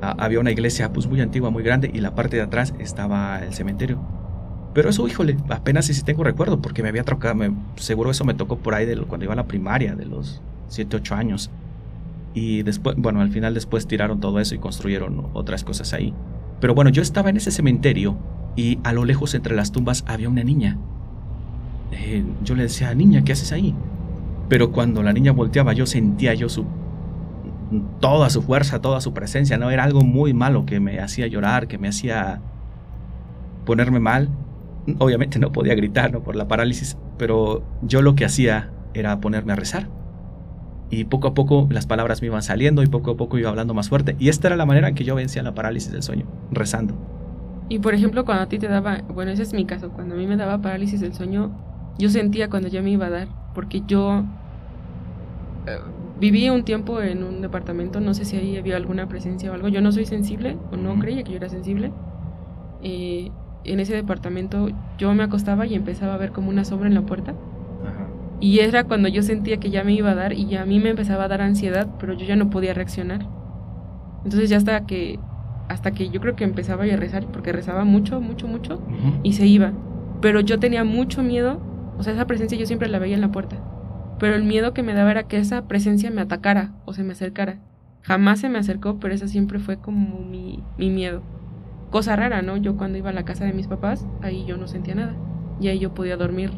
había 0.00 0.40
una 0.40 0.50
iglesia 0.52 0.92
pues 0.92 1.06
muy 1.06 1.20
antigua, 1.20 1.50
muy 1.50 1.62
grande, 1.62 1.90
y 1.92 2.00
la 2.00 2.14
parte 2.14 2.36
de 2.36 2.42
atrás 2.42 2.74
estaba 2.78 3.40
el 3.44 3.54
cementerio. 3.54 4.00
Pero 4.74 4.90
eso, 4.90 5.06
híjole, 5.08 5.36
apenas 5.50 5.86
si 5.86 6.02
tengo 6.04 6.24
recuerdo, 6.24 6.62
porque 6.62 6.82
me 6.82 6.88
había 6.88 7.04
tocado, 7.04 7.34
me- 7.34 7.52
seguro 7.76 8.10
eso 8.12 8.24
me 8.24 8.34
tocó 8.34 8.58
por 8.62 8.74
ahí 8.74 8.86
de 8.86 8.96
cuando 9.02 9.24
iba 9.24 9.34
a 9.34 9.36
la 9.36 9.48
primaria, 9.48 9.94
de 9.96 10.06
los 10.06 10.42
7, 10.68 10.96
8 10.96 11.14
años. 11.16 11.50
Y 12.34 12.62
después, 12.62 12.96
bueno, 12.96 13.20
al 13.20 13.30
final 13.30 13.54
después 13.54 13.86
tiraron 13.86 14.20
todo 14.20 14.40
eso 14.40 14.54
y 14.54 14.58
construyeron 14.58 15.26
otras 15.32 15.64
cosas 15.64 15.92
ahí. 15.92 16.14
Pero 16.60 16.74
bueno, 16.74 16.90
yo 16.90 17.02
estaba 17.02 17.30
en 17.30 17.36
ese 17.36 17.50
cementerio 17.50 18.16
y 18.56 18.78
a 18.84 18.92
lo 18.92 19.04
lejos 19.04 19.34
entre 19.34 19.56
las 19.56 19.72
tumbas 19.72 20.04
había 20.06 20.28
una 20.28 20.44
niña. 20.44 20.78
Eh, 21.92 22.24
yo 22.44 22.54
le 22.54 22.64
decía, 22.64 22.94
niña, 22.94 23.24
¿qué 23.24 23.32
haces 23.32 23.52
ahí? 23.52 23.74
Pero 24.48 24.70
cuando 24.72 25.02
la 25.02 25.12
niña 25.12 25.32
volteaba, 25.32 25.72
yo 25.72 25.86
sentía 25.86 26.34
yo 26.34 26.48
su 26.48 26.64
toda 28.00 28.30
su 28.30 28.42
fuerza, 28.42 28.80
toda 28.80 29.00
su 29.00 29.14
presencia, 29.14 29.56
¿no? 29.56 29.70
Era 29.70 29.84
algo 29.84 30.00
muy 30.00 30.34
malo 30.34 30.66
que 30.66 30.80
me 30.80 30.98
hacía 30.98 31.26
llorar, 31.28 31.68
que 31.68 31.78
me 31.78 31.88
hacía 31.88 32.40
ponerme 33.64 34.00
mal. 34.00 34.28
Obviamente 34.98 35.38
no 35.38 35.52
podía 35.52 35.74
gritar, 35.74 36.12
¿no? 36.12 36.22
Por 36.22 36.36
la 36.36 36.48
parálisis, 36.48 36.96
pero 37.16 37.62
yo 37.82 38.02
lo 38.02 38.14
que 38.14 38.24
hacía 38.24 38.70
era 38.94 39.20
ponerme 39.20 39.52
a 39.52 39.56
rezar. 39.56 39.88
Y 40.90 41.04
poco 41.04 41.28
a 41.28 41.34
poco 41.34 41.68
las 41.70 41.86
palabras 41.86 42.20
me 42.20 42.26
iban 42.26 42.42
saliendo 42.42 42.82
y 42.82 42.86
poco 42.86 43.12
a 43.12 43.16
poco 43.16 43.38
iba 43.38 43.48
hablando 43.48 43.74
más 43.74 43.88
fuerte. 43.88 44.16
Y 44.18 44.28
esta 44.28 44.48
era 44.48 44.56
la 44.56 44.66
manera 44.66 44.88
en 44.88 44.94
que 44.94 45.04
yo 45.04 45.14
vencía 45.14 45.42
la 45.42 45.54
parálisis 45.54 45.92
del 45.92 46.02
sueño, 46.02 46.26
rezando. 46.50 46.94
Y 47.68 47.78
por 47.78 47.94
ejemplo, 47.94 48.24
cuando 48.24 48.42
a 48.42 48.46
ti 48.48 48.58
te 48.58 48.66
daba, 48.66 49.02
bueno, 49.14 49.30
ese 49.30 49.44
es 49.44 49.52
mi 49.52 49.64
caso, 49.64 49.90
cuando 49.90 50.16
a 50.16 50.18
mí 50.18 50.26
me 50.26 50.36
daba 50.36 50.58
parálisis 50.58 51.00
del 51.00 51.14
sueño, 51.14 51.52
yo 51.98 52.08
sentía 52.08 52.50
cuando 52.50 52.68
ya 52.68 52.82
me 52.82 52.90
iba 52.90 53.06
a 53.06 53.10
dar, 53.10 53.28
porque 53.54 53.82
yo 53.86 54.24
eh, 55.66 55.78
viví 56.18 56.50
un 56.50 56.64
tiempo 56.64 57.00
en 57.00 57.22
un 57.22 57.40
departamento, 57.40 58.00
no 58.00 58.12
sé 58.12 58.24
si 58.24 58.36
ahí 58.36 58.56
había 58.56 58.76
alguna 58.76 59.08
presencia 59.08 59.52
o 59.52 59.54
algo, 59.54 59.68
yo 59.68 59.80
no 59.80 59.92
soy 59.92 60.04
sensible, 60.04 60.58
o 60.72 60.76
no 60.76 60.98
creía 60.98 61.22
que 61.22 61.30
yo 61.30 61.36
era 61.36 61.48
sensible. 61.48 61.92
Eh, 62.82 63.30
en 63.62 63.78
ese 63.78 63.94
departamento 63.94 64.68
yo 64.98 65.14
me 65.14 65.22
acostaba 65.22 65.66
y 65.66 65.74
empezaba 65.74 66.14
a 66.14 66.16
ver 66.16 66.32
como 66.32 66.48
una 66.48 66.64
sombra 66.64 66.88
en 66.88 66.94
la 66.94 67.02
puerta. 67.02 67.34
Y 68.40 68.60
era 68.60 68.84
cuando 68.84 69.08
yo 69.08 69.22
sentía 69.22 69.58
que 69.58 69.70
ya 69.70 69.84
me 69.84 69.92
iba 69.92 70.10
a 70.10 70.14
dar 70.14 70.32
y 70.32 70.56
a 70.56 70.64
mí 70.64 70.80
me 70.80 70.90
empezaba 70.90 71.24
a 71.24 71.28
dar 71.28 71.42
ansiedad, 71.42 71.88
pero 71.98 72.14
yo 72.14 72.24
ya 72.24 72.36
no 72.36 72.48
podía 72.48 72.72
reaccionar. 72.72 73.26
Entonces 74.24 74.48
ya 74.48 74.56
hasta 74.56 74.86
que 74.86 75.18
hasta 75.68 75.92
que 75.92 76.08
yo 76.08 76.20
creo 76.20 76.34
que 76.34 76.42
empezaba 76.42 76.82
a 76.82 76.96
rezar, 76.96 77.26
porque 77.26 77.52
rezaba 77.52 77.84
mucho, 77.84 78.20
mucho, 78.20 78.48
mucho 78.48 78.82
y 79.22 79.34
se 79.34 79.46
iba. 79.46 79.72
Pero 80.20 80.40
yo 80.40 80.58
tenía 80.58 80.82
mucho 80.82 81.22
miedo, 81.22 81.60
o 81.96 82.02
sea, 82.02 82.14
esa 82.14 82.26
presencia 82.26 82.58
yo 82.58 82.66
siempre 82.66 82.88
la 82.88 82.98
veía 82.98 83.14
en 83.14 83.20
la 83.20 83.30
puerta. 83.30 83.56
Pero 84.18 84.34
el 84.34 84.42
miedo 84.42 84.74
que 84.74 84.82
me 84.82 84.94
daba 84.94 85.12
era 85.12 85.22
que 85.24 85.38
esa 85.38 85.68
presencia 85.68 86.10
me 86.10 86.22
atacara 86.22 86.72
o 86.86 86.92
se 86.92 87.04
me 87.04 87.12
acercara. 87.12 87.60
Jamás 88.02 88.40
se 88.40 88.48
me 88.48 88.58
acercó, 88.58 88.98
pero 88.98 89.14
esa 89.14 89.28
siempre 89.28 89.60
fue 89.60 89.76
como 89.76 90.18
mi, 90.24 90.64
mi 90.76 90.90
miedo. 90.90 91.22
Cosa 91.90 92.16
rara, 92.16 92.42
¿no? 92.42 92.56
Yo 92.56 92.76
cuando 92.76 92.98
iba 92.98 93.10
a 93.10 93.14
la 93.14 93.24
casa 93.24 93.44
de 93.44 93.52
mis 93.52 93.68
papás, 93.68 94.06
ahí 94.22 94.44
yo 94.46 94.56
no 94.56 94.66
sentía 94.66 94.96
nada. 94.96 95.14
Y 95.60 95.68
ahí 95.68 95.78
yo 95.78 95.94
podía 95.94 96.16
dormir 96.16 96.50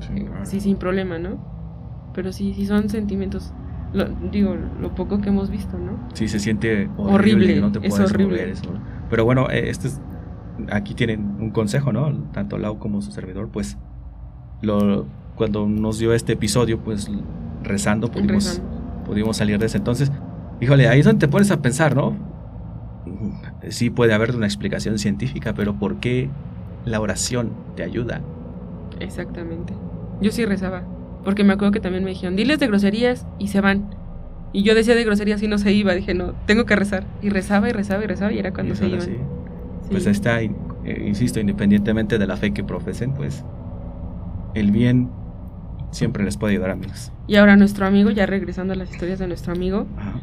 Sí, 0.00 0.14
eh, 0.14 0.24
claro. 0.26 0.44
sí, 0.46 0.60
sin 0.60 0.78
problema, 0.78 1.18
¿no? 1.18 1.38
Pero 2.12 2.32
sí, 2.32 2.54
sí 2.54 2.66
son 2.66 2.88
sentimientos, 2.88 3.52
lo- 3.92 4.08
digo, 4.08 4.54
lo 4.56 4.94
poco 4.94 5.20
que 5.20 5.28
hemos 5.30 5.50
visto, 5.50 5.78
¿no? 5.78 6.00
Sí, 6.14 6.28
se 6.28 6.38
siente 6.40 6.90
horrible, 6.96 7.46
Horrible, 7.46 7.60
no 7.60 7.72
te 7.72 7.80
es 7.80 7.90
puedes 7.90 8.10
horrible. 8.12 8.38
mover, 8.38 8.48
eso. 8.50 8.80
Pero 9.08 9.24
bueno, 9.24 9.50
eh, 9.50 9.68
este 9.70 9.88
es, 9.88 10.00
aquí 10.70 10.94
tienen 10.94 11.36
un 11.38 11.50
consejo, 11.52 11.92
¿no? 11.92 12.12
Tanto 12.32 12.58
Lau 12.58 12.78
como 12.78 13.02
su 13.02 13.12
servidor, 13.12 13.50
pues, 13.50 13.78
lo, 14.60 15.08
cuando 15.34 15.66
nos 15.68 15.98
dio 15.98 16.14
este 16.14 16.34
episodio, 16.34 16.82
pues, 16.82 17.08
rezando, 17.60 18.10
pudimos, 18.10 18.44
Rezando. 18.44 19.02
pudimos 19.04 19.36
salir 19.36 19.58
de 19.58 19.66
ese. 19.66 19.78
Entonces, 19.78 20.10
híjole, 20.60 20.88
ahí 20.88 21.00
es 21.00 21.06
donde 21.06 21.26
te 21.26 21.30
pones 21.30 21.50
a 21.50 21.60
pensar, 21.62 21.96
¿no? 21.96 22.16
Sí 23.70 23.90
puede 23.90 24.12
haber 24.14 24.34
una 24.36 24.46
explicación 24.46 24.98
científica, 24.98 25.54
pero 25.54 25.78
¿por 25.78 25.98
qué 26.00 26.30
la 26.84 27.00
oración 27.00 27.50
te 27.74 27.82
ayuda? 27.82 28.22
Exactamente. 29.00 29.74
Yo 30.20 30.30
sí 30.32 30.44
rezaba, 30.44 30.82
porque 31.24 31.44
me 31.44 31.52
acuerdo 31.52 31.72
que 31.72 31.80
también 31.80 32.04
me 32.04 32.10
dijeron, 32.10 32.36
diles 32.36 32.58
de 32.58 32.66
groserías 32.66 33.26
y 33.38 33.48
se 33.48 33.60
van. 33.60 33.94
Y 34.52 34.62
yo 34.62 34.74
decía 34.74 34.94
de 34.94 35.04
groserías 35.04 35.42
y 35.42 35.48
no 35.48 35.58
se 35.58 35.72
iba, 35.72 35.92
dije, 35.94 36.14
no, 36.14 36.32
tengo 36.46 36.64
que 36.64 36.76
rezar. 36.76 37.04
Y 37.22 37.28
rezaba 37.28 37.68
y 37.68 37.72
rezaba 37.72 38.04
y 38.04 38.06
rezaba 38.06 38.32
y 38.32 38.38
era 38.38 38.52
cuando 38.52 38.72
Y 38.74 38.76
se 38.76 38.88
iban. 38.88 39.00
sí. 39.02 39.10
Sí. 39.82 39.88
Pues 39.90 40.06
está, 40.06 40.40
eh, 40.42 40.50
insisto, 41.06 41.38
independientemente 41.38 42.18
de 42.18 42.26
la 42.26 42.36
fe 42.36 42.52
que 42.52 42.64
profesen, 42.64 43.12
pues 43.12 43.44
el 44.54 44.70
bien 44.72 45.10
siempre 45.90 46.24
les 46.24 46.36
puede 46.36 46.54
ayudar, 46.54 46.70
amigos. 46.70 47.12
Y 47.28 47.36
ahora 47.36 47.56
nuestro 47.56 47.86
amigo, 47.86 48.10
ya 48.10 48.26
regresando 48.26 48.72
a 48.72 48.76
las 48.76 48.90
historias 48.90 49.18
de 49.18 49.28
nuestro 49.28 49.52
amigo, 49.52 49.86
Ajá. 49.96 50.14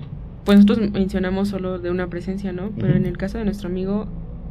pues 0.44 0.58
nosotros 0.66 0.92
mencionamos 0.92 1.50
solo 1.50 1.80
de 1.80 1.92
una 1.92 2.08
presencia, 2.08 2.52
¿no? 2.52 2.72
Pero 2.78 2.96
en 2.96 3.06
el 3.06 3.18
caso 3.18 3.38
de 3.38 3.46
nuestro 3.46 3.70
amigo, 3.70 4.08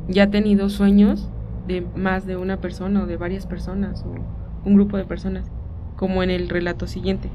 ya 0.08 0.24
ha 0.24 0.30
tenido 0.30 0.68
sueños 0.70 1.28
de 1.68 1.84
más 1.96 2.26
de 2.26 2.36
una 2.36 2.56
persona 2.58 3.02
o 3.02 3.06
de 3.06 3.16
varias 3.16 3.46
personas 3.46 4.02
o 4.06 4.14
un 4.64 4.74
grupo 4.74 4.96
de 4.96 5.04
personas, 5.04 5.50
como 5.96 6.22
en 6.22 6.30
el 6.30 6.48
relato 6.48 6.86
siguiente. 6.86 7.30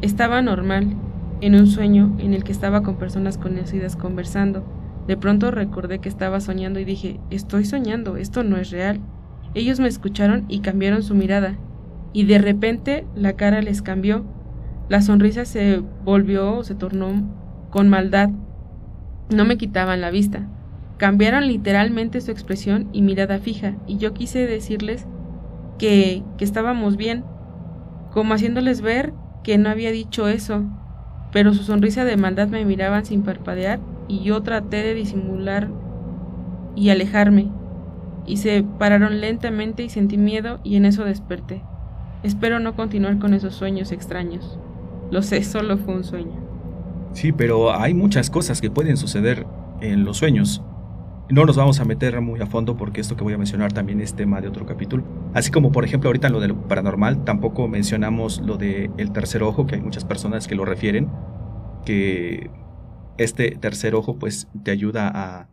Estaba 0.00 0.42
normal 0.42 0.94
en 1.40 1.54
un 1.54 1.66
sueño 1.66 2.14
en 2.18 2.34
el 2.34 2.44
que 2.44 2.52
estaba 2.52 2.82
con 2.82 2.96
personas 2.96 3.38
conocidas 3.38 3.96
conversando. 3.96 4.64
De 5.06 5.16
pronto 5.16 5.50
recordé 5.50 5.98
que 5.98 6.08
estaba 6.08 6.40
soñando 6.40 6.80
y 6.80 6.84
dije, 6.84 7.20
estoy 7.30 7.64
soñando, 7.64 8.16
esto 8.16 8.42
no 8.42 8.56
es 8.56 8.70
real. 8.70 9.00
Ellos 9.54 9.78
me 9.80 9.88
escucharon 9.88 10.44
y 10.48 10.60
cambiaron 10.60 11.02
su 11.02 11.14
mirada, 11.14 11.56
y 12.12 12.24
de 12.24 12.38
repente 12.38 13.06
la 13.14 13.34
cara 13.34 13.60
les 13.60 13.82
cambió. 13.82 14.24
La 14.88 15.02
sonrisa 15.02 15.44
se 15.44 15.82
volvió 16.04 16.56
o 16.56 16.64
se 16.64 16.74
tornó 16.74 17.22
con 17.70 17.88
maldad. 17.88 18.30
No 19.34 19.44
me 19.44 19.56
quitaban 19.56 20.00
la 20.00 20.10
vista. 20.10 20.48
Cambiaron 20.96 21.46
literalmente 21.46 22.20
su 22.20 22.30
expresión 22.30 22.88
y 22.92 23.02
mirada 23.02 23.38
fija, 23.38 23.74
y 23.86 23.98
yo 23.98 24.14
quise 24.14 24.46
decirles 24.46 25.06
que, 25.78 26.22
que 26.38 26.44
estábamos 26.44 26.96
bien, 26.96 27.24
como 28.12 28.34
haciéndoles 28.34 28.80
ver 28.80 29.12
que 29.42 29.58
no 29.58 29.68
había 29.68 29.90
dicho 29.92 30.28
eso, 30.28 30.62
pero 31.32 31.52
su 31.52 31.64
sonrisa 31.64 32.04
de 32.04 32.16
maldad 32.16 32.48
me 32.48 32.64
miraban 32.64 33.04
sin 33.04 33.22
parpadear 33.22 33.80
y 34.08 34.22
yo 34.22 34.42
traté 34.42 34.82
de 34.82 34.94
disimular 34.94 35.68
y 36.76 36.90
alejarme, 36.90 37.50
y 38.26 38.38
se 38.38 38.64
pararon 38.78 39.20
lentamente 39.20 39.82
y 39.82 39.90
sentí 39.90 40.16
miedo 40.16 40.60
y 40.64 40.76
en 40.76 40.86
eso 40.86 41.04
desperté. 41.04 41.62
Espero 42.22 42.58
no 42.58 42.74
continuar 42.74 43.18
con 43.18 43.34
esos 43.34 43.54
sueños 43.54 43.92
extraños. 43.92 44.58
Lo 45.10 45.22
sé, 45.22 45.42
solo 45.42 45.76
fue 45.76 45.94
un 45.94 46.04
sueño. 46.04 46.42
Sí, 47.12 47.32
pero 47.32 47.72
hay 47.72 47.94
muchas 47.94 48.30
cosas 48.30 48.60
que 48.60 48.70
pueden 48.70 48.96
suceder 48.96 49.46
en 49.80 50.04
los 50.04 50.16
sueños. 50.16 50.62
No 51.30 51.46
nos 51.46 51.56
vamos 51.56 51.80
a 51.80 51.84
meter 51.86 52.20
muy 52.20 52.40
a 52.40 52.46
fondo 52.46 52.76
porque 52.76 53.00
esto 53.00 53.16
que 53.16 53.24
voy 53.24 53.32
a 53.32 53.38
mencionar 53.38 53.72
también 53.72 54.00
es 54.00 54.14
tema 54.14 54.42
de 54.42 54.48
otro 54.48 54.66
capítulo. 54.66 55.04
Así 55.32 55.50
como 55.50 55.72
por 55.72 55.84
ejemplo 55.84 56.08
ahorita 56.08 56.28
lo 56.28 56.38
del 56.38 56.54
paranormal, 56.54 57.24
tampoco 57.24 57.66
mencionamos 57.66 58.40
lo 58.40 58.58
del 58.58 58.90
el 58.98 59.10
tercer 59.10 59.42
ojo, 59.42 59.66
que 59.66 59.76
hay 59.76 59.80
muchas 59.80 60.04
personas 60.04 60.46
que 60.46 60.54
lo 60.54 60.66
refieren, 60.66 61.08
que 61.86 62.50
este 63.16 63.52
tercer 63.52 63.94
ojo 63.94 64.16
pues 64.18 64.48
te 64.62 64.70
ayuda 64.70 65.10
a, 65.14 65.48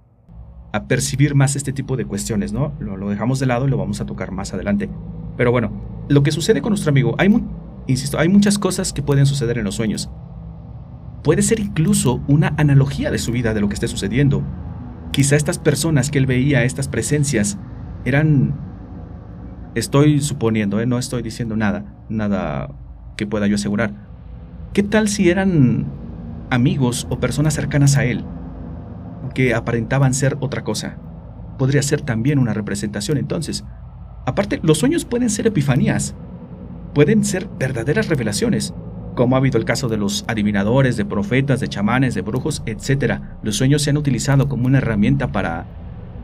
percibir 0.88 1.36
más 1.36 1.56
este 1.56 1.74
tipo 1.74 1.98
de 1.98 2.06
cuestiones, 2.06 2.54
¿no? 2.54 2.74
Lo, 2.80 2.96
lo 2.96 3.10
dejamos 3.10 3.40
de 3.40 3.46
lado 3.46 3.68
y 3.68 3.70
lo 3.70 3.78
vamos 3.78 4.00
a 4.02 4.06
tocar 4.06 4.32
más 4.32 4.54
adelante. 4.54 4.90
Pero 5.36 5.52
bueno, 5.52 5.72
lo 6.08 6.24
que 6.24 6.32
sucede 6.32 6.62
con 6.62 6.72
nuestro 6.72 6.92
amigo, 6.92 7.16
hay, 7.18 7.28
mu- 7.28 7.42
insisto, 7.88 8.18
hay 8.18 8.30
muchas 8.30 8.58
cosas 8.58 8.94
que 8.94 9.02
pueden 9.02 9.26
suceder 9.26 9.58
en 9.58 9.66
los 9.66 9.76
sueños. 9.76 10.10
Puede 11.24 11.42
ser 11.42 11.60
incluso 11.60 12.22
una 12.30 12.54
analogía 12.58 13.12
de 13.12 13.20
su 13.20 13.34
vida, 13.34 13.54
de 13.54 13.60
lo 13.60 13.68
que 13.68 13.74
esté 13.74 13.90
sucediendo. 13.90 14.44
Quizá 15.12 15.36
estas 15.36 15.59
personas 15.59 16.09
que 16.09 16.18
él 16.18 16.26
veía, 16.26 16.64
estas 16.64 16.88
presencias, 16.88 17.57
eran... 18.05 18.53
Estoy 19.76 20.20
suponiendo, 20.20 20.82
¿eh? 20.82 20.86
no 20.86 20.97
estoy 20.97 21.22
diciendo 21.22 21.55
nada, 21.55 21.86
nada 22.09 22.72
que 23.16 23.26
pueda 23.26 23.47
yo 23.47 23.55
asegurar. 23.55 23.93
¿Qué 24.74 24.84
tal 24.84 25.07
si 25.07 25.30
eran 25.30 25.86
amigos 26.49 27.07
o 27.09 27.20
personas 27.20 27.53
cercanas 27.53 27.95
a 27.97 28.03
él, 28.03 28.26
que 29.34 29.53
aparentaban 29.53 30.14
ser 30.14 30.38
otra 30.41 30.64
cosa? 30.64 30.97
Podría 31.57 31.82
ser 31.84 32.01
también 32.01 32.38
una 32.38 32.53
representación 32.53 33.18
entonces. 33.18 33.64
Aparte, 34.26 34.59
los 34.62 34.78
sueños 34.78 35.05
pueden 35.05 35.30
ser 35.30 35.47
epifanías, 35.47 36.16
pueden 36.93 37.24
ser 37.24 37.47
verdaderas 37.57 38.09
revelaciones, 38.09 38.74
como 39.22 39.36
ha 39.36 39.38
habido 39.38 39.60
el 39.60 39.66
caso 39.66 39.88
de 39.88 39.98
los 39.98 40.26
adivinadores, 40.28 40.98
de 40.98 41.06
profetas, 41.06 41.60
de 41.60 41.68
chamanes, 41.68 42.16
de 42.16 42.24
brujos, 42.24 42.64
etc. 42.66 43.20
Los 43.44 43.56
sueños 43.56 43.84
se 43.84 43.92
han 43.92 43.98
utilizado 43.98 44.50
como 44.50 44.66
una 44.66 44.80
herramienta 44.80 45.32
para, 45.32 45.68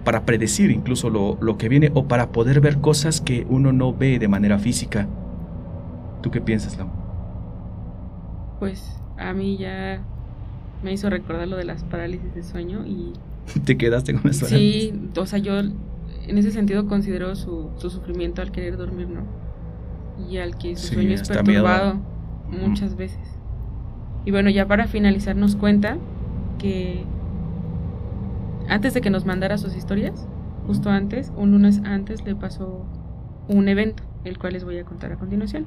para 0.04 0.26
predecir 0.26 0.72
incluso 0.72 1.12
lo, 1.12 1.38
lo 1.40 1.60
que 1.60 1.70
viene 1.70 1.92
o 1.94 2.08
para 2.08 2.32
poder 2.32 2.60
ver 2.60 2.80
cosas 2.82 3.22
que 3.22 3.46
uno 3.52 3.72
no 3.72 3.94
ve 3.94 4.18
de 4.18 4.28
manera 4.28 4.58
física. 4.58 5.08
¿Tú 6.24 6.32
qué 6.32 6.42
piensas, 6.42 6.76
Lau? 6.76 6.90
Pues 8.58 9.00
a 9.16 9.32
mí 9.32 9.58
ya 9.58 10.02
me 10.82 10.92
hizo 10.92 11.12
recordar 11.12 11.48
lo 11.48 11.56
de 11.56 11.66
las 11.66 11.84
parálisis 11.84 12.34
de 12.34 12.42
sueño 12.42 12.84
y... 12.84 13.14
¿Te 13.64 13.78
quedaste 13.78 14.16
con 14.16 14.32
eso? 14.32 14.48
Sí, 14.48 14.92
o 15.16 15.26
sea, 15.28 15.38
yo 15.38 15.60
en 15.60 16.36
ese 16.36 16.50
sentido 16.50 16.88
considero 16.88 17.36
su, 17.36 17.70
su 17.78 17.92
sufrimiento 17.92 18.42
al 18.42 18.52
querer 18.52 18.76
dormir, 18.76 19.08
¿no? 19.08 19.22
Y 20.28 20.40
al 20.40 20.58
que 20.58 20.76
su 20.76 20.96
sueño 20.96 21.14
es 21.14 21.28
perturbado 21.28 22.17
muchas 22.50 22.96
veces. 22.96 23.38
Y 24.26 24.32
bueno, 24.32 24.50
ya 24.50 24.68
para 24.68 24.88
finalizar 24.88 25.36
nos 25.36 25.56
cuenta 25.56 25.98
que 26.58 27.06
antes 28.68 28.94
de 28.94 29.02
que 29.02 29.10
nos 29.10 29.26
mandara 29.26 29.58
sus 29.58 29.76
historias, 29.76 30.28
justo 30.66 30.90
antes, 30.90 31.32
un 31.38 31.52
lunes 31.52 31.82
antes, 31.86 32.26
le 32.26 32.36
pasó 32.36 32.86
un 33.48 33.70
evento, 33.70 34.04
el 34.26 34.38
cual 34.38 34.54
les 34.54 34.66
voy 34.66 34.78
a 34.78 34.84
contar 34.84 35.14
a 35.14 35.18
continuación. 35.18 35.66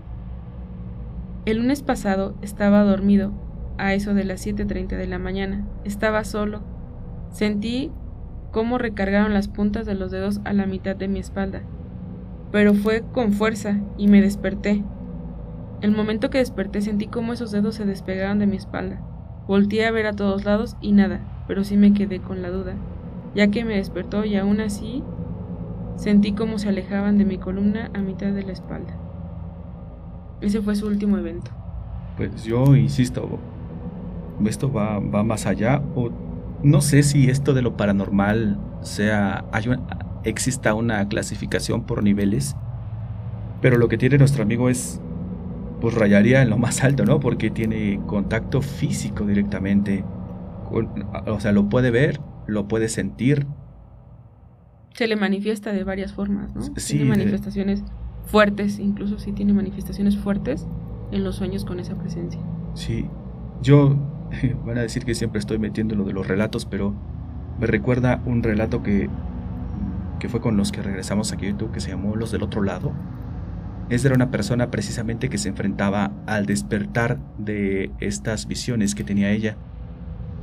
El 1.47 1.59
lunes 1.59 1.83
pasado 1.83 2.35
estaba 2.43 2.83
dormido 2.83 3.33
a 3.78 3.95
eso 3.95 4.12
de 4.12 4.24
las 4.24 4.47
7.30 4.47 4.89
de 4.89 5.07
la 5.07 5.18
mañana. 5.18 5.64
Estaba 5.85 6.24
solo. 6.24 6.61
Sentí 7.31 7.91
cómo 8.51 8.76
recargaron 8.76 9.33
las 9.33 9.49
puntas 9.49 9.87
de 9.87 9.95
los 9.95 10.11
dedos 10.11 10.41
a 10.45 10.53
la 10.53 10.66
mitad 10.66 10.97
de 10.97 11.09
mi 11.09 11.18
espalda. 11.18 11.62
Pero 12.53 12.74
fue 12.74 13.03
con 13.12 13.33
fuerza 13.33 13.78
y 13.97 14.09
me 14.09 14.20
desperté. 14.20 14.85
El 15.81 15.93
momento 15.93 16.28
que 16.28 16.39
desperté 16.39 16.83
sentí 16.83 17.07
cómo 17.07 17.33
esos 17.33 17.53
dedos 17.53 17.74
se 17.74 17.87
despegaron 17.87 18.39
de 18.39 18.47
mi 18.47 18.57
espalda. 18.57 19.01
Volté 19.47 19.87
a 19.87 19.91
ver 19.91 20.07
a 20.07 20.12
todos 20.12 20.45
lados 20.45 20.76
y 20.83 20.93
nada, 20.93 21.20
pero 21.49 21.64
sí 21.64 21.76
me 21.76 21.95
quedé 21.95 22.20
con 22.20 22.43
la 22.43 22.51
duda, 22.51 22.74
ya 23.35 23.49
que 23.49 23.64
me 23.64 23.76
despertó 23.76 24.24
y 24.24 24.37
aún 24.37 24.61
así 24.61 25.03
sentí 25.97 26.33
cómo 26.33 26.59
se 26.59 26.68
alejaban 26.68 27.16
de 27.16 27.24
mi 27.24 27.39
columna 27.39 27.91
a 27.95 27.99
mitad 27.99 28.28
de 28.28 28.43
la 28.43 28.53
espalda. 28.53 28.95
Ese 30.43 30.61
fue 30.61 30.74
su 30.76 30.87
último 30.87 31.16
evento. 31.16 31.51
Pues 32.16 32.45
yo 32.45 32.76
insisto, 32.76 33.39
esto 34.45 34.70
va, 34.70 34.99
va 34.99 35.22
más 35.22 35.47
allá 35.47 35.83
o 35.95 36.11
no 36.62 36.83
sé 36.83 37.03
si 37.03 37.31
esto 37.31 37.55
de 37.55 37.62
lo 37.62 37.76
paranormal 37.78 38.59
sea 38.83 39.47
exista 40.24 40.74
una 40.74 41.09
clasificación 41.09 41.85
por 41.85 42.03
niveles, 42.03 42.55
pero 43.62 43.78
lo 43.78 43.89
que 43.89 43.97
tiene 43.97 44.18
nuestro 44.18 44.43
amigo 44.43 44.68
es 44.68 45.01
pues 45.81 45.95
rayaría 45.95 46.43
en 46.43 46.51
lo 46.51 46.59
más 46.59 46.85
alto, 46.85 47.05
¿no? 47.05 47.20
Porque 47.20 47.51
tiene 47.51 48.01
contacto 48.07 48.62
físico 48.62 49.24
directamente. 49.26 50.05
o 51.26 51.41
sea, 51.41 51.53
lo 51.53 51.68
puede 51.68 51.91
ver, 51.91 52.20
lo 52.47 52.68
puede 52.68 52.89
sentir. 52.89 53.47
Se 54.95 55.07
le 55.07 55.16
manifiesta 55.16 55.72
de 55.72 55.85
varias 55.85 56.12
formas, 56.12 56.55
¿no? 56.55 56.62
Sí, 56.76 56.97
tiene 56.99 57.05
manifestaciones 57.11 57.83
fuertes, 58.26 58.78
incluso 58.78 59.18
si 59.18 59.33
tiene 59.33 59.53
manifestaciones 59.53 60.16
fuertes 60.16 60.66
en 61.11 61.24
los 61.24 61.37
sueños 61.37 61.64
con 61.64 61.81
esa 61.81 61.97
presencia. 61.97 62.41
Sí, 62.74 63.07
yo 63.62 63.97
van 64.66 64.78
a 64.78 64.83
decir 64.83 65.05
que 65.05 65.14
siempre 65.14 65.39
estoy 65.39 65.59
metiendo 65.59 65.95
lo 65.95 66.05
de 66.05 66.12
los 66.12 66.26
relatos, 66.26 66.66
pero 66.66 66.95
me 67.59 67.66
recuerda 67.66 68.22
un 68.26 68.43
relato 68.43 68.83
que, 68.83 69.09
que 70.18 70.28
fue 70.28 70.41
con 70.41 70.57
los 70.57 70.72
que 70.72 70.83
regresamos 70.83 71.33
aquí 71.33 71.47
a 71.47 71.51
YouTube 71.51 71.72
que 71.72 71.81
se 71.81 71.91
llamó 71.91 72.16
Los 72.16 72.31
del 72.31 72.43
otro 72.43 72.62
lado. 72.62 72.93
Es 73.91 74.05
de 74.05 74.12
una 74.12 74.30
persona 74.30 74.70
precisamente 74.70 75.28
que 75.28 75.36
se 75.36 75.49
enfrentaba 75.49 76.12
al 76.26 76.47
despertar 76.47 77.18
de 77.38 77.91
estas 77.99 78.47
visiones 78.47 78.95
que 78.95 79.03
tenía 79.03 79.32
ella 79.32 79.57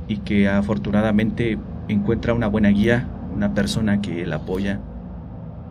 y 0.06 0.18
que 0.18 0.48
afortunadamente 0.48 1.58
encuentra 1.88 2.34
una 2.34 2.46
buena 2.46 2.68
guía, 2.68 3.08
una 3.34 3.54
persona 3.54 4.02
que 4.02 4.26
la 4.26 4.36
apoya. 4.36 4.80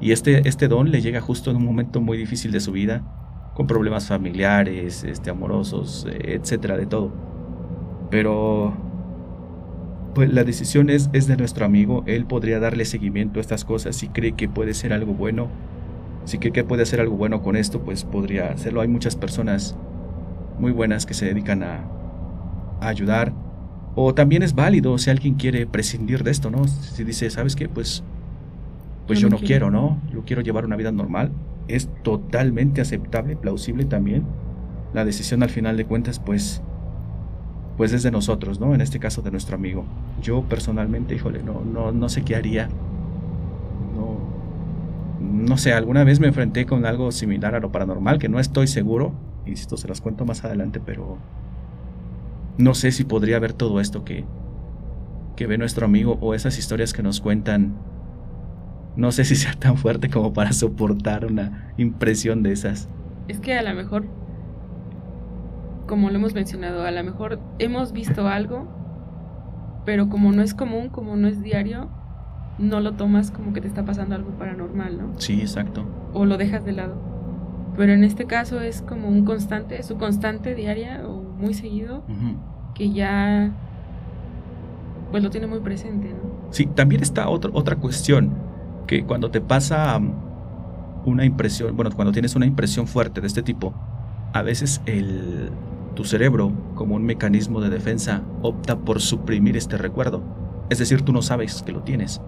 Y 0.02 0.12
este, 0.12 0.48
este 0.50 0.68
don 0.68 0.92
le 0.92 1.02
llega 1.02 1.22
justo 1.22 1.52
en 1.52 1.58
un 1.58 1.66
momento 1.66 2.02
muy 2.02 2.18
difícil 2.18 2.52
de 2.52 2.60
su 2.60 2.72
vida, 2.72 3.04
con 3.54 3.68
problemas 3.68 4.08
familiares, 4.08 5.04
este, 5.04 5.30
amorosos, 5.30 6.08
etcétera, 6.12 6.78
de 6.78 6.88
todo. 6.88 7.12
Pero 8.10 8.76
pues 10.16 10.34
la 10.34 10.44
decisión 10.44 10.90
es, 10.90 11.12
es 11.14 11.28
de 11.28 11.38
nuestro 11.38 11.64
amigo, 11.64 12.04
él 12.08 12.26
podría 12.26 12.60
darle 12.60 12.86
seguimiento 12.86 13.40
a 13.40 13.42
estas 13.42 13.64
cosas 13.66 13.96
si 13.96 14.08
cree 14.08 14.32
que 14.32 14.50
puede 14.50 14.74
ser 14.74 14.94
algo 14.94 15.14
bueno. 15.14 15.48
Si 16.28 16.40
cree 16.40 16.52
que 16.52 16.66
puede 16.66 16.84
hacer 16.84 17.00
algo 17.00 17.16
bueno 17.16 17.42
con 17.42 17.56
esto, 17.56 17.80
pues 17.80 18.04
podría 18.04 18.52
hacerlo. 18.52 18.82
Hay 18.82 18.90
muchas 18.90 19.16
personas 19.16 19.78
muy 20.60 20.74
buenas 20.74 21.06
que 21.06 21.14
se 21.14 21.26
dedican 21.26 21.64
a, 21.64 21.88
ayudar. 22.82 23.34
O 23.96 24.14
también 24.14 24.44
es 24.44 24.54
válido 24.54 24.98
si 24.98 25.10
alguien 25.10 25.36
quiere 25.36 25.66
prescindir 25.66 26.26
de 26.26 26.32
esto, 26.32 26.52
¿no? 26.52 26.68
Si 26.68 27.06
dice, 27.06 27.30
¿sabes 27.30 27.56
qué? 27.56 27.70
Pues, 27.70 28.04
pues 29.08 29.22
yo, 29.22 29.30
no 29.30 29.38
quiero, 29.38 29.72
¿no? 29.72 30.02
Yo 30.12 30.26
quiero 30.26 30.42
llevar 30.42 30.66
una 30.66 30.76
vida 30.76 30.92
normal. 30.92 31.32
Es 31.70 31.88
totalmente 32.04 32.82
aceptable, 32.82 33.38
plausible 33.38 33.86
también. 33.86 34.26
La 34.94 35.06
decisión 35.06 35.44
al 35.44 35.50
final 35.50 35.78
de 35.78 35.86
cuentas, 35.86 36.20
pues, 36.20 36.62
pues 37.78 37.94
es 37.94 38.04
de 38.04 38.12
nosotros, 38.12 38.60
¿no? 38.60 38.76
En 38.76 38.82
este 38.82 39.00
caso 39.00 39.22
de 39.22 39.32
nuestro 39.32 39.56
amigo. 39.56 39.86
Yo 40.22 40.44
personalmente, 40.44 41.16
híjole, 41.16 41.42
no, 41.42 41.62
no, 41.62 41.94
no 41.94 42.10
sé 42.10 42.24
qué 42.24 42.36
haría. 42.36 42.68
No, 45.48 45.58
sé, 45.58 45.74
alguna 45.74 46.04
vez 46.04 46.20
me 46.20 46.28
enfrenté 46.28 46.66
con 46.66 46.86
algo 46.86 47.12
similar 47.12 47.56
a 47.56 47.60
lo 47.60 47.72
paranormal, 47.72 48.20
que 48.20 48.30
no 48.30 48.40
estoy 48.40 48.68
seguro. 48.68 49.14
Insisto, 49.46 49.78
se 49.78 49.88
las 49.88 50.02
cuento 50.02 50.26
más 50.26 50.44
adelante, 50.44 50.82
pero 50.84 51.18
no 52.58 52.74
sé 52.74 52.92
si 52.92 53.04
podría 53.04 53.40
ver 53.40 53.54
todo 53.54 53.80
esto 53.80 54.04
que, 54.04 54.26
que 55.36 55.48
ve 55.48 55.58
nuestro 55.58 55.86
amigo 55.86 56.18
o 56.22 56.34
esas 56.34 56.58
historias 56.58 56.94
que 56.94 57.04
nos 57.04 57.22
cuentan. 57.22 57.76
No 58.96 59.12
sé 59.12 59.24
si 59.26 59.36
sea 59.36 59.54
tan 59.54 59.78
fuerte 59.78 60.10
como 60.10 60.34
para 60.34 60.52
soportar 60.54 61.26
una 61.26 61.74
impresión 61.78 62.44
de 62.44 62.52
esas. 62.52 62.90
Es 63.28 63.40
que 63.40 63.54
a 63.54 63.64
lo 63.64 63.74
mejor 63.74 64.06
como 65.88 66.10
lo 66.10 66.18
hemos 66.18 66.34
mencionado, 66.34 66.84
a 66.84 66.92
lo 66.92 67.04
mejor 67.04 67.40
hemos 67.60 67.94
visto 67.94 68.28
algo, 68.28 68.68
pero 69.86 70.10
como 70.10 70.32
no 70.34 70.44
es 70.44 70.54
común, 70.54 70.90
como 70.90 71.16
no 71.16 71.28
es 71.28 71.42
diario, 71.42 71.90
no 72.58 72.80
lo 72.80 72.94
tomas 72.94 73.32
como 73.32 73.54
que 73.54 73.62
te 73.62 73.68
está 73.68 73.86
pasando 73.86 74.16
algo 74.16 74.32
paranormal, 74.32 74.98
¿no? 74.98 75.20
Sí, 75.20 75.42
exacto. 75.42 75.86
O 76.14 76.26
lo 76.26 76.38
dejas 76.38 76.66
de 76.66 76.72
lado. 76.72 76.96
Pero 77.76 77.94
en 77.94 78.04
este 78.04 78.26
caso 78.26 78.60
es 78.60 78.82
como 78.82 79.08
un 79.08 79.24
constante, 79.24 79.84
su 79.84 79.98
constante 79.98 80.56
diaria 80.56 81.08
o 81.08 81.22
muy 81.22 81.54
seguido, 81.54 82.04
que 82.74 82.92
ya 82.92 83.52
pues 85.12 85.24
lo 85.24 85.30
tiene 85.30 85.48
muy 85.48 85.60
presente, 85.60 86.10
¿no? 86.10 86.52
Sí, 86.52 86.66
también 86.66 87.02
está 87.02 87.30
otra 87.30 87.52
otra 87.54 87.76
cuestión, 87.76 88.32
que 88.88 89.04
cuando 89.04 89.30
te 89.30 89.42
pasa 89.42 89.96
um, 89.96 90.14
una 91.06 91.24
impresión, 91.24 91.76
bueno, 91.76 91.92
cuando 91.96 92.12
tienes 92.12 92.36
una 92.36 92.46
impresión 92.46 92.88
fuerte 92.88 93.22
de 93.22 93.28
este 93.28 93.44
tipo, 93.44 93.74
a 94.34 94.42
veces 94.42 94.82
el, 94.86 95.52
tu 95.96 96.04
cerebro, 96.04 96.52
como 96.76 96.96
un 96.96 97.04
mecanismo 97.04 97.62
de 97.62 97.70
defensa, 97.70 98.24
opta 98.42 98.78
por 98.78 99.02
suprimir 99.02 99.56
este 99.56 99.78
recuerdo. 99.78 100.24
Es 100.70 100.80
decir, 100.80 101.02
tú 101.04 101.14
no 101.14 101.22
sabes 101.22 101.64
que 101.64 101.72
lo 101.72 101.84
tienes. 101.84 102.22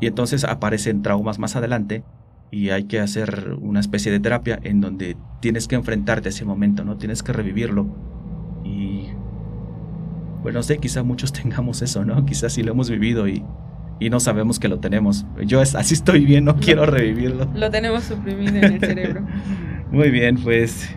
Y 0.00 0.06
entonces 0.06 0.44
aparecen 0.44 1.02
traumas 1.02 1.38
más 1.38 1.56
adelante 1.56 2.04
y 2.50 2.70
hay 2.70 2.84
que 2.84 3.00
hacer 3.00 3.56
una 3.60 3.80
especie 3.80 4.12
de 4.12 4.20
terapia 4.20 4.58
en 4.62 4.80
donde 4.80 5.16
tienes 5.40 5.68
que 5.68 5.74
enfrentarte 5.74 6.28
a 6.28 6.30
ese 6.30 6.44
momento, 6.44 6.84
¿no? 6.84 6.96
Tienes 6.96 7.22
que 7.22 7.32
revivirlo. 7.32 7.86
Y 8.64 9.08
bueno, 10.42 10.58
no 10.58 10.62
sé, 10.62 10.78
quizá 10.78 11.02
muchos 11.02 11.32
tengamos 11.32 11.82
eso, 11.82 12.04
¿no? 12.04 12.24
Quizás 12.24 12.52
sí 12.52 12.62
lo 12.62 12.72
hemos 12.72 12.90
vivido 12.90 13.26
y, 13.28 13.44
y 13.98 14.10
no 14.10 14.20
sabemos 14.20 14.58
que 14.58 14.68
lo 14.68 14.78
tenemos. 14.78 15.26
Yo 15.44 15.60
así 15.60 15.94
estoy 15.94 16.24
bien, 16.24 16.44
no 16.44 16.56
quiero 16.56 16.86
revivirlo. 16.86 17.48
Lo 17.54 17.70
tenemos 17.70 18.04
suprimido 18.04 18.56
en 18.56 18.64
el 18.64 18.80
cerebro. 18.80 19.26
Muy 19.90 20.10
bien, 20.10 20.36
pues 20.36 20.88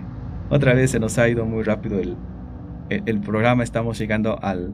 otra 0.50 0.74
vez 0.74 0.92
se 0.92 1.00
nos 1.00 1.18
ha 1.20 1.30
ido 1.30 1.46
muy 1.46 1.62
rápido 1.62 2.00
el, 2.00 2.18
el, 2.90 3.22
programa, 3.22 3.64
estamos 3.64 4.00
llegando 4.00 4.40
al, 4.42 4.74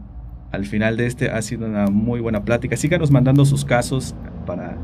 al 0.55 0.65
final 0.65 0.97
de 0.97 1.05
este. 1.05 1.29
Ha 1.29 1.41
sido 1.41 1.67
una 1.67 1.87
muy 1.87 2.19
buena 2.19 2.43
plática. 2.43 2.75
Síganos 2.75 3.11
mandando 3.11 3.45
sus 3.45 3.65
casos 3.65 4.15
para, 4.45 4.77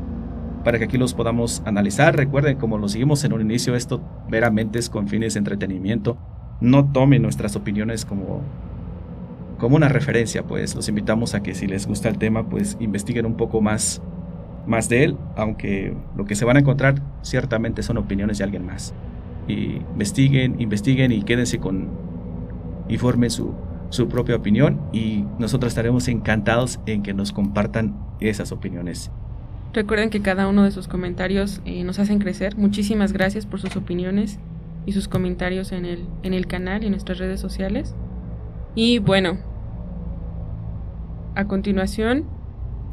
para 0.64 0.78
que 0.78 0.84
aquí 0.84 0.98
los 0.98 1.14
podamos 1.14 1.62
analizar. 1.64 2.16
Recuerden, 2.16 2.56
como 2.58 2.78
lo 2.78 2.88
seguimos 2.88 3.24
en 3.24 3.32
un 3.32 3.40
inicio, 3.40 3.74
esto 3.74 4.00
meramente 4.28 4.78
es 4.78 4.88
con 4.88 5.08
fines 5.08 5.34
de 5.34 5.38
entretenimiento. 5.38 6.16
No 6.60 6.92
tomen 6.92 7.22
nuestras 7.22 7.56
opiniones 7.56 8.04
como, 8.04 8.42
como 9.58 9.76
una 9.76 9.88
referencia, 9.88 10.44
pues 10.44 10.74
los 10.76 10.88
invitamos 10.88 11.34
a 11.34 11.42
que 11.42 11.54
si 11.54 11.66
les 11.66 11.86
gusta 11.86 12.08
el 12.08 12.18
tema, 12.18 12.48
pues 12.48 12.76
investiguen 12.78 13.26
un 13.26 13.36
poco 13.36 13.60
más, 13.60 14.00
más 14.66 14.88
de 14.88 15.02
él, 15.02 15.16
aunque 15.36 15.96
lo 16.16 16.24
que 16.24 16.36
se 16.36 16.44
van 16.44 16.56
a 16.56 16.60
encontrar 16.60 17.02
ciertamente 17.22 17.82
son 17.82 17.96
opiniones 17.96 18.38
de 18.38 18.44
alguien 18.44 18.64
más 18.64 18.94
investiguen, 19.48 20.60
investiguen 20.60 21.12
y 21.12 21.22
quédense 21.22 21.58
con 21.58 21.88
y 22.88 22.98
formen 22.98 23.30
su, 23.30 23.54
su 23.92 24.08
propia 24.08 24.36
opinión 24.36 24.80
y 24.90 25.24
nosotros 25.38 25.70
estaremos 25.70 26.08
encantados 26.08 26.80
en 26.86 27.02
que 27.02 27.12
nos 27.12 27.30
compartan 27.30 27.94
esas 28.20 28.50
opiniones. 28.50 29.10
Recuerden 29.74 30.08
que 30.10 30.22
cada 30.22 30.48
uno 30.48 30.64
de 30.64 30.70
sus 30.70 30.88
comentarios 30.88 31.60
eh, 31.66 31.84
nos 31.84 31.98
hacen 31.98 32.18
crecer. 32.18 32.56
Muchísimas 32.56 33.12
gracias 33.12 33.44
por 33.46 33.60
sus 33.60 33.76
opiniones 33.76 34.38
y 34.86 34.92
sus 34.92 35.08
comentarios 35.08 35.72
en 35.72 35.84
el, 35.84 36.06
en 36.22 36.32
el 36.32 36.46
canal 36.46 36.82
y 36.82 36.86
en 36.86 36.92
nuestras 36.92 37.18
redes 37.18 37.38
sociales. 37.40 37.94
Y 38.74 38.98
bueno, 38.98 39.38
a 41.34 41.44
continuación 41.44 42.24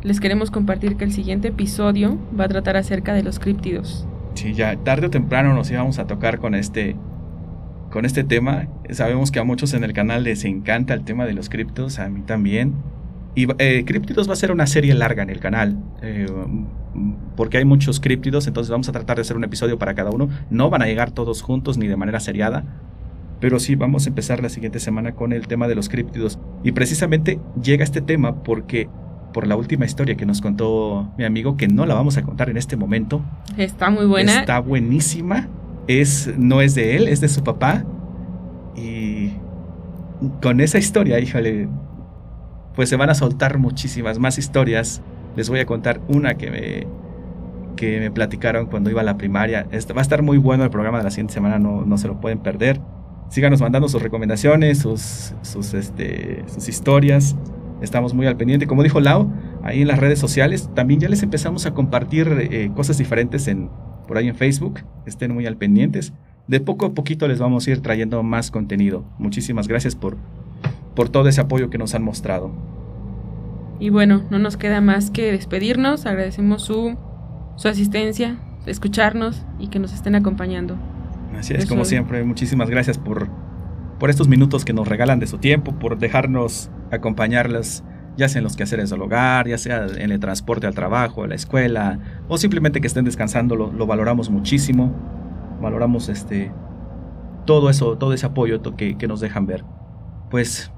les 0.03 0.19
queremos 0.19 0.51
compartir 0.51 0.97
que 0.97 1.05
el 1.05 1.13
siguiente 1.13 1.49
episodio 1.49 2.17
va 2.37 2.45
a 2.45 2.49
tratar 2.49 2.75
acerca 2.75 3.13
de 3.13 3.23
los 3.23 3.39
críptidos. 3.39 4.05
Sí, 4.33 4.53
ya 4.53 4.75
tarde 4.77 5.07
o 5.07 5.09
temprano 5.09 5.53
nos 5.53 5.71
íbamos 5.71 5.97
a 5.99 6.07
tocar 6.07 6.39
con 6.39 6.55
este 6.55 6.95
con 7.91 8.05
este 8.05 8.23
tema. 8.23 8.67
Sabemos 8.89 9.31
que 9.31 9.39
a 9.39 9.43
muchos 9.43 9.73
en 9.73 9.83
el 9.83 9.93
canal 9.93 10.23
les 10.23 10.45
encanta 10.45 10.93
el 10.93 11.03
tema 11.03 11.25
de 11.25 11.33
los 11.33 11.49
criptos, 11.49 11.99
a 11.99 12.09
mí 12.09 12.21
también. 12.21 12.73
Y 13.35 13.47
eh, 13.59 13.85
va 13.85 14.33
a 14.33 14.35
ser 14.35 14.51
una 14.51 14.67
serie 14.67 14.93
larga 14.93 15.23
en 15.23 15.29
el 15.29 15.39
canal, 15.39 15.77
eh, 16.01 16.27
porque 17.35 17.57
hay 17.57 17.65
muchos 17.65 17.99
críptidos, 17.99 18.47
entonces 18.47 18.71
vamos 18.71 18.89
a 18.89 18.91
tratar 18.91 19.17
de 19.17 19.21
hacer 19.21 19.37
un 19.37 19.43
episodio 19.43 19.77
para 19.77 19.93
cada 19.93 20.09
uno. 20.09 20.29
No 20.49 20.69
van 20.69 20.81
a 20.81 20.85
llegar 20.87 21.11
todos 21.11 21.41
juntos 21.41 21.77
ni 21.77 21.87
de 21.87 21.95
manera 21.95 22.19
seriada, 22.19 22.65
pero 23.39 23.59
sí 23.59 23.75
vamos 23.75 24.05
a 24.05 24.09
empezar 24.09 24.41
la 24.41 24.49
siguiente 24.49 24.79
semana 24.79 25.13
con 25.13 25.31
el 25.31 25.47
tema 25.47 25.67
de 25.67 25.75
los 25.75 25.89
críptidos. 25.89 26.39
Y 26.63 26.71
precisamente 26.71 27.39
llega 27.61 27.83
este 27.83 28.01
tema 28.01 28.43
porque 28.43 28.89
por 29.33 29.47
la 29.47 29.55
última 29.55 29.85
historia 29.85 30.15
que 30.15 30.25
nos 30.25 30.41
contó 30.41 31.11
mi 31.17 31.23
amigo, 31.23 31.55
que 31.55 31.67
no 31.67 31.85
la 31.85 31.93
vamos 31.93 32.17
a 32.17 32.23
contar 32.23 32.49
en 32.49 32.57
este 32.57 32.75
momento. 32.75 33.21
Está 33.57 33.89
muy 33.89 34.05
buena. 34.05 34.39
Está 34.39 34.59
buenísima. 34.59 35.47
No 36.37 36.61
es 36.61 36.75
de 36.75 36.95
él, 36.95 37.07
es 37.07 37.19
de 37.19 37.27
su 37.27 37.43
papá. 37.43 37.83
Y 38.75 39.31
con 40.39 40.61
esa 40.61 40.77
historia, 40.77 41.19
híjole, 41.19 41.67
pues 42.75 42.89
se 42.89 42.95
van 42.95 43.09
a 43.09 43.15
soltar 43.15 43.57
muchísimas 43.57 44.19
más 44.19 44.37
historias. 44.37 45.01
Les 45.35 45.49
voy 45.49 45.59
a 45.59 45.65
contar 45.65 45.99
una 46.07 46.35
que 46.35 46.51
me, 46.51 46.87
que 47.75 47.99
me 47.99 48.11
platicaron 48.11 48.67
cuando 48.67 48.91
iba 48.91 49.01
a 49.01 49.03
la 49.03 49.17
primaria. 49.17 49.67
va 49.67 49.99
a 49.99 50.01
estar 50.01 50.21
muy 50.21 50.37
bueno 50.37 50.63
el 50.63 50.69
programa 50.69 50.99
de 50.99 51.05
la 51.05 51.09
siguiente 51.09 51.33
semana, 51.33 51.57
no, 51.57 51.83
no 51.83 51.97
se 51.97 52.07
lo 52.07 52.21
pueden 52.21 52.37
perder. 52.37 52.79
Síganos 53.29 53.59
mandando 53.59 53.89
sus 53.89 54.03
recomendaciones, 54.03 54.77
sus, 54.77 55.33
sus, 55.41 55.73
este, 55.73 56.43
sus 56.53 56.69
historias. 56.69 57.35
Estamos 57.81 58.13
muy 58.13 58.27
al 58.27 58.37
pendiente. 58.37 58.67
Como 58.67 58.83
dijo 58.83 58.99
Lau, 58.99 59.31
ahí 59.63 59.81
en 59.81 59.87
las 59.87 59.97
redes 59.97 60.19
sociales 60.19 60.69
también 60.75 60.99
ya 60.99 61.09
les 61.09 61.23
empezamos 61.23 61.65
a 61.65 61.73
compartir 61.73 62.27
eh, 62.51 62.71
cosas 62.75 62.99
diferentes 62.99 63.47
en, 63.47 63.71
por 64.09 64.17
ahí 64.17 64.27
en 64.27 64.35
Facebook. 64.35 64.79
Estén 65.05 65.31
muy 65.31 65.45
al 65.45 65.55
pendientes. 65.55 66.13
De 66.47 66.59
poco 66.59 66.87
a 66.87 66.93
poquito 66.95 67.27
les 67.27 67.37
vamos 67.37 67.67
a 67.67 67.69
ir 67.69 67.81
trayendo 67.81 68.23
más 68.23 68.49
contenido. 68.49 69.05
Muchísimas 69.19 69.67
gracias 69.67 69.93
por, 69.93 70.17
por 70.95 71.09
todo 71.09 71.29
ese 71.29 71.41
apoyo 71.41 71.69
que 71.69 71.77
nos 71.77 71.93
han 71.93 72.01
mostrado. 72.01 72.51
Y 73.79 73.91
bueno, 73.91 74.23
no 74.31 74.39
nos 74.39 74.57
queda 74.57 74.81
más 74.81 75.11
que 75.11 75.31
despedirnos. 75.31 76.07
Agradecemos 76.07 76.63
su, 76.63 76.97
su 77.55 77.67
asistencia, 77.67 78.39
escucharnos 78.65 79.45
y 79.59 79.67
que 79.67 79.77
nos 79.77 79.93
estén 79.93 80.15
acompañando. 80.15 80.75
Así 81.37 81.53
es, 81.53 81.67
como 81.67 81.85
siempre. 81.85 82.23
Muchísimas 82.23 82.71
gracias 82.71 82.97
por, 82.97 83.29
por 83.99 84.09
estos 84.09 84.27
minutos 84.27 84.65
que 84.65 84.73
nos 84.73 84.87
regalan 84.87 85.19
de 85.19 85.27
su 85.27 85.37
tiempo, 85.37 85.73
por 85.73 85.99
dejarnos 85.99 86.71
acompañarlas, 86.89 87.83
ya 88.19 88.29
sea 88.29 88.39
en 88.39 88.43
los 88.43 88.55
quehaceres 88.55 88.89
del 88.89 89.01
hogar, 89.01 89.47
ya 89.47 89.57
sea 89.57 89.87
en 89.87 90.11
el 90.11 90.19
transporte 90.19 90.67
al 90.67 90.75
trabajo, 90.75 91.23
a 91.23 91.27
la 91.27 91.35
escuela, 91.35 91.99
o 92.27 92.37
simplemente 92.37 92.81
que 92.81 92.87
estén 92.87 93.05
descansando, 93.05 93.55
lo, 93.55 93.71
lo 93.71 93.87
valoramos 93.87 94.29
muchísimo. 94.29 94.93
Valoramos 95.61 96.09
este 96.09 96.51
todo 97.45 97.69
eso, 97.69 97.97
todo 97.97 98.13
ese 98.13 98.25
apoyo 98.25 98.61
que, 98.75 98.97
que 98.97 99.07
nos 99.07 99.19
dejan 99.21 99.45
ver. 99.47 99.63
Pues 100.29 100.71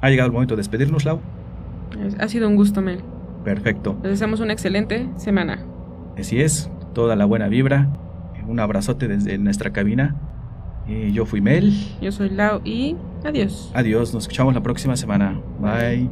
ha 0.00 0.10
llegado 0.10 0.28
el 0.28 0.32
momento 0.32 0.54
de 0.54 0.60
despedirnos, 0.60 1.04
Lau. 1.04 1.20
Ha 2.20 2.28
sido 2.28 2.48
un 2.48 2.54
gusto, 2.54 2.80
Mel. 2.80 3.00
Perfecto. 3.44 3.96
Les 4.02 4.12
deseamos 4.12 4.40
una 4.40 4.52
excelente 4.52 5.08
semana. 5.16 5.58
Así 6.16 6.40
es, 6.40 6.70
toda 6.94 7.16
la 7.16 7.24
buena 7.24 7.48
vibra. 7.48 7.88
Un 8.46 8.60
abrazote 8.60 9.08
desde 9.08 9.38
nuestra 9.38 9.72
cabina. 9.72 10.16
Y 10.86 11.12
yo 11.12 11.26
fui 11.26 11.40
Mel. 11.40 11.74
Yo 12.00 12.12
soy 12.12 12.30
Lau 12.30 12.60
y 12.64 12.96
adiós. 13.24 13.70
Adiós, 13.74 14.14
nos 14.14 14.24
escuchamos 14.24 14.54
la 14.54 14.62
próxima 14.62 14.96
semana. 14.96 15.38
Bye. 15.60 16.08